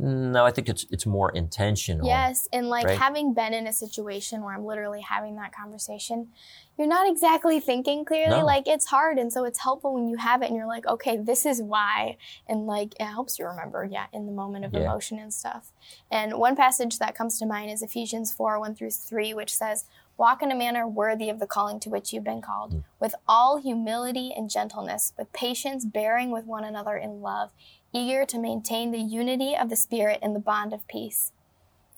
No, 0.00 0.44
I 0.44 0.52
think 0.52 0.68
it's 0.68 0.86
it's 0.90 1.06
more 1.06 1.30
intentional. 1.32 2.06
Yes, 2.06 2.46
and 2.52 2.68
like 2.68 2.86
right? 2.86 2.98
having 2.98 3.34
been 3.34 3.52
in 3.52 3.66
a 3.66 3.72
situation 3.72 4.42
where 4.42 4.54
I'm 4.54 4.64
literally 4.64 5.00
having 5.00 5.34
that 5.36 5.52
conversation, 5.52 6.28
you're 6.76 6.86
not 6.86 7.08
exactly 7.10 7.58
thinking 7.58 8.04
clearly. 8.04 8.38
No. 8.38 8.46
Like 8.46 8.68
it's 8.68 8.86
hard, 8.86 9.18
and 9.18 9.32
so 9.32 9.44
it's 9.44 9.58
helpful 9.58 9.94
when 9.94 10.06
you 10.06 10.16
have 10.16 10.40
it 10.42 10.46
and 10.46 10.56
you're 10.56 10.68
like, 10.68 10.86
okay, 10.86 11.16
this 11.16 11.44
is 11.44 11.60
why, 11.60 12.16
and 12.46 12.66
like 12.66 12.94
it 13.00 13.06
helps 13.06 13.40
you 13.40 13.46
remember, 13.46 13.84
yeah, 13.90 14.06
in 14.12 14.26
the 14.26 14.32
moment 14.32 14.64
of 14.64 14.72
Yeah. 14.72 14.82
emotion 14.82 15.18
and 15.18 15.34
stuff. 15.34 15.72
And 16.12 16.34
one 16.38 16.54
passage 16.54 16.98
that 17.00 17.16
comes 17.16 17.36
to 17.40 17.46
mind 17.46 17.72
is 17.72 17.82
Ephesians 17.82 18.32
four 18.32 18.60
one 18.60 18.76
through 18.76 18.90
three, 18.92 19.34
which 19.34 19.52
says. 19.54 19.84
Walk 20.20 20.42
in 20.42 20.50
a 20.50 20.56
manner 20.56 20.84
worthy 20.84 21.30
of 21.30 21.38
the 21.38 21.46
calling 21.46 21.78
to 21.78 21.88
which 21.90 22.12
you've 22.12 22.24
been 22.24 22.42
called, 22.42 22.74
Mm. 22.74 22.84
with 22.98 23.14
all 23.28 23.58
humility 23.58 24.34
and 24.36 24.50
gentleness, 24.50 25.12
with 25.16 25.32
patience, 25.32 25.84
bearing 25.84 26.32
with 26.32 26.44
one 26.44 26.64
another 26.64 26.96
in 26.96 27.20
love, 27.22 27.52
eager 27.92 28.24
to 28.26 28.38
maintain 28.38 28.90
the 28.90 28.98
unity 28.98 29.56
of 29.56 29.68
the 29.68 29.76
Spirit 29.76 30.20
in 30.22 30.34
the 30.34 30.40
bond 30.40 30.72
of 30.72 30.86
peace. 30.88 31.32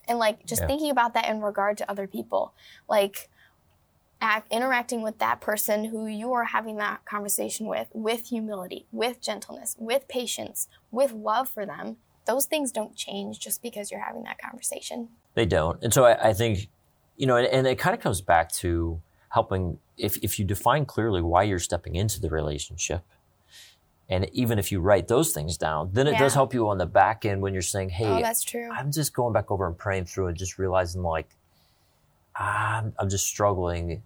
And 0.07 0.17
like 0.19 0.45
just 0.45 0.61
Yeah. 0.61 0.67
thinking 0.67 0.89
about 0.89 1.13
that 1.13 1.29
in 1.29 1.41
regard 1.41 1.77
to 1.77 1.89
other 1.89 2.07
people, 2.07 2.53
like 2.87 3.29
act, 4.19 4.51
interacting 4.51 5.01
with 5.01 5.17
that 5.19 5.41
person 5.41 5.85
who 5.85 6.05
you 6.05 6.33
are 6.33 6.45
having 6.45 6.77
that 6.77 7.05
conversation 7.05 7.67
with, 7.67 7.87
with 7.93 8.27
humility, 8.27 8.85
with 8.91 9.21
gentleness, 9.21 9.75
with 9.79 10.07
patience, 10.07 10.67
with 10.91 11.11
love 11.11 11.49
for 11.49 11.65
them. 11.65 11.97
Those 12.25 12.45
things 12.45 12.71
don't 12.71 12.95
change 12.95 13.39
just 13.39 13.61
because 13.61 13.91
you're 13.91 14.03
having 14.03 14.23
that 14.23 14.37
conversation. 14.37 15.09
They 15.33 15.45
don't. 15.45 15.81
And 15.83 15.93
so 15.93 16.05
I, 16.05 16.29
I 16.29 16.33
think, 16.33 16.69
you 17.17 17.25
know, 17.25 17.35
and, 17.35 17.47
and 17.47 17.67
it 17.67 17.79
kind 17.79 17.95
of 17.95 18.01
comes 18.01 18.21
back 18.21 18.51
to 18.53 19.01
helping 19.29 19.79
if, 19.97 20.17
if 20.17 20.37
you 20.37 20.45
define 20.45 20.85
clearly 20.85 21.21
why 21.21 21.43
you're 21.43 21.59
stepping 21.59 21.95
into 21.95 22.19
the 22.19 22.29
relationship. 22.29 23.03
And 24.11 24.29
even 24.33 24.59
if 24.59 24.73
you 24.73 24.81
write 24.81 25.07
those 25.07 25.31
things 25.31 25.57
down, 25.57 25.89
then 25.93 26.05
it 26.05 26.17
does 26.17 26.33
help 26.33 26.53
you 26.53 26.67
on 26.67 26.77
the 26.77 26.85
back 26.85 27.25
end 27.25 27.41
when 27.41 27.53
you're 27.53 27.61
saying, 27.61 27.89
Hey, 27.89 28.07
oh, 28.07 28.21
that's 28.21 28.43
true. 28.43 28.69
I'm 28.69 28.91
just 28.91 29.13
going 29.13 29.31
back 29.31 29.49
over 29.49 29.65
and 29.65 29.77
praying 29.77 30.05
through 30.05 30.27
and 30.27 30.37
just 30.37 30.59
realizing 30.59 31.01
like 31.01 31.29
I'm, 32.35 32.93
I'm 32.99 33.09
just 33.09 33.25
struggling. 33.25 34.03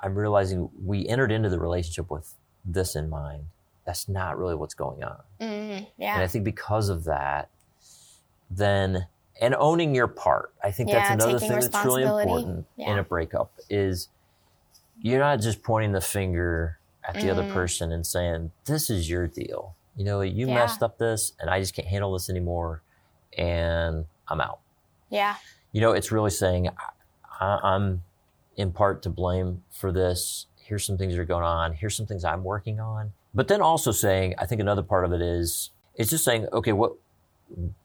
I'm 0.00 0.16
realizing 0.16 0.68
we 0.84 1.06
entered 1.06 1.30
into 1.30 1.48
the 1.48 1.60
relationship 1.60 2.10
with 2.10 2.34
this 2.64 2.96
in 2.96 3.08
mind. 3.08 3.44
That's 3.86 4.08
not 4.08 4.38
really 4.38 4.56
what's 4.56 4.74
going 4.74 5.04
on. 5.04 5.20
Mm, 5.40 5.86
And. 5.98 6.22
I 6.22 6.26
think 6.26 6.44
because 6.44 6.88
of 6.88 7.04
that, 7.04 7.48
then 8.50 9.06
and 9.40 9.54
owning 9.54 9.94
your 9.94 10.08
part. 10.08 10.52
I 10.62 10.72
think 10.72 10.90
that's 10.90 11.10
another 11.10 11.38
thing 11.38 11.50
that's 11.50 11.84
really 11.84 12.02
important 12.02 12.66
in 12.76 12.98
a 12.98 13.04
breakup 13.04 13.52
is 13.70 14.08
you're 15.00 15.20
not 15.20 15.40
just 15.40 15.62
pointing 15.62 15.92
the 15.92 16.00
finger 16.00 16.78
at 17.04 17.14
the 17.14 17.30
other 17.30 17.42
Mhm. 17.44 17.52
person 17.52 17.92
and 17.92 18.06
saying, 18.06 18.52
This 18.64 18.88
is 18.90 19.08
your 19.10 19.26
deal. 19.26 19.74
You 19.96 20.04
know, 20.04 20.20
you 20.20 20.46
Yeah. 20.48 20.54
messed 20.54 20.82
up 20.82 20.98
this 20.98 21.32
and 21.40 21.50
I 21.50 21.60
just 21.60 21.74
can't 21.74 21.88
handle 21.88 22.12
this 22.12 22.30
anymore 22.30 22.82
and 23.36 24.06
I'm 24.28 24.40
out. 24.40 24.60
yeah. 25.08 25.36
You 25.72 25.80
know, 25.80 25.92
it's 25.92 26.12
really 26.12 26.30
saying 26.30 26.68
I, 27.40 27.58
I'm 27.62 28.02
in 28.56 28.72
part 28.72 29.02
to 29.04 29.08
blame 29.10 29.64
for 29.70 29.90
this. 29.90 30.46
Here's 30.56 30.84
some 30.84 30.98
things 30.98 31.14
that 31.14 31.20
are 31.20 31.24
going 31.24 31.44
on. 31.44 31.72
Here's 31.72 31.96
some 31.96 32.04
things 32.06 32.24
I'm 32.26 32.44
working 32.44 32.78
on. 32.78 33.14
But 33.34 33.48
then 33.48 33.62
also 33.62 33.90
saying, 33.90 34.34
I 34.38 34.44
think 34.44 34.60
another 34.60 34.82
part 34.82 35.06
of 35.06 35.12
it 35.14 35.22
is, 35.22 35.70
it's 35.94 36.10
just 36.10 36.24
saying, 36.24 36.46
okay, 36.52 36.72
what, 36.72 36.92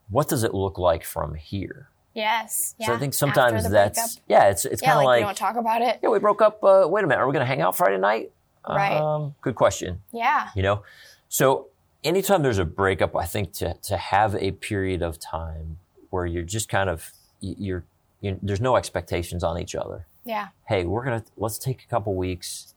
what 0.10 0.28
does 0.28 0.44
it 0.44 0.54
look 0.54 0.78
like 0.78 1.06
from 1.06 1.36
here? 1.36 1.90
Yes. 2.14 2.76
Yeah. 2.78 2.88
So 2.88 2.94
I 2.96 2.98
think 2.98 3.14
sometimes 3.14 3.70
that's, 3.70 4.18
breakup. 4.18 4.24
yeah, 4.28 4.50
it's, 4.50 4.66
it's 4.66 4.82
yeah, 4.82 4.90
kind 4.90 5.00
of 5.00 5.06
like, 5.06 5.08
like, 5.08 5.20
we 5.22 5.26
don't 5.28 5.38
talk 5.38 5.56
about 5.56 5.82
it. 5.82 6.00
yeah, 6.04 6.10
we 6.10 6.20
broke 6.20 6.42
up. 6.42 6.62
Uh, 6.64 6.86
wait 6.90 7.04
a 7.06 7.08
minute. 7.08 7.22
Are 7.22 7.28
we 7.28 7.32
going 7.32 7.42
to 7.42 7.46
hang 7.48 7.62
out 7.62 7.76
Friday 7.78 7.98
night? 7.98 8.32
Right. 8.76 8.98
Um, 8.98 9.36
good 9.42 9.56
question. 9.56 10.02
Yeah. 10.12 10.50
You 10.56 10.64
know, 10.64 10.84
so 11.30 11.68
anytime 12.04 12.42
there's 12.44 12.60
a 12.60 12.66
breakup, 12.66 13.16
I 13.16 13.26
think 13.26 13.54
to, 13.54 13.76
to 13.84 13.98
have 13.98 14.36
a 14.36 14.52
period 14.52 15.02
of 15.02 15.20
time 15.20 15.80
where 16.10 16.26
you're 16.26 16.44
just 16.44 16.70
kind 16.70 16.90
of, 16.90 17.12
you're, 17.40 17.86
you 18.22 18.40
there's 18.42 18.62
no 18.62 18.76
expectations 18.76 19.44
on 19.44 19.60
each 19.60 19.76
other. 19.76 20.08
Yeah. 20.26 20.50
hey, 20.68 20.84
we're 20.84 21.06
gonna 21.06 21.24
let's 21.38 21.58
take 21.58 21.84
a 21.84 21.88
couple 21.88 22.14
weeks, 22.14 22.74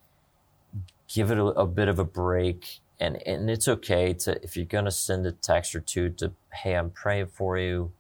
give 1.13 1.33
it 1.33 1.39
a, 1.39 1.45
a 1.47 1.67
bit 1.67 1.89
of 1.89 1.99
a 1.99 2.05
break, 2.05 2.79
and 3.01 3.21
and 3.27 3.51
it's 3.51 3.67
okay 3.67 4.13
to 4.15 4.41
if 4.45 4.57
you're 4.57 4.67
gonna 4.67 4.93
send 4.93 5.27
a 5.27 5.33
text 5.33 5.75
or 5.75 5.81
two 5.81 6.11
to, 6.11 6.33
hey, 6.53 6.75
I'm 6.75 6.91
praying 6.91 7.27
for 7.27 7.59
you, 7.59 7.91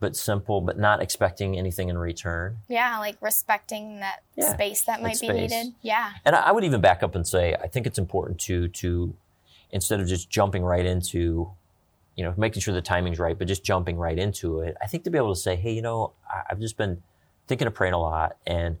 but 0.00 0.14
simple, 0.16 0.60
but 0.60 0.78
not 0.78 1.02
expecting 1.02 1.58
anything 1.58 1.88
in 1.88 1.98
return. 1.98 2.58
Yeah. 2.68 2.98
Like 2.98 3.16
respecting 3.20 4.00
that 4.00 4.22
Yeah, 4.36 4.52
space 4.54 4.82
that 4.82 5.02
might 5.02 5.20
be 5.20 5.26
space. 5.28 5.50
needed. 5.50 5.74
Yeah. 5.82 6.12
And 6.24 6.36
I, 6.36 6.40
I 6.40 6.52
would 6.52 6.64
even 6.64 6.80
back 6.80 7.02
up 7.02 7.14
and 7.14 7.26
say 7.26 7.54
I 7.54 7.66
think 7.66 7.86
it's 7.86 7.98
important 7.98 8.38
to 8.42 8.68
to 8.68 9.14
instead 9.70 10.00
of 10.00 10.06
just 10.06 10.30
jumping 10.30 10.62
right 10.62 10.86
into, 10.86 11.50
you 12.16 12.24
know, 12.24 12.32
making 12.36 12.62
sure 12.62 12.72
the 12.72 12.80
timing's 12.80 13.18
right, 13.18 13.38
but 13.38 13.46
just 13.48 13.64
jumping 13.64 13.96
right 13.96 14.18
into 14.18 14.60
it. 14.60 14.76
I 14.80 14.86
think 14.86 15.04
to 15.04 15.10
be 15.10 15.18
able 15.18 15.34
to 15.34 15.40
say, 15.40 15.56
hey, 15.56 15.72
you 15.72 15.82
know, 15.82 16.12
I, 16.28 16.42
I've 16.50 16.60
just 16.60 16.76
been 16.76 17.02
thinking 17.46 17.66
of 17.66 17.74
praying 17.74 17.94
a 17.94 18.00
lot, 18.00 18.36
and 18.46 18.78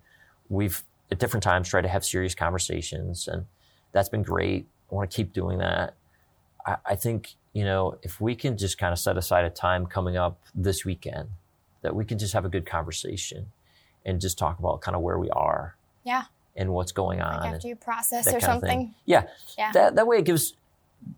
we've 0.48 0.82
at 1.10 1.18
different 1.18 1.42
times 1.42 1.68
tried 1.68 1.82
to 1.82 1.88
have 1.88 2.04
serious 2.04 2.34
conversations, 2.34 3.28
and 3.28 3.46
that's 3.92 4.08
been 4.08 4.22
great. 4.22 4.66
I 4.90 4.94
want 4.94 5.10
to 5.10 5.16
keep 5.16 5.32
doing 5.32 5.58
that. 5.58 5.94
I, 6.66 6.76
I 6.86 6.94
think 6.96 7.34
you 7.58 7.64
know 7.64 7.82
if 8.08 8.14
we 8.20 8.32
can 8.42 8.56
just 8.64 8.76
kind 8.82 8.92
of 8.92 8.98
set 9.06 9.16
aside 9.22 9.44
a 9.44 9.50
time 9.50 9.82
coming 9.96 10.16
up 10.16 10.34
this 10.66 10.84
weekend 10.84 11.28
that 11.82 11.92
we 11.98 12.04
can 12.04 12.18
just 12.18 12.32
have 12.36 12.44
a 12.44 12.48
good 12.56 12.66
conversation 12.66 13.40
and 14.06 14.20
just 14.20 14.36
talk 14.38 14.58
about 14.58 14.80
kind 14.80 14.94
of 14.96 15.02
where 15.02 15.18
we 15.24 15.30
are 15.30 15.76
Yeah. 16.04 16.24
and 16.56 16.66
what's 16.76 16.92
going 16.92 17.20
on. 17.20 17.40
Like 17.40 17.54
after 17.54 17.68
you 17.68 17.76
process 17.76 18.26
or 18.26 18.32
kind 18.32 18.34
of 18.36 18.42
thing. 18.44 18.50
something. 18.70 18.94
Yeah. 19.14 19.24
Yeah. 19.60 19.70
That 19.72 19.94
that 19.96 20.06
way 20.10 20.16
it 20.18 20.24
gives 20.24 20.44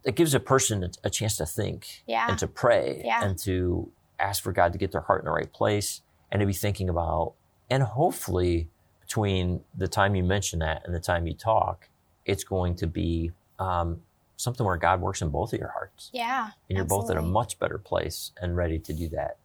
it 0.04 0.14
gives 0.20 0.32
a 0.34 0.40
person 0.52 0.76
a, 0.84 0.90
a 1.04 1.10
chance 1.18 1.36
to 1.38 1.46
think 1.46 2.02
Yeah. 2.06 2.26
and 2.30 2.38
to 2.38 2.46
pray 2.62 3.02
Yeah. 3.04 3.24
and 3.24 3.38
to 3.40 3.90
ask 4.18 4.42
for 4.42 4.52
God 4.52 4.72
to 4.74 4.78
get 4.78 4.90
their 4.92 5.00
heart 5.08 5.20
in 5.22 5.26
the 5.26 5.32
right 5.40 5.52
place 5.60 6.02
and 6.30 6.40
to 6.40 6.46
be 6.46 6.52
thinking 6.66 6.88
about 6.88 7.34
and 7.70 7.82
hopefully 7.82 8.68
between 9.00 9.60
the 9.82 9.88
time 9.88 10.14
you 10.18 10.22
mention 10.36 10.58
that 10.60 10.78
and 10.84 10.94
the 10.94 11.00
time 11.00 11.26
you 11.26 11.34
talk, 11.34 11.88
it's 12.24 12.44
going 12.44 12.74
to 12.76 12.86
be 12.86 13.32
um, 13.58 14.00
something 14.40 14.64
where 14.66 14.76
God 14.76 15.00
works 15.00 15.22
in 15.22 15.28
both 15.28 15.52
of 15.52 15.58
your 15.58 15.68
hearts 15.70 16.10
Yeah. 16.12 16.50
and 16.68 16.76
you're 16.76 16.84
both 16.86 17.10
in 17.10 17.16
a 17.16 17.22
much 17.22 17.58
better 17.58 17.78
place 17.78 18.32
and 18.40 18.56
ready 18.56 18.78
to 18.78 18.92
do 18.92 19.08
that. 19.10 19.36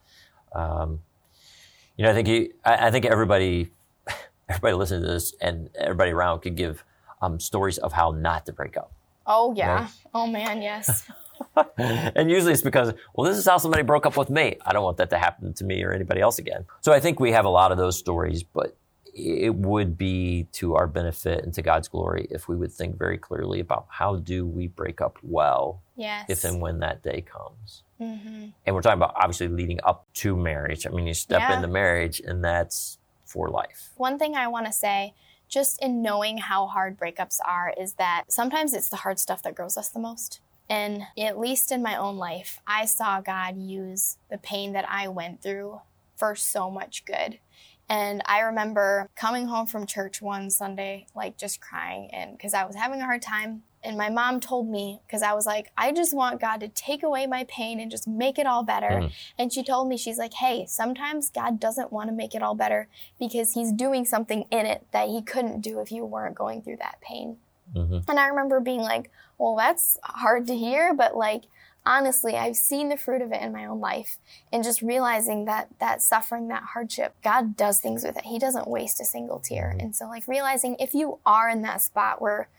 Um, 0.54 1.02
you 1.98 2.04
know, 2.06 2.12
I 2.12 2.14
think 2.14 2.28
you, 2.28 2.54
I, 2.64 2.88
I 2.88 2.92
think 2.92 3.06
everybody, 3.06 3.72
everybody 4.50 4.74
listening 4.74 5.02
to 5.02 5.08
this 5.08 5.34
and 5.42 5.70
everybody 5.76 6.12
around 6.12 6.40
could 6.42 6.56
give 6.56 6.84
um, 7.22 7.40
stories 7.40 7.78
of 7.78 7.94
how 7.94 8.12
not 8.12 8.46
to 8.46 8.54
break 8.54 8.78
up. 8.78 8.92
Oh 9.28 9.54
yeah. 9.56 9.74
Right? 9.82 9.90
Oh 10.14 10.28
man, 10.28 10.62
yes. 10.62 11.04
and 11.78 12.32
usually 12.32 12.54
it's 12.54 12.62
because, 12.62 12.94
well, 13.14 13.28
this 13.30 13.38
is 13.38 13.46
how 13.46 13.58
somebody 13.58 13.84
broke 13.84 14.06
up 14.06 14.16
with 14.16 14.30
me. 14.30 14.56
I 14.66 14.72
don't 14.72 14.84
want 14.84 14.96
that 14.98 15.10
to 15.10 15.18
happen 15.18 15.54
to 15.56 15.64
me 15.66 15.84
or 15.84 15.92
anybody 15.92 16.22
else 16.22 16.40
again. 16.40 16.64
So 16.80 16.94
I 16.94 17.02
think 17.02 17.20
we 17.20 17.34
have 17.34 17.44
a 17.44 17.50
lot 17.50 17.74
of 17.74 17.78
those 17.78 17.98
stories, 17.98 18.44
but 18.44 18.78
it 19.18 19.56
would 19.56 19.98
be 19.98 20.46
to 20.52 20.76
our 20.76 20.88
benefit 20.88 21.42
and 21.46 21.54
to 21.54 21.62
God's 21.62 21.88
glory 21.88 22.28
if 22.30 22.50
we 22.50 22.56
would 22.58 22.74
think 22.74 22.98
very 23.00 23.18
clearly 23.18 23.62
about 23.62 23.86
how 23.90 24.18
do 24.18 24.46
we 24.46 24.68
break 24.68 25.00
up 25.00 25.18
well 25.24 25.82
Yes. 25.96 26.26
if 26.30 26.44
and 26.44 26.60
when 26.62 26.80
that 26.80 27.02
day 27.02 27.22
comes. 27.22 27.84
hmm 27.98 28.48
And 28.66 28.76
we're 28.76 28.82
talking 28.82 29.00
about 29.02 29.14
obviously 29.16 29.48
leading 29.48 29.80
up 29.86 30.06
to 30.16 30.36
marriage. 30.36 30.86
I 30.86 30.90
mean, 30.90 31.08
you 31.08 31.14
step 31.14 31.40
Yeah. 31.40 31.56
into 31.56 31.70
marriage 31.70 32.20
and 32.20 32.44
that's 32.44 32.98
for 33.24 33.48
life. 33.50 33.92
One 33.96 34.20
thing 34.20 34.36
I 34.36 34.48
want 34.50 34.66
to 34.66 34.74
say, 34.74 35.14
just 35.48 35.82
in 35.82 36.02
knowing 36.02 36.38
how 36.40 36.68
hard 36.68 36.98
breakups 37.00 37.40
are, 37.46 37.74
is 37.80 37.94
that 37.94 38.26
sometimes 38.28 38.74
it's 38.74 38.90
the 38.90 38.98
hard 38.98 39.18
stuff 39.20 39.42
that 39.44 39.56
grows 39.56 39.78
us 39.78 39.88
the 39.90 40.00
most. 40.00 40.42
And 40.68 41.04
at 41.18 41.40
least 41.40 41.72
in 41.72 41.82
my 41.82 41.96
own 41.96 42.18
life, 42.18 42.60
I 42.68 42.84
saw 42.86 43.22
God 43.22 43.56
use 43.58 44.18
the 44.30 44.38
pain 44.38 44.74
that 44.74 44.86
I 44.90 45.08
went 45.08 45.42
through 45.42 45.80
for 46.18 46.36
so 46.36 46.70
much 46.70 47.06
good. 47.06 47.40
And 47.88 48.22
I 48.26 48.40
remember 48.40 49.10
coming 49.16 49.48
home 49.48 49.68
from 49.68 49.86
church 49.86 50.22
one 50.22 50.50
Sunday, 50.50 51.06
like 51.16 51.38
just 51.38 51.62
crying, 51.62 52.10
and 52.12 52.36
because 52.38 52.54
I 52.54 52.66
was 52.66 52.76
having 52.76 53.02
a 53.02 53.06
hard 53.06 53.22
time. 53.22 53.64
And 53.84 54.00
my 54.00 54.10
mom 54.10 54.40
told 54.40 54.68
me, 54.68 55.00
because 55.06 55.22
I 55.22 55.34
was 55.34 55.46
like, 55.46 55.70
I 55.78 55.92
just 55.92 56.12
want 56.16 56.42
God 56.42 56.60
to 56.62 56.68
take 56.68 57.04
away 57.04 57.28
my 57.28 57.46
pain 57.48 57.80
and 57.80 57.92
just 57.92 58.08
make 58.08 58.40
it 58.40 58.48
all 58.48 58.64
better. 58.64 58.90
Mhm. 58.90 59.12
And 59.38 59.54
she 59.54 59.64
told 59.64 59.88
me, 59.88 59.96
she's 59.96 60.18
like, 60.18 60.34
hey, 60.34 60.66
sometimes 60.66 61.30
God 61.30 61.60
doesn't 61.60 61.92
want 61.92 62.10
to 62.10 62.16
make 62.16 62.34
it 62.34 62.42
all 62.42 62.56
better 62.56 62.88
because 63.20 63.54
he's 63.54 63.72
doing 63.72 64.04
something 64.04 64.46
in 64.50 64.66
it 64.66 64.88
that 64.92 65.10
he 65.10 65.22
couldn't 65.22 65.62
do 65.62 65.82
if 65.82 65.92
you 65.92 66.04
weren't 66.04 66.34
going 66.34 66.64
through 66.64 66.78
that 66.78 67.00
pain. 67.02 67.38
hmm 67.74 68.00
And 68.08 68.20
I 68.20 68.26
remember 68.26 68.60
being 68.60 68.82
like, 68.82 69.12
well, 69.38 69.56
that's 69.56 70.00
hard 70.02 70.48
to 70.48 70.58
hear, 70.58 70.92
but 70.96 71.16
like, 71.16 71.44
honestly, 71.86 72.36
I've 72.36 72.56
seen 72.56 72.90
the 72.90 72.98
fruit 72.98 73.22
of 73.22 73.32
it 73.32 73.42
in 73.42 73.52
my 73.54 73.66
own 73.66 73.80
life 73.80 74.18
and 74.52 74.64
just 74.64 74.82
realizing 74.82 75.46
that 75.46 75.68
that 75.80 76.02
suffering, 76.02 76.48
that 76.50 76.64
hardship, 76.74 77.16
God 77.24 77.56
does 77.56 77.80
things 77.80 78.04
with 78.04 78.18
it. 78.18 78.26
He 78.26 78.40
doesn't 78.40 78.68
waste 78.68 79.00
a 79.00 79.06
single 79.06 79.40
tear. 79.40 79.74
Mhm. 79.76 79.84
And 79.84 79.96
so 79.96 80.06
like 80.08 80.28
realizing 80.28 80.76
if 80.80 80.94
you 80.94 81.20
are 81.26 81.50
in 81.50 81.62
that 81.64 81.82
spot 81.82 82.22
where 82.22 82.50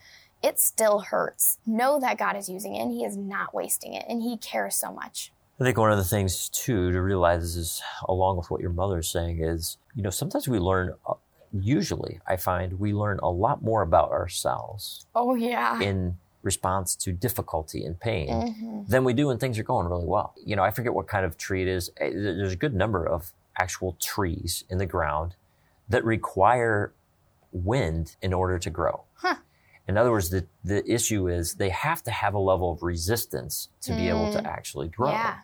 it 0.43 0.61
still 0.61 1.01
hurts, 1.01 1.59
know 1.66 1.99
that 2.01 2.18
God 2.18 2.37
is 2.37 2.49
using 2.49 2.74
it 2.74 2.83
and 2.83 2.93
he 2.93 3.05
is 3.05 3.16
not 3.16 3.55
wasting 3.55 3.95
it 3.95 4.05
and 4.09 4.22
he 4.22 4.37
cares 4.37 4.77
so 4.77 4.93
much. 4.93 5.33
I 5.59 5.64
think 5.64 5.79
one 5.79 5.91
of 5.91 5.97
the 5.97 6.05
things 6.05 6.51
too 6.51 6.93
to 6.93 7.01
realize 7.01 7.57
is, 7.57 7.83
along 8.07 8.37
with 8.37 8.51
what 8.51 8.61
your 8.61 8.70
mother 8.70 8.99
is 8.99 9.09
saying, 9.09 9.43
is 9.43 9.79
you 9.95 10.03
know 10.03 10.11
sometimes 10.11 10.47
we 10.47 10.59
learn 10.59 10.95
uh, 11.09 11.14
usually 11.53 12.20
I 12.27 12.37
find 12.37 12.79
we 12.79 12.93
learn 12.93 13.18
a 13.22 13.31
lot 13.31 13.62
more 13.62 13.81
about 13.83 14.11
ourselves 14.11 15.07
Oh 15.14 15.35
yeah. 15.35 15.81
in 15.81 16.18
response 16.47 16.97
to 16.97 17.12
difficulty 17.12 17.84
and 17.84 18.01
pain 18.01 18.28
hmm 18.53 18.82
than 18.88 19.03
we 19.03 19.12
do 19.12 19.26
when 19.26 19.36
things 19.38 19.59
are 19.59 19.64
going 19.64 19.88
really 19.88 20.07
well. 20.07 20.32
You 20.44 20.55
know, 20.55 20.62
I 20.62 20.70
forget 20.70 20.94
what 20.94 21.09
kind 21.09 21.24
of 21.26 21.36
tree 21.36 21.62
it 21.62 21.66
is. 21.68 21.90
Eh, 21.97 22.11
There's 22.11 22.53
a 22.53 22.57
good 22.64 22.72
number 22.72 23.05
of 23.05 23.32
actual 23.59 23.97
trees 24.01 24.62
in 24.70 24.78
the 24.78 24.86
ground 24.86 25.34
that 25.88 26.05
require 26.05 26.92
wind 27.51 28.14
in 28.22 28.32
order 28.32 28.59
to 28.61 28.70
grow. 28.70 29.03
Huh. 29.14 29.36
In 29.88 29.97
other 29.97 30.12
words, 30.12 30.30
the, 30.30 30.47
the 30.62 30.88
issue 30.88 31.26
is 31.28 31.55
they 31.55 31.70
have 31.70 32.01
to 32.05 32.12
have 32.12 32.32
a 32.34 32.38
level 32.38 32.70
of 32.72 32.82
resistance 32.84 33.68
to 33.80 33.92
be 33.92 34.09
able 34.09 34.28
to 34.28 34.38
Mm. 34.38 34.47
actually 34.57 34.88
grow. 34.88 35.11
Yeah. 35.11 35.38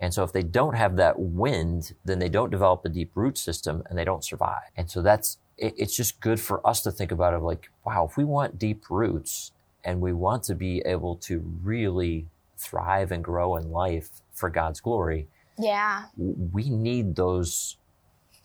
And 0.00 0.14
so 0.14 0.22
if 0.22 0.32
they 0.32 0.42
don't 0.44 0.76
have 0.76 0.94
that 0.96 1.18
wind, 1.18 1.94
then 2.04 2.18
they 2.20 2.28
don't 2.28 2.50
develop 2.50 2.84
a 2.84 2.88
deep 2.88 3.10
root 3.16 3.36
system 3.36 3.82
and 3.86 3.98
they 3.98 4.04
don't 4.04 4.24
survive. 4.24 4.62
And 4.76 4.90
so 4.90 5.02
that's, 5.02 5.38
it, 5.58 5.74
it's 5.76 5.96
just 5.96 6.20
good 6.20 6.40
for 6.40 6.64
us 6.66 6.82
to 6.84 6.90
think 6.92 7.10
about 7.12 7.34
it 7.34 7.38
like, 7.38 7.70
wow, 7.84 8.06
if 8.08 8.16
we 8.16 8.24
want 8.24 8.58
deep 8.58 8.88
roots 8.90 9.52
and 9.84 10.00
we 10.00 10.12
want 10.12 10.42
to 10.44 10.54
be 10.54 10.80
able 10.84 11.16
to 11.16 11.40
really 11.62 12.28
thrive 12.56 13.10
and 13.12 13.24
grow 13.24 13.56
in 13.56 13.70
life 13.70 14.22
for 14.32 14.50
God's 14.50 14.80
glory, 14.80 15.28
Yeah. 15.58 16.04
we 16.16 16.68
need 16.70 17.16
those 17.16 17.76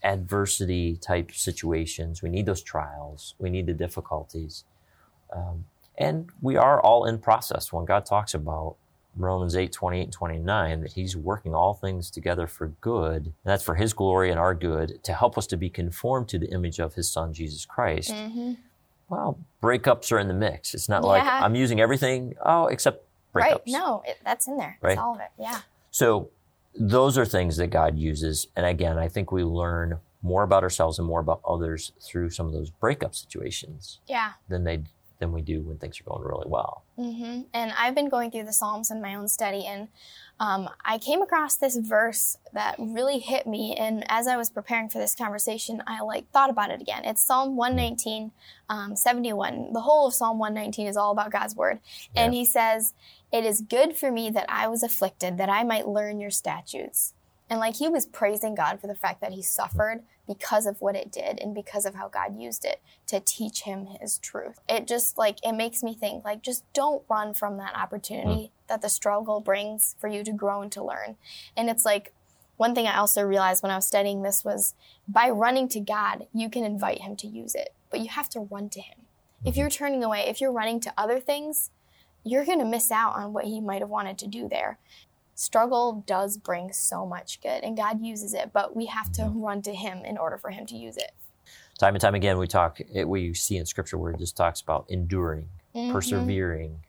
adversity 0.03 0.95
type 0.97 1.31
situations. 1.31 2.21
We 2.21 2.29
need 2.29 2.45
those 2.45 2.61
trials. 2.61 3.35
We 3.39 3.49
need 3.49 3.65
the 3.65 3.73
difficulties. 3.73 4.63
Um, 5.35 5.65
and 5.97 6.29
we 6.41 6.55
are 6.57 6.79
all 6.81 7.05
in 7.05 7.19
process 7.19 7.71
when 7.73 7.85
God 7.85 8.05
talks 8.05 8.33
about 8.33 8.75
Romans 9.17 9.55
8, 9.55 9.71
28 9.71 10.03
and 10.03 10.11
29, 10.13 10.81
that 10.81 10.91
he's 10.93 11.15
working 11.15 11.55
all 11.55 11.73
things 11.73 12.11
together 12.11 12.47
for 12.47 12.67
good. 12.81 13.25
And 13.27 13.33
that's 13.45 13.63
for 13.63 13.75
his 13.75 13.93
glory 13.93 14.29
and 14.29 14.37
our 14.37 14.53
good 14.53 15.01
to 15.05 15.13
help 15.13 15.37
us 15.37 15.47
to 15.47 15.57
be 15.57 15.69
conformed 15.69 16.27
to 16.29 16.37
the 16.39 16.51
image 16.51 16.79
of 16.79 16.95
his 16.95 17.09
son, 17.09 17.33
Jesus 17.33 17.65
Christ. 17.65 18.11
hmm 18.11 18.53
Well, 19.09 19.39
breakups 19.61 20.11
are 20.11 20.19
in 20.19 20.27
the 20.27 20.33
mix. 20.33 20.73
It's 20.73 20.89
not 20.89 21.03
like 21.03 21.23
I'm 21.23 21.55
using 21.55 21.79
everything, 21.79 22.33
oh, 22.43 22.67
except 22.67 23.05
breakups. 23.33 23.51
Right. 23.51 23.61
No, 23.67 24.01
it, 24.05 24.17
that's 24.23 24.47
in 24.47 24.57
there. 24.57 24.77
Right. 24.81 24.93
It's 24.93 25.01
all 25.01 25.15
of 25.15 25.21
it. 25.21 25.29
Yeah. 25.39 25.59
So 25.91 26.29
those 26.77 27.17
are 27.17 27.25
things 27.25 27.57
that 27.57 27.67
God 27.67 27.97
uses. 27.97 28.47
And 28.55 28.65
again, 28.65 28.97
I 28.97 29.07
think 29.07 29.31
we 29.31 29.43
learn 29.43 29.99
more 30.21 30.43
about 30.43 30.63
ourselves 30.63 30.97
and 30.97 31.07
more 31.07 31.19
about 31.19 31.39
others 31.47 31.91
through 32.01 32.31
some 32.31 32.47
of 32.47 32.53
those 32.53 32.69
breakup 32.71 33.13
situations 33.15 33.99
Yeah. 34.07 34.31
than 34.49 34.63
they 34.63 34.83
than 35.19 35.31
we 35.31 35.41
do 35.41 35.61
when 35.61 35.77
things 35.77 35.99
are 35.99 36.03
going 36.03 36.23
really 36.23 36.47
well. 36.47 36.83
hmm 36.95 37.41
And 37.53 37.71
I've 37.77 37.95
been 37.95 38.09
going 38.09 38.31
through 38.31 38.45
the 38.45 38.53
Psalms 38.53 38.91
in 38.91 39.01
my 39.01 39.15
own 39.15 39.27
study, 39.27 39.65
and 39.65 39.87
um, 40.39 40.69
I 40.83 40.97
came 40.97 41.21
across 41.21 41.55
this 41.55 41.77
verse 41.77 42.37
that 42.53 42.75
really 42.77 43.19
hit 43.19 43.47
me. 43.47 43.75
And 43.77 44.03
as 44.09 44.27
I 44.27 44.35
was 44.35 44.49
preparing 44.49 44.89
for 44.89 44.97
this 44.97 45.15
conversation, 45.15 45.81
I 45.87 46.01
like 46.01 46.29
thought 46.31 46.49
about 46.49 46.71
it 46.71 46.81
again. 46.81 47.05
It's 47.05 47.21
Psalm 47.21 47.55
119, 47.55 48.31
um, 48.69 48.95
71. 48.95 49.71
The 49.73 49.81
whole 49.81 50.07
of 50.07 50.13
Psalm 50.13 50.37
119 50.37 50.87
is 50.87 50.97
all 50.97 51.11
about 51.11 51.31
God's 51.31 51.55
word. 51.55 51.79
And 52.15 52.33
he 52.33 52.43
says, 52.43 52.93
It 53.31 53.45
is 53.45 53.61
good 53.61 53.95
for 53.95 54.11
me 54.11 54.29
that 54.29 54.45
I 54.49 54.67
was 54.67 54.83
afflicted, 54.83 55.37
that 55.37 55.49
I 55.49 55.63
might 55.63 55.87
learn 55.87 56.19
your 56.19 56.31
statutes. 56.31 57.13
And 57.49 57.59
like 57.59 57.77
he 57.77 57.87
was 57.87 58.05
praising 58.05 58.55
God 58.55 58.81
for 58.81 58.87
the 58.87 58.95
fact 58.95 59.21
that 59.21 59.33
he 59.33 59.41
suffered 59.41 60.03
because 60.27 60.65
of 60.65 60.81
what 60.81 60.95
it 60.95 61.11
did 61.11 61.39
and 61.39 61.53
because 61.53 61.85
of 61.85 61.95
how 61.95 62.07
God 62.07 62.39
used 62.39 62.65
it 62.65 62.81
to 63.07 63.19
teach 63.19 63.61
him 63.61 63.87
his 64.01 64.17
truth. 64.17 64.59
It 64.67 64.87
just 64.87 65.17
like 65.17 65.37
it 65.45 65.53
makes 65.53 65.83
me 65.83 65.93
think 65.93 66.25
like 66.25 66.41
just 66.41 66.63
don't 66.73 67.03
run 67.09 67.33
from 67.33 67.57
that 67.57 67.75
opportunity 67.75 68.29
mm. 68.29 68.49
that 68.67 68.81
the 68.81 68.89
struggle 68.89 69.39
brings 69.39 69.95
for 69.99 70.07
you 70.07 70.23
to 70.23 70.31
grow 70.31 70.61
and 70.61 70.71
to 70.71 70.83
learn. 70.83 71.17
And 71.55 71.69
it's 71.69 71.85
like 71.85 72.13
one 72.57 72.73
thing 72.73 72.87
I 72.87 72.97
also 72.97 73.21
realized 73.21 73.61
when 73.61 73.71
I 73.71 73.75
was 73.75 73.85
studying 73.85 74.23
this 74.23 74.43
was 74.43 74.73
by 75.07 75.29
running 75.29 75.67
to 75.69 75.79
God, 75.79 76.25
you 76.33 76.49
can 76.49 76.63
invite 76.63 77.01
him 77.01 77.15
to 77.17 77.27
use 77.27 77.53
it, 77.53 77.73
but 77.91 77.99
you 77.99 78.07
have 78.09 78.29
to 78.29 78.39
run 78.39 78.69
to 78.69 78.81
him. 78.81 78.99
If 79.43 79.51
mm-hmm. 79.51 79.59
you're 79.59 79.69
turning 79.69 80.03
away, 80.03 80.25
if 80.27 80.41
you're 80.41 80.51
running 80.51 80.79
to 80.81 80.93
other 80.97 81.19
things, 81.19 81.69
you're 82.23 82.45
going 82.45 82.59
to 82.59 82.65
miss 82.65 82.89
out 82.91 83.15
on 83.15 83.33
what 83.33 83.45
he 83.45 83.61
might 83.61 83.81
have 83.81 83.89
wanted 83.89 84.17
to 84.17 84.27
do 84.27 84.49
there 84.49 84.79
struggle 85.35 86.03
does 86.07 86.37
bring 86.37 86.71
so 86.73 87.05
much 87.05 87.41
good 87.41 87.63
and 87.63 87.77
God 87.77 88.01
uses 88.03 88.33
it, 88.33 88.51
but 88.53 88.75
we 88.75 88.85
have 88.87 89.11
to 89.13 89.31
run 89.33 89.61
to 89.63 89.73
Him 89.75 90.03
in 90.05 90.17
order 90.17 90.37
for 90.37 90.49
Him 90.49 90.65
to 90.67 90.75
use 90.75 90.97
it. 90.97 91.11
Time 91.77 91.93
and 91.93 92.01
time 92.01 92.15
again, 92.15 92.37
we 92.37 92.47
talk. 92.47 92.79
It, 92.93 93.07
we 93.07 93.33
see 93.33 93.57
in 93.57 93.65
Scripture 93.65 93.97
where 93.97 94.11
it 94.13 94.17
just 94.19 94.37
talks 94.37 94.61
about 94.61 94.85
enduring, 94.89 95.49
Mhm. 95.75 95.91
persevering, 95.91 96.79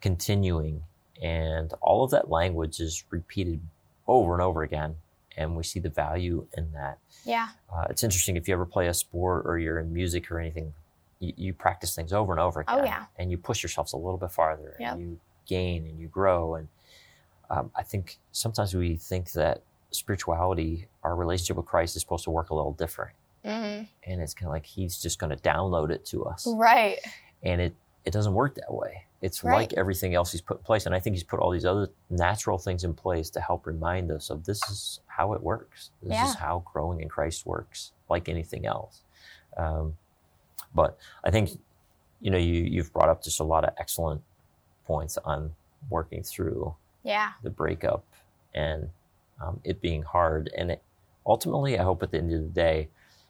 continuing, 0.00 0.82
and 1.22 1.72
all 1.80 2.04
of 2.04 2.10
that 2.10 2.30
language 2.30 2.80
is 2.80 3.04
repeated 3.10 3.60
over 4.06 4.32
and 4.32 4.42
over 4.42 4.62
again. 4.62 4.96
And 5.36 5.54
we 5.56 5.64
see 5.64 5.80
the 5.80 5.90
value 5.90 6.46
in 6.56 6.72
that. 6.72 6.98
Yeah. 7.24 7.48
Uh, 7.70 7.84
it's 7.90 8.02
interesting 8.02 8.36
if 8.36 8.48
you 8.48 8.54
ever 8.54 8.64
play 8.64 8.86
a 8.86 8.94
sport 8.94 9.44
or 9.46 9.58
you're 9.58 9.78
in 9.78 9.92
music 9.92 10.30
or 10.30 10.40
anything, 10.40 10.72
you, 11.18 11.34
you 11.36 11.52
practice 11.52 11.94
things 11.94 12.12
over 12.12 12.32
and 12.32 12.40
over 12.40 12.60
again. 12.60 12.78
Oh, 12.80 12.84
yeah. 12.84 13.04
And 13.18 13.30
you 13.30 13.36
push 13.36 13.62
yourselves 13.62 13.92
a 13.92 13.96
little 13.98 14.16
bit 14.16 14.30
farther. 14.30 14.76
Yep. 14.80 14.92
And 14.92 15.00
you 15.02 15.20
gain 15.46 15.86
and 15.86 15.98
you 16.00 16.08
grow. 16.08 16.54
And 16.54 16.68
um, 17.50 17.70
I 17.74 17.82
think 17.82 18.18
sometimes 18.32 18.74
we 18.74 18.96
think 18.96 19.32
that 19.32 19.62
spirituality, 19.90 20.88
our 21.02 21.14
relationship 21.14 21.56
with 21.56 21.66
Christ, 21.66 21.96
is 21.96 22.02
supposed 22.02 22.24
to 22.24 22.30
work 22.30 22.50
a 22.50 22.54
little 22.54 22.72
different. 22.72 23.12
Mhm. 23.44 23.88
And 24.04 24.20
it's 24.20 24.34
kind 24.34 24.48
of 24.48 24.52
like 24.52 24.66
He's 24.66 25.00
just 25.00 25.18
going 25.18 25.30
to 25.30 25.42
download 25.42 25.90
it 25.90 26.04
to 26.06 26.24
us. 26.24 26.46
Right. 26.46 26.98
And 27.42 27.60
it, 27.60 27.74
it 28.04 28.12
doesn't 28.12 28.34
work 28.34 28.54
that 28.56 28.72
way. 28.72 29.04
It's 29.22 29.42
Right. 29.44 29.54
like 29.54 29.72
everything 29.74 30.14
else 30.14 30.32
He's 30.32 30.40
put 30.40 30.58
in 30.58 30.62
place. 30.64 30.86
And 30.86 30.94
I 30.94 31.00
think 31.00 31.14
He's 31.14 31.22
put 31.24 31.38
all 31.40 31.50
these 31.50 31.64
other 31.64 31.88
natural 32.10 32.58
things 32.58 32.82
in 32.84 32.94
place 32.94 33.30
to 33.30 33.40
help 33.40 33.66
remind 33.66 34.10
us 34.10 34.30
of 34.30 34.44
this 34.44 34.60
is 34.68 35.00
how 35.06 35.32
it 35.34 35.42
works. 35.42 35.90
This 36.02 36.12
Yeah. 36.12 36.28
is 36.28 36.34
how 36.34 36.62
growing 36.72 37.00
in 37.00 37.08
Christ 37.08 37.46
works, 37.46 37.92
like 38.08 38.28
anything 38.28 38.66
else. 38.66 39.02
Um, 39.56 39.96
but 40.74 40.98
I 41.24 41.30
think, 41.30 41.50
you 42.20 42.30
know, 42.30 42.38
you, 42.38 42.62
you've 42.64 42.92
brought 42.92 43.08
up 43.08 43.22
just 43.22 43.40
a 43.40 43.44
lot 43.44 43.64
of 43.64 43.72
excellent 43.78 44.22
points 44.86 45.16
on 45.18 45.54
working 45.88 46.22
through 46.22 46.74
Yeah. 47.06 47.32
the 47.42 47.50
breakup 47.50 48.04
and 48.54 48.90
um, 49.42 49.60
it 49.64 49.80
being 49.80 50.02
hard. 50.02 50.50
And 50.56 50.72
it, 50.72 50.82
ultimately, 51.24 51.78
I 51.78 51.82
hope 51.84 52.02
at 52.02 52.10
the 52.10 52.18
end 52.18 52.32
of 52.32 52.42
the 52.42 52.48
day, 52.48 52.88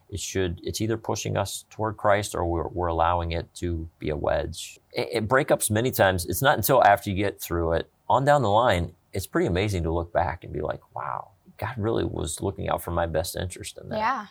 it 0.09 0.21
should, 0.21 0.61
it's 0.63 0.81
either 0.81 0.97
pushing 0.97 1.37
us 1.37 1.65
toward 1.69 1.97
Christ 1.97 2.35
or 2.35 2.47
we're, 2.47 2.69
we're 2.69 2.87
allowing 2.87 3.33
it 3.33 3.53
to 3.57 3.89
be 3.99 4.11
a 4.11 4.17
wedge. 4.17 4.79
It, 4.93 5.09
it 5.13 5.29
breakups 5.29 5.71
many 5.71 5.91
times. 5.91 6.25
It's 6.27 6.43
not 6.43 6.57
until 6.57 6.83
after 6.83 7.11
you 7.11 7.17
get 7.17 7.41
through 7.41 7.73
it 7.73 7.91
on 8.09 8.25
down 8.25 8.43
the 8.43 8.51
line, 8.51 8.93
it's 9.13 9.27
pretty 9.27 9.47
amazing 9.47 9.83
to 9.83 9.93
look 9.93 10.13
back 10.13 10.45
and 10.45 10.53
be 10.53 10.61
like, 10.61 10.81
wow, 10.95 11.31
God 11.57 11.75
really 11.77 12.05
was 12.05 12.41
looking 12.41 12.69
out 12.69 12.83
for 12.83 12.93
my 12.93 13.07
best 13.07 13.37
interest 13.37 13.79
in 13.83 13.89
that. 13.89 13.99
Yeah. 13.99 14.27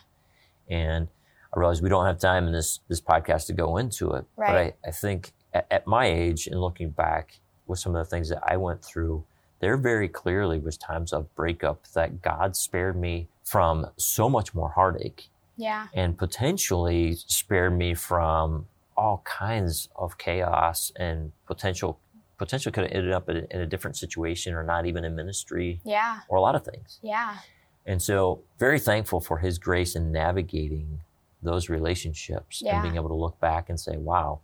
And 0.68 1.08
I 1.54 1.58
realize 1.60 1.82
we 1.82 1.88
don't 1.88 2.06
have 2.06 2.18
time 2.18 2.46
in 2.46 2.52
this, 2.52 2.80
this 2.88 3.00
podcast 3.00 3.46
to 3.46 3.52
go 3.52 3.76
into 3.76 4.12
it. 4.14 4.24
Right. 4.36 4.74
But 4.82 4.88
I, 4.88 4.88
I 4.88 4.90
think 4.92 5.32
at, 5.52 5.66
at 5.70 5.86
my 5.86 6.06
age 6.06 6.46
and 6.46 6.60
looking 6.60 6.90
back 6.90 7.38
with 7.66 7.78
some 7.78 7.94
of 7.94 8.04
the 8.04 8.08
things 8.08 8.28
that 8.30 8.42
I 8.46 8.56
went 8.56 8.82
through, 8.82 9.24
there 9.60 9.76
very 9.76 10.08
clearly 10.08 10.58
was 10.58 10.76
times 10.76 11.12
of 11.12 11.34
breakup 11.34 11.86
that 11.94 12.22
God 12.22 12.56
spared 12.56 12.96
me 12.96 13.28
from 13.44 13.86
so 13.96 14.28
much 14.28 14.54
more 14.54 14.70
heartache 14.70 15.28
Yeah. 15.56 15.86
and 15.94 16.16
potentially 16.18 17.14
spared 17.14 17.76
me 17.76 17.94
from 17.94 18.66
all 18.96 19.22
kinds 19.24 19.88
of 19.96 20.18
chaos 20.18 20.92
and 20.96 21.32
potential 21.46 21.98
potentially 22.38 22.70
could 22.72 22.84
have 22.84 22.92
ended 22.92 23.12
up 23.12 23.28
in 23.30 23.36
a, 23.38 23.46
in 23.50 23.60
a 23.62 23.66
different 23.66 23.96
situation 23.96 24.52
or 24.54 24.62
not 24.62 24.84
even 24.84 25.04
in 25.04 25.14
ministry 25.16 25.80
Yeah. 25.84 26.20
or 26.28 26.36
a 26.36 26.40
lot 26.42 26.54
of 26.54 26.64
things. 26.64 26.98
Yeah. 27.02 27.38
And 27.86 28.02
so, 28.02 28.40
very 28.58 28.78
thankful 28.78 29.20
for 29.20 29.38
his 29.38 29.58
grace 29.58 29.96
in 29.96 30.12
navigating 30.12 31.00
those 31.42 31.68
relationships 31.70 32.60
Yeah. 32.62 32.74
and 32.74 32.82
being 32.82 32.96
able 32.96 33.08
to 33.08 33.14
look 33.14 33.38
back 33.40 33.70
and 33.70 33.78
say, 33.80 33.96
wow, 33.96 34.40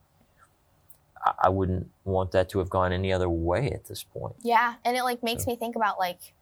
I, 1.42 1.48
wouldn't 1.48 1.88
want 2.04 2.32
that 2.32 2.48
to 2.50 2.58
have 2.58 2.68
gone 2.68 2.92
any 2.92 3.12
other 3.12 3.28
way 3.28 3.70
at 3.70 3.86
this 3.86 4.02
point. 4.02 4.34
Yeah. 4.42 4.74
And 4.84 4.96
it 4.96 5.04
like 5.04 5.22
makes 5.22 5.46
me 5.46 5.56
think 5.56 5.76
about 5.76 5.98
like 5.98 6.34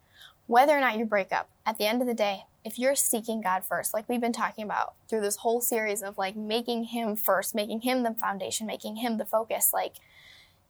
whether 0.47 0.77
or 0.77 0.81
not 0.81 0.99
you 0.99 1.05
break 1.05 1.33
up, 1.33 1.49
at 1.65 1.79
the 1.79 1.87
end 1.87 2.01
of 2.01 2.09
the 2.09 2.15
day, 2.15 2.45
if 2.65 2.79
you're 2.79 2.97
seeking 2.97 3.41
God 3.41 3.65
first, 3.65 3.95
like 3.95 4.09
we've 4.09 4.21
been 4.21 4.33
talking 4.33 4.65
about 4.65 4.95
through 5.09 5.21
this 5.21 5.37
whole 5.37 5.61
series 5.61 6.03
of 6.03 6.19
like 6.19 6.37
making 6.37 6.85
Him 6.85 7.15
first, 7.15 7.55
making 7.55 7.83
Him 7.83 8.03
the 8.03 8.15
foundation, 8.15 8.67
making 8.67 8.97
Him 8.97 9.17
the 9.17 9.25
focus, 9.25 9.71
like 9.73 9.97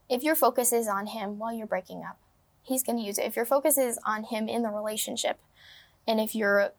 if 0.08 0.22
your 0.22 0.34
focus 0.34 0.72
is 0.72 0.88
on 0.88 1.06
Him 1.06 1.38
while 1.38 1.52
you're 1.52 1.66
breaking 1.66 2.02
up, 2.06 2.18
He's 2.62 2.82
going 2.82 2.98
to 2.98 3.04
use 3.04 3.18
it. 3.18 3.24
If 3.24 3.36
your 3.36 3.46
focus 3.46 3.78
is 3.78 3.98
on 4.04 4.24
Him 4.24 4.48
in 4.48 4.62
the 4.62 4.68
relationship, 4.68 5.38
and 6.06 6.20
if 6.20 6.34
you're 6.34 6.72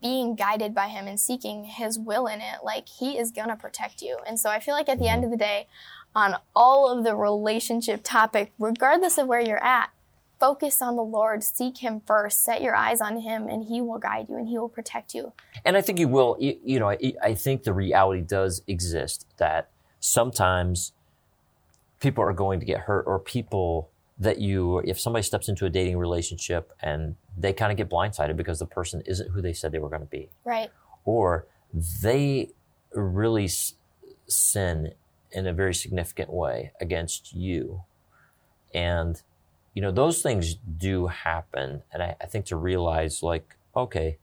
being 0.00 0.34
guided 0.34 0.74
by 0.74 0.88
Him 0.88 1.06
and 1.06 1.20
seeking 1.20 1.64
His 1.64 1.98
will 1.98 2.26
in 2.26 2.40
it, 2.40 2.64
like 2.64 2.88
He 2.88 3.18
is 3.18 3.30
going 3.30 3.48
to 3.48 3.56
protect 3.56 4.00
you. 4.00 4.18
And 4.26 4.40
so 4.40 4.48
I 4.48 4.60
feel 4.60 4.74
like 4.74 4.88
at 4.88 4.98
the 4.98 5.08
end 5.08 5.22
mm-hmm. 5.22 5.32
of 5.32 5.38
the 5.38 5.44
day, 5.44 5.66
on 6.14 6.36
all 6.54 6.96
of 6.96 7.04
the 7.04 7.14
relationship 7.14 8.00
topic, 8.02 8.52
regardless 8.58 9.18
of 9.18 9.26
where 9.26 9.40
you're 9.40 9.62
at, 9.62 9.90
focus 10.40 10.80
on 10.82 10.96
the 10.96 11.02
Lord, 11.02 11.42
seek 11.42 11.78
Him 11.78 12.00
first, 12.06 12.42
set 12.44 12.62
your 12.62 12.74
eyes 12.74 13.00
on 13.00 13.20
Him, 13.20 13.48
and 13.48 13.64
He 13.64 13.80
will 13.80 13.98
guide 13.98 14.28
you 14.28 14.36
and 14.36 14.48
He 14.48 14.58
will 14.58 14.68
protect 14.68 15.14
you. 15.14 15.32
And 15.64 15.76
I 15.76 15.80
think 15.80 15.98
you 15.98 16.08
will, 16.08 16.36
you, 16.38 16.58
you 16.64 16.78
know, 16.80 16.90
I, 16.90 17.12
I 17.22 17.34
think 17.34 17.64
the 17.64 17.72
reality 17.72 18.22
does 18.22 18.62
exist 18.66 19.26
that 19.38 19.70
sometimes 20.00 20.92
people 22.00 22.22
are 22.24 22.32
going 22.32 22.60
to 22.60 22.66
get 22.66 22.80
hurt 22.80 23.02
or 23.06 23.18
people 23.18 23.90
that 24.20 24.40
you, 24.40 24.78
if 24.80 24.98
somebody 24.98 25.22
steps 25.22 25.48
into 25.48 25.64
a 25.64 25.70
dating 25.70 25.96
relationship 25.98 26.72
and 26.80 27.14
they 27.36 27.52
kind 27.52 27.70
of 27.70 27.78
get 27.78 27.88
blindsided 27.88 28.36
because 28.36 28.58
the 28.58 28.66
person 28.66 29.00
isn't 29.06 29.30
who 29.30 29.40
they 29.40 29.52
said 29.52 29.70
they 29.72 29.78
were 29.78 29.88
going 29.88 30.00
to 30.02 30.06
be. 30.06 30.28
Right. 30.44 30.70
or 31.04 31.46
they 32.02 32.50
really 32.92 33.44
s- 33.44 33.74
sin 34.26 34.92
in 35.32 35.46
a 35.46 35.52
very 35.52 35.74
significant 35.74 36.30
way 36.32 36.72
against 36.80 37.32
you. 37.34 37.82
And, 38.74 39.20
you 39.74 39.82
know, 39.82 39.90
those 39.90 40.22
things 40.22 40.54
do 40.54 41.06
happen. 41.08 41.82
And 41.92 42.02
I, 42.02 42.16
I 42.20 42.26
think 42.26 42.46
to 42.46 42.56
realize, 42.56 43.22
like, 43.22 43.56
okay, 43.76 44.18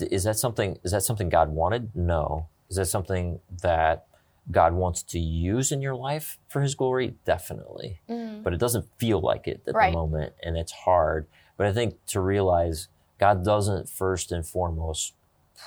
is 0.00 0.24
that 0.24 0.36
something, 0.36 0.78
is 0.84 0.92
that 0.92 1.02
something 1.02 1.28
God 1.28 1.50
wanted? 1.50 1.94
No. 1.94 2.48
Is 2.68 2.76
that 2.76 2.86
something 2.86 3.40
that 3.62 4.06
God 4.50 4.74
wants 4.74 5.02
to 5.04 5.18
use 5.18 5.72
in 5.72 5.80
your 5.82 5.94
life 5.94 6.38
for 6.48 6.60
his 6.60 6.74
glory? 6.74 7.14
Definitely. 7.24 8.00
Mm. 8.08 8.42
But 8.42 8.52
it 8.52 8.60
doesn't 8.60 8.86
feel 8.98 9.20
like 9.20 9.46
it 9.46 9.62
at 9.66 9.74
Right. 9.74 9.90
the 9.92 9.96
moment 9.98 10.34
and 10.42 10.56
it's 10.56 10.72
hard. 10.72 11.26
But 11.56 11.66
I 11.66 11.72
think 11.72 12.04
to 12.06 12.20
realize 12.20 12.88
God 13.18 13.44
doesn't 13.44 13.88
first 13.88 14.30
and 14.32 14.46
foremost 14.46 15.14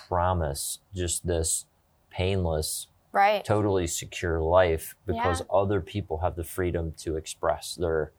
promise 0.07 0.79
just 0.93 1.27
this 1.27 1.65
painless, 2.09 2.87
Right. 3.13 3.43
totally 3.43 3.87
secure 3.87 4.39
life 4.41 4.95
because 5.05 5.41
Yeah. 5.41 5.45
other 5.53 5.81
people 5.81 6.19
have 6.19 6.35
the 6.35 6.43
freedom 6.43 6.93
to 6.99 7.17
express 7.17 7.75
their 7.75 8.11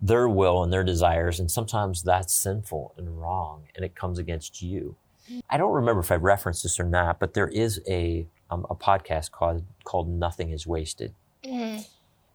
their 0.00 0.28
will 0.28 0.62
and 0.62 0.70
their 0.72 0.84
desires 0.84 1.40
and 1.40 1.50
sometimes 1.50 2.02
that's 2.02 2.32
sinful 2.32 2.92
and 2.98 3.18
wrong 3.20 3.62
and 3.74 3.82
it 3.84 3.94
comes 3.94 4.18
against 4.18 4.60
you 4.60 4.94
i 5.48 5.56
don't 5.56 5.72
remember 5.72 6.00
if 6.00 6.12
i 6.12 6.14
referenced 6.14 6.62
this 6.62 6.78
or 6.78 6.84
not 6.84 7.18
but 7.18 7.32
there 7.32 7.48
is 7.48 7.80
a 7.88 8.26
um, 8.50 8.66
a 8.68 8.74
podcast 8.74 9.30
called 9.30 9.64
called 9.84 10.08
nothing 10.08 10.50
is 10.50 10.66
wasted 10.66 11.14
Mm. 11.44 11.86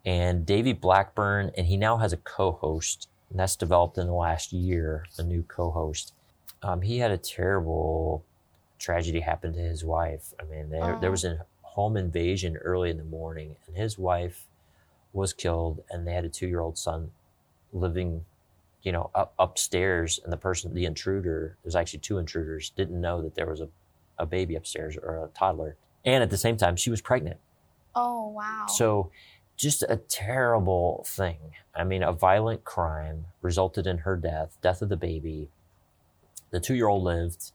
and 0.05 0.45
davey 0.45 0.73
blackburn 0.73 1.51
and 1.55 1.67
he 1.67 1.77
now 1.77 1.97
has 1.97 2.13
a 2.13 2.17
co-host 2.17 3.07
and 3.29 3.39
that's 3.39 3.55
developed 3.55 3.97
in 3.97 4.07
the 4.07 4.13
last 4.13 4.51
year 4.53 5.05
a 5.19 5.23
new 5.23 5.43
co-host 5.43 6.13
um, 6.63 6.81
he 6.81 6.97
had 6.99 7.11
a 7.11 7.17
terrible 7.17 8.23
tragedy 8.79 9.19
happen 9.19 9.53
to 9.53 9.59
his 9.59 9.83
wife 9.85 10.33
i 10.39 10.43
mean 10.45 10.69
there, 10.71 10.97
there 10.99 11.09
Oh. 11.09 11.11
was 11.11 11.23
a 11.25 11.45
home 11.71 11.95
invasion 11.95 12.57
early 12.57 12.89
in 12.89 12.97
the 12.97 13.03
morning 13.03 13.55
and 13.65 13.77
his 13.77 13.97
wife 13.97 14.45
was 15.13 15.31
killed 15.31 15.81
and 15.89 16.05
they 16.05 16.13
had 16.13 16.25
a 16.25 16.29
two-year-old 16.29 16.77
son 16.77 17.11
living 17.71 18.25
you 18.83 18.91
know 18.91 19.09
up, 19.15 19.33
upstairs 19.39 20.19
and 20.23 20.33
the 20.33 20.37
person 20.37 20.73
the 20.73 20.85
intruder 20.85 21.55
there's 21.63 21.75
actually 21.75 21.99
two 21.99 22.17
intruders 22.17 22.71
didn't 22.71 22.99
know 22.99 23.21
that 23.21 23.35
there 23.35 23.47
was 23.47 23.61
a, 23.61 23.69
a 24.17 24.25
baby 24.25 24.55
upstairs 24.55 24.97
or 24.97 25.23
a 25.23 25.27
toddler. 25.29 25.77
And 26.03 26.23
at 26.23 26.29
the 26.29 26.37
same 26.37 26.57
time 26.57 26.75
she 26.75 26.89
was 26.89 27.01
pregnant. 27.01 27.37
Oh 27.95 28.27
wow. 28.29 28.65
so 28.67 29.11
just 29.55 29.83
a 29.83 29.95
terrible 29.95 31.05
thing. 31.07 31.37
I 31.73 31.85
mean 31.85 32.03
a 32.03 32.11
violent 32.11 32.65
crime 32.65 33.27
resulted 33.41 33.87
in 33.87 33.99
her 33.99 34.17
death 34.17 34.57
death 34.61 34.81
of 34.81 34.89
the 34.89 34.97
baby. 34.97 35.47
The 36.49 36.59
two-year-old 36.59 37.03
lived 37.03 37.51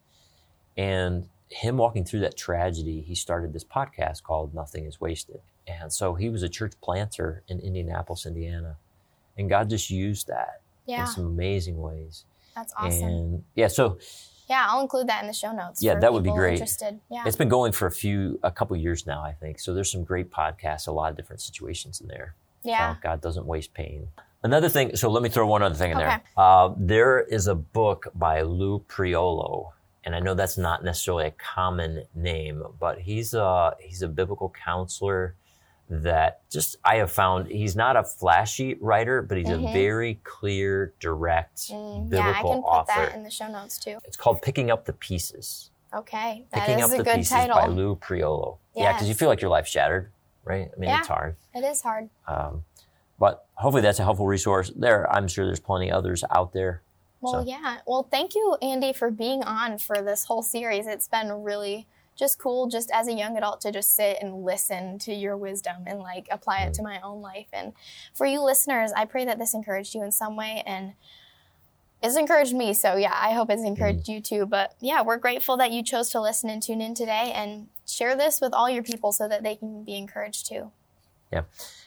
and 0.75 1.29
him 1.49 1.77
walking 1.77 2.05
through 2.05 2.21
that 2.21 2.37
tragedy 2.37 3.01
he 3.01 3.15
started 3.15 3.53
this 3.53 3.65
podcast 3.65 4.23
called 4.23 4.55
nothing 4.55 4.85
is 4.85 5.01
wasted 5.01 5.41
and 5.67 5.93
so 5.93 6.15
he 6.15 6.29
was 6.29 6.43
a 6.43 6.49
church 6.49 6.73
planter 6.81 7.43
in 7.49 7.61
indianapolis 7.61 8.27
indiana 8.27 8.77
and 9.39 9.49
god 9.49 9.71
just 9.71 9.91
used 9.91 10.27
that 10.27 10.61
yeah, 10.87 11.01
in 11.03 11.07
some 11.07 11.27
amazing 11.27 11.81
ways 11.81 12.25
that's 12.55 12.73
awesome. 12.77 13.05
and 13.09 13.45
yeah 13.55 13.69
so 13.69 13.99
yeah, 14.49 14.65
I'll 14.69 14.81
include 14.81 15.09
that 15.09 15.23
in 15.23 15.27
the 15.27 15.33
show 15.33 15.51
notes. 15.51 15.83
Yeah, 15.83 15.99
that 15.99 16.13
would 16.13 16.23
be 16.23 16.31
great. 16.31 16.53
Interested. 16.53 17.01
Yeah. 17.11 17.25
it's 17.27 17.35
been 17.35 17.49
going 17.49 17.73
for 17.73 17.87
a 17.87 17.91
few 17.91 18.39
a 18.45 18.51
couple 18.53 18.77
years 18.77 19.05
now 19.05 19.21
i 19.21 19.33
think 19.33 19.59
so 19.59 19.75
there's 19.75 19.91
some 19.91 20.05
great 20.05 20.31
podcasts 20.31 20.87
a 20.87 20.93
lot 20.93 21.11
of 21.11 21.17
different 21.17 21.41
situations 21.41 22.01
in 22.01 22.07
there 22.07 22.37
yeah. 22.67 22.97
God 23.03 23.21
doesn't 23.21 23.47
waste 23.47 23.73
pain. 23.75 24.09
Another 24.43 24.69
thing, 24.69 24.97
so 24.97 25.09
let 25.11 25.23
me 25.23 25.29
throw 25.29 25.47
one 25.47 25.63
other 25.63 25.75
thing 25.75 25.93
in 25.93 25.97
Okay. 25.99 26.07
there. 26.07 26.23
Uh, 26.37 26.73
there 26.77 27.21
is 27.21 27.47
a 27.47 27.55
book 27.55 28.09
by 28.15 28.43
Lou 28.43 28.81
Priolo, 28.89 29.73
and 30.07 30.15
I 30.17 30.21
know 30.21 30.33
that's 30.35 30.57
not 30.57 30.83
necessarily 30.85 31.27
a 31.27 31.31
common 31.33 32.05
name, 32.15 32.63
but 32.81 33.01
he's 33.01 33.35
a 33.35 33.75
he's 33.81 34.01
a 34.03 34.09
biblical 34.09 34.49
counselor 34.65 35.35
that 35.91 36.41
just 36.51 36.77
I 36.85 36.97
have 36.97 37.13
found 37.13 37.49
he's 37.49 37.77
not 37.77 37.97
a 37.97 38.03
flashy 38.05 38.75
writer, 38.81 39.21
but 39.23 39.37
he's 39.39 39.47
Mhm. 39.49 39.69
a 39.69 39.73
very 39.73 40.15
clear, 40.25 40.95
direct 41.01 41.59
Mm, 41.71 42.13
yeah, 42.13 42.21
I 42.21 42.33
biblical 42.33 42.51
can 42.55 42.63
put 42.63 42.69
author. 42.69 42.93
that 43.07 43.15
in 43.15 43.23
the 43.23 43.31
show 43.31 43.49
notes 43.49 43.79
too. 43.79 43.99
It's 44.05 44.17
called 44.17 44.41
Picking 44.43 44.71
Up 44.71 44.85
the 44.87 44.93
Pieces. 44.95 45.71
Okay, 45.95 46.45
that 46.51 46.61
Picking 46.67 46.79
is 46.81 46.85
Up 46.87 46.91
a 46.95 46.97
the 46.99 47.05
good 47.05 47.15
Pieces 47.17 47.31
title. 47.31 47.57
by 47.57 47.67
Lou 47.67 47.95
Priolo. 47.97 48.59
Yeah, 48.75 48.93
because 48.93 49.09
you 49.09 49.15
feel 49.15 49.29
like 49.29 49.41
your 49.41 49.51
life's 49.51 49.71
shattered, 49.71 50.11
right? 50.45 50.71
I 50.75 50.79
mean, 50.79 50.91
Yeah. 50.91 50.99
it's 50.99 51.09
hard. 51.09 51.37
It 51.55 51.65
is 51.65 51.83
hard. 51.83 52.11
Um, 52.27 52.65
but 53.19 53.47
hopefully 53.55 53.83
that's 53.83 53.99
a 54.01 54.05
helpful 54.05 54.27
resource. 54.27 54.71
There, 54.75 55.11
I'm 55.11 55.29
sure 55.29 55.47
there's 55.47 55.61
plenty 55.61 55.91
others 55.91 56.25
out 56.31 56.53
there. 56.53 56.83
Well, 57.21 57.35
So- 57.35 57.41
yeah. 57.41 57.79
Well, 57.87 58.07
thank 58.11 58.35
you, 58.35 58.57
Andy, 58.63 58.93
for 58.93 59.11
being 59.11 59.43
on 59.43 59.79
for 59.79 60.03
this 60.03 60.25
whole 60.25 60.43
series. 60.43 60.87
It's 60.87 61.09
been 61.09 61.43
really 61.43 61.87
just 62.15 62.39
cool, 62.39 62.67
just 62.67 62.91
as 62.93 63.09
a 63.09 63.13
young 63.13 63.37
adult, 63.37 63.61
to 63.63 63.71
just 63.71 63.95
sit 63.95 64.19
and 64.23 64.45
listen 64.45 64.99
to 65.01 65.13
your 65.13 65.37
wisdom 65.37 65.85
and 65.87 66.01
like 66.01 66.29
apply 66.31 66.61
it 66.61 66.71
Mm. 66.73 66.77
to 66.77 66.83
my 66.83 67.01
own 67.03 67.21
life. 67.21 67.49
And 67.53 67.75
for 68.15 68.25
you 68.27 68.41
listeners, 68.43 68.91
I 68.93 69.05
pray 69.05 69.25
that 69.27 69.39
this 69.39 69.53
encouraged 69.55 69.95
you 69.95 70.03
in 70.03 70.13
some 70.13 70.35
way 70.37 70.63
and 70.67 70.95
it's 72.03 72.17
encouraged 72.17 72.55
me. 72.55 72.73
So, 72.75 72.97
yeah, 72.97 73.13
I 73.15 73.33
hope 73.33 73.51
it's 73.51 73.63
Mm. 73.63 73.67
encouraged 73.69 74.09
you 74.09 74.21
too. 74.21 74.47
But 74.47 74.75
yeah, 74.81 75.03
we're 75.03 75.17
grateful 75.19 75.57
that 75.59 75.73
you 75.73 75.83
chose 75.83 76.09
to 76.11 76.21
listen 76.21 76.49
and 76.49 76.63
tune 76.63 76.81
in 76.81 76.95
today 76.95 77.33
and 77.35 77.69
share 77.87 78.15
this 78.17 78.41
with 78.41 78.53
all 78.55 78.69
your 78.71 78.83
people 78.83 79.13
so 79.13 79.29
that 79.29 79.43
they 79.43 79.57
can 79.57 79.83
be 79.85 79.97
encouraged 79.97 80.47
too. 80.47 80.73
Yeah. 81.33 81.43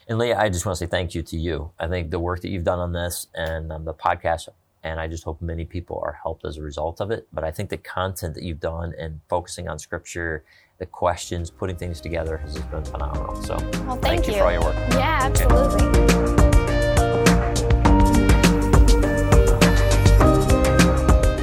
And 0.08 0.18
Leah, 0.20 0.38
I 0.38 0.50
just 0.50 0.66
want 0.66 0.78
to 0.78 0.86
say 0.86 0.90
thank 0.90 1.16
you 1.16 1.24
to 1.24 1.38
you. 1.38 1.72
I 1.80 1.88
think 1.88 2.12
the 2.12 2.20
work 2.20 2.42
that 2.42 2.50
you've 2.50 2.64
done 2.66 2.80
on 2.80 2.92
this 2.94 3.28
and 3.34 3.72
um, 3.72 3.86
the 3.86 3.94
podcast, 3.94 4.50
and 4.84 5.00
I 5.00 5.08
just 5.08 5.24
hope 5.24 5.42
many 5.42 5.66
people 5.66 6.02
are 6.04 6.14
helped 6.24 6.46
as 6.46 6.58
a 6.58 6.62
result 6.62 7.02
of 7.02 7.12
it. 7.12 7.28
But 7.34 7.44
I 7.44 7.52
think 7.52 7.70
the 7.70 7.78
content 7.78 8.36
that 8.36 8.44
you've 8.44 8.60
done 8.60 8.94
and 8.98 9.20
focusing 9.28 9.68
on 9.68 9.80
scripture, 9.80 10.44
the 10.78 10.86
questions, 10.86 11.50
putting 11.50 11.76
things 11.76 12.00
together 12.00 12.38
has 12.38 12.56
just 12.56 12.72
been 12.72 12.86
phenomenal. 12.86 13.36
So 13.44 13.58
Well, 13.58 13.98
thank, 13.98 14.24
thank 14.24 14.28
you 14.28 14.34
for 14.34 14.44
all 14.44 14.52
your 14.52 14.62
work. 14.62 14.76
Yeah, 14.92 15.20
absolutely. 15.22 15.90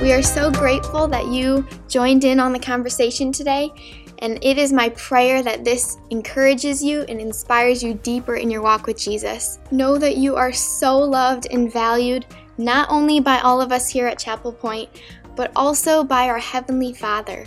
We 0.07 0.13
are 0.13 0.23
so 0.23 0.53
grateful 0.53 1.09
that 1.09 1.27
you 1.27 1.67
joined 1.89 2.23
in 2.23 2.39
on 2.39 2.53
the 2.53 2.61
conversation 2.61 3.33
today, 3.33 3.73
and 4.21 4.39
it 4.41 4.57
is 4.57 4.73
my 4.73 4.91
prayer 4.91 5.43
that 5.43 5.65
this 5.65 5.99
encourages 6.11 6.81
you 6.83 7.03
and 7.09 7.21
inspires 7.21 7.83
you 7.83 7.95
deeper 7.95 8.37
in 8.37 8.49
your 8.49 8.63
walk 8.63 8.87
with 8.87 8.97
Jesus. 8.97 9.59
Know 9.73 9.99
that 9.99 10.17
you 10.17 10.37
are 10.37 10.53
so 10.53 10.97
loved 10.97 11.49
and 11.51 11.73
valued, 11.73 12.25
not 12.59 12.89
only 12.91 13.21
by 13.21 13.41
all 13.41 13.61
of 13.61 13.73
us 13.73 13.89
here 13.89 14.07
at 14.07 14.19
Chapel 14.19 14.53
Point, 14.53 14.89
but 15.35 15.53
also 15.55 16.03
by 16.03 16.29
our 16.29 16.39
Heavenly 16.39 16.93
Father. 16.93 17.45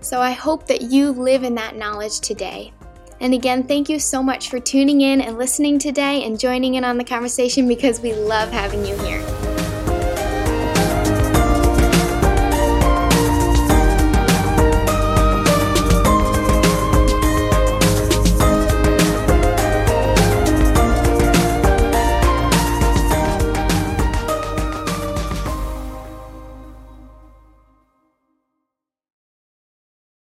So 0.00 0.20
I 0.20 0.32
hope 0.32 0.66
that 0.66 0.82
you 0.82 1.12
live 1.12 1.44
in 1.44 1.54
that 1.56 1.76
knowledge 1.76 2.20
today. 2.20 2.72
And 3.20 3.32
again, 3.32 3.62
thank 3.62 3.88
you 3.88 3.98
so 3.98 4.22
much 4.22 4.50
for 4.50 4.60
tuning 4.60 5.00
in 5.00 5.20
and 5.20 5.38
listening 5.38 5.78
today 5.78 6.24
and 6.24 6.38
joining 6.38 6.74
in 6.74 6.84
on 6.84 6.98
the 6.98 7.04
conversation 7.04 7.66
because 7.66 8.00
we 8.00 8.12
love 8.12 8.50
having 8.50 8.84
you 8.84 8.96
here. 8.98 9.43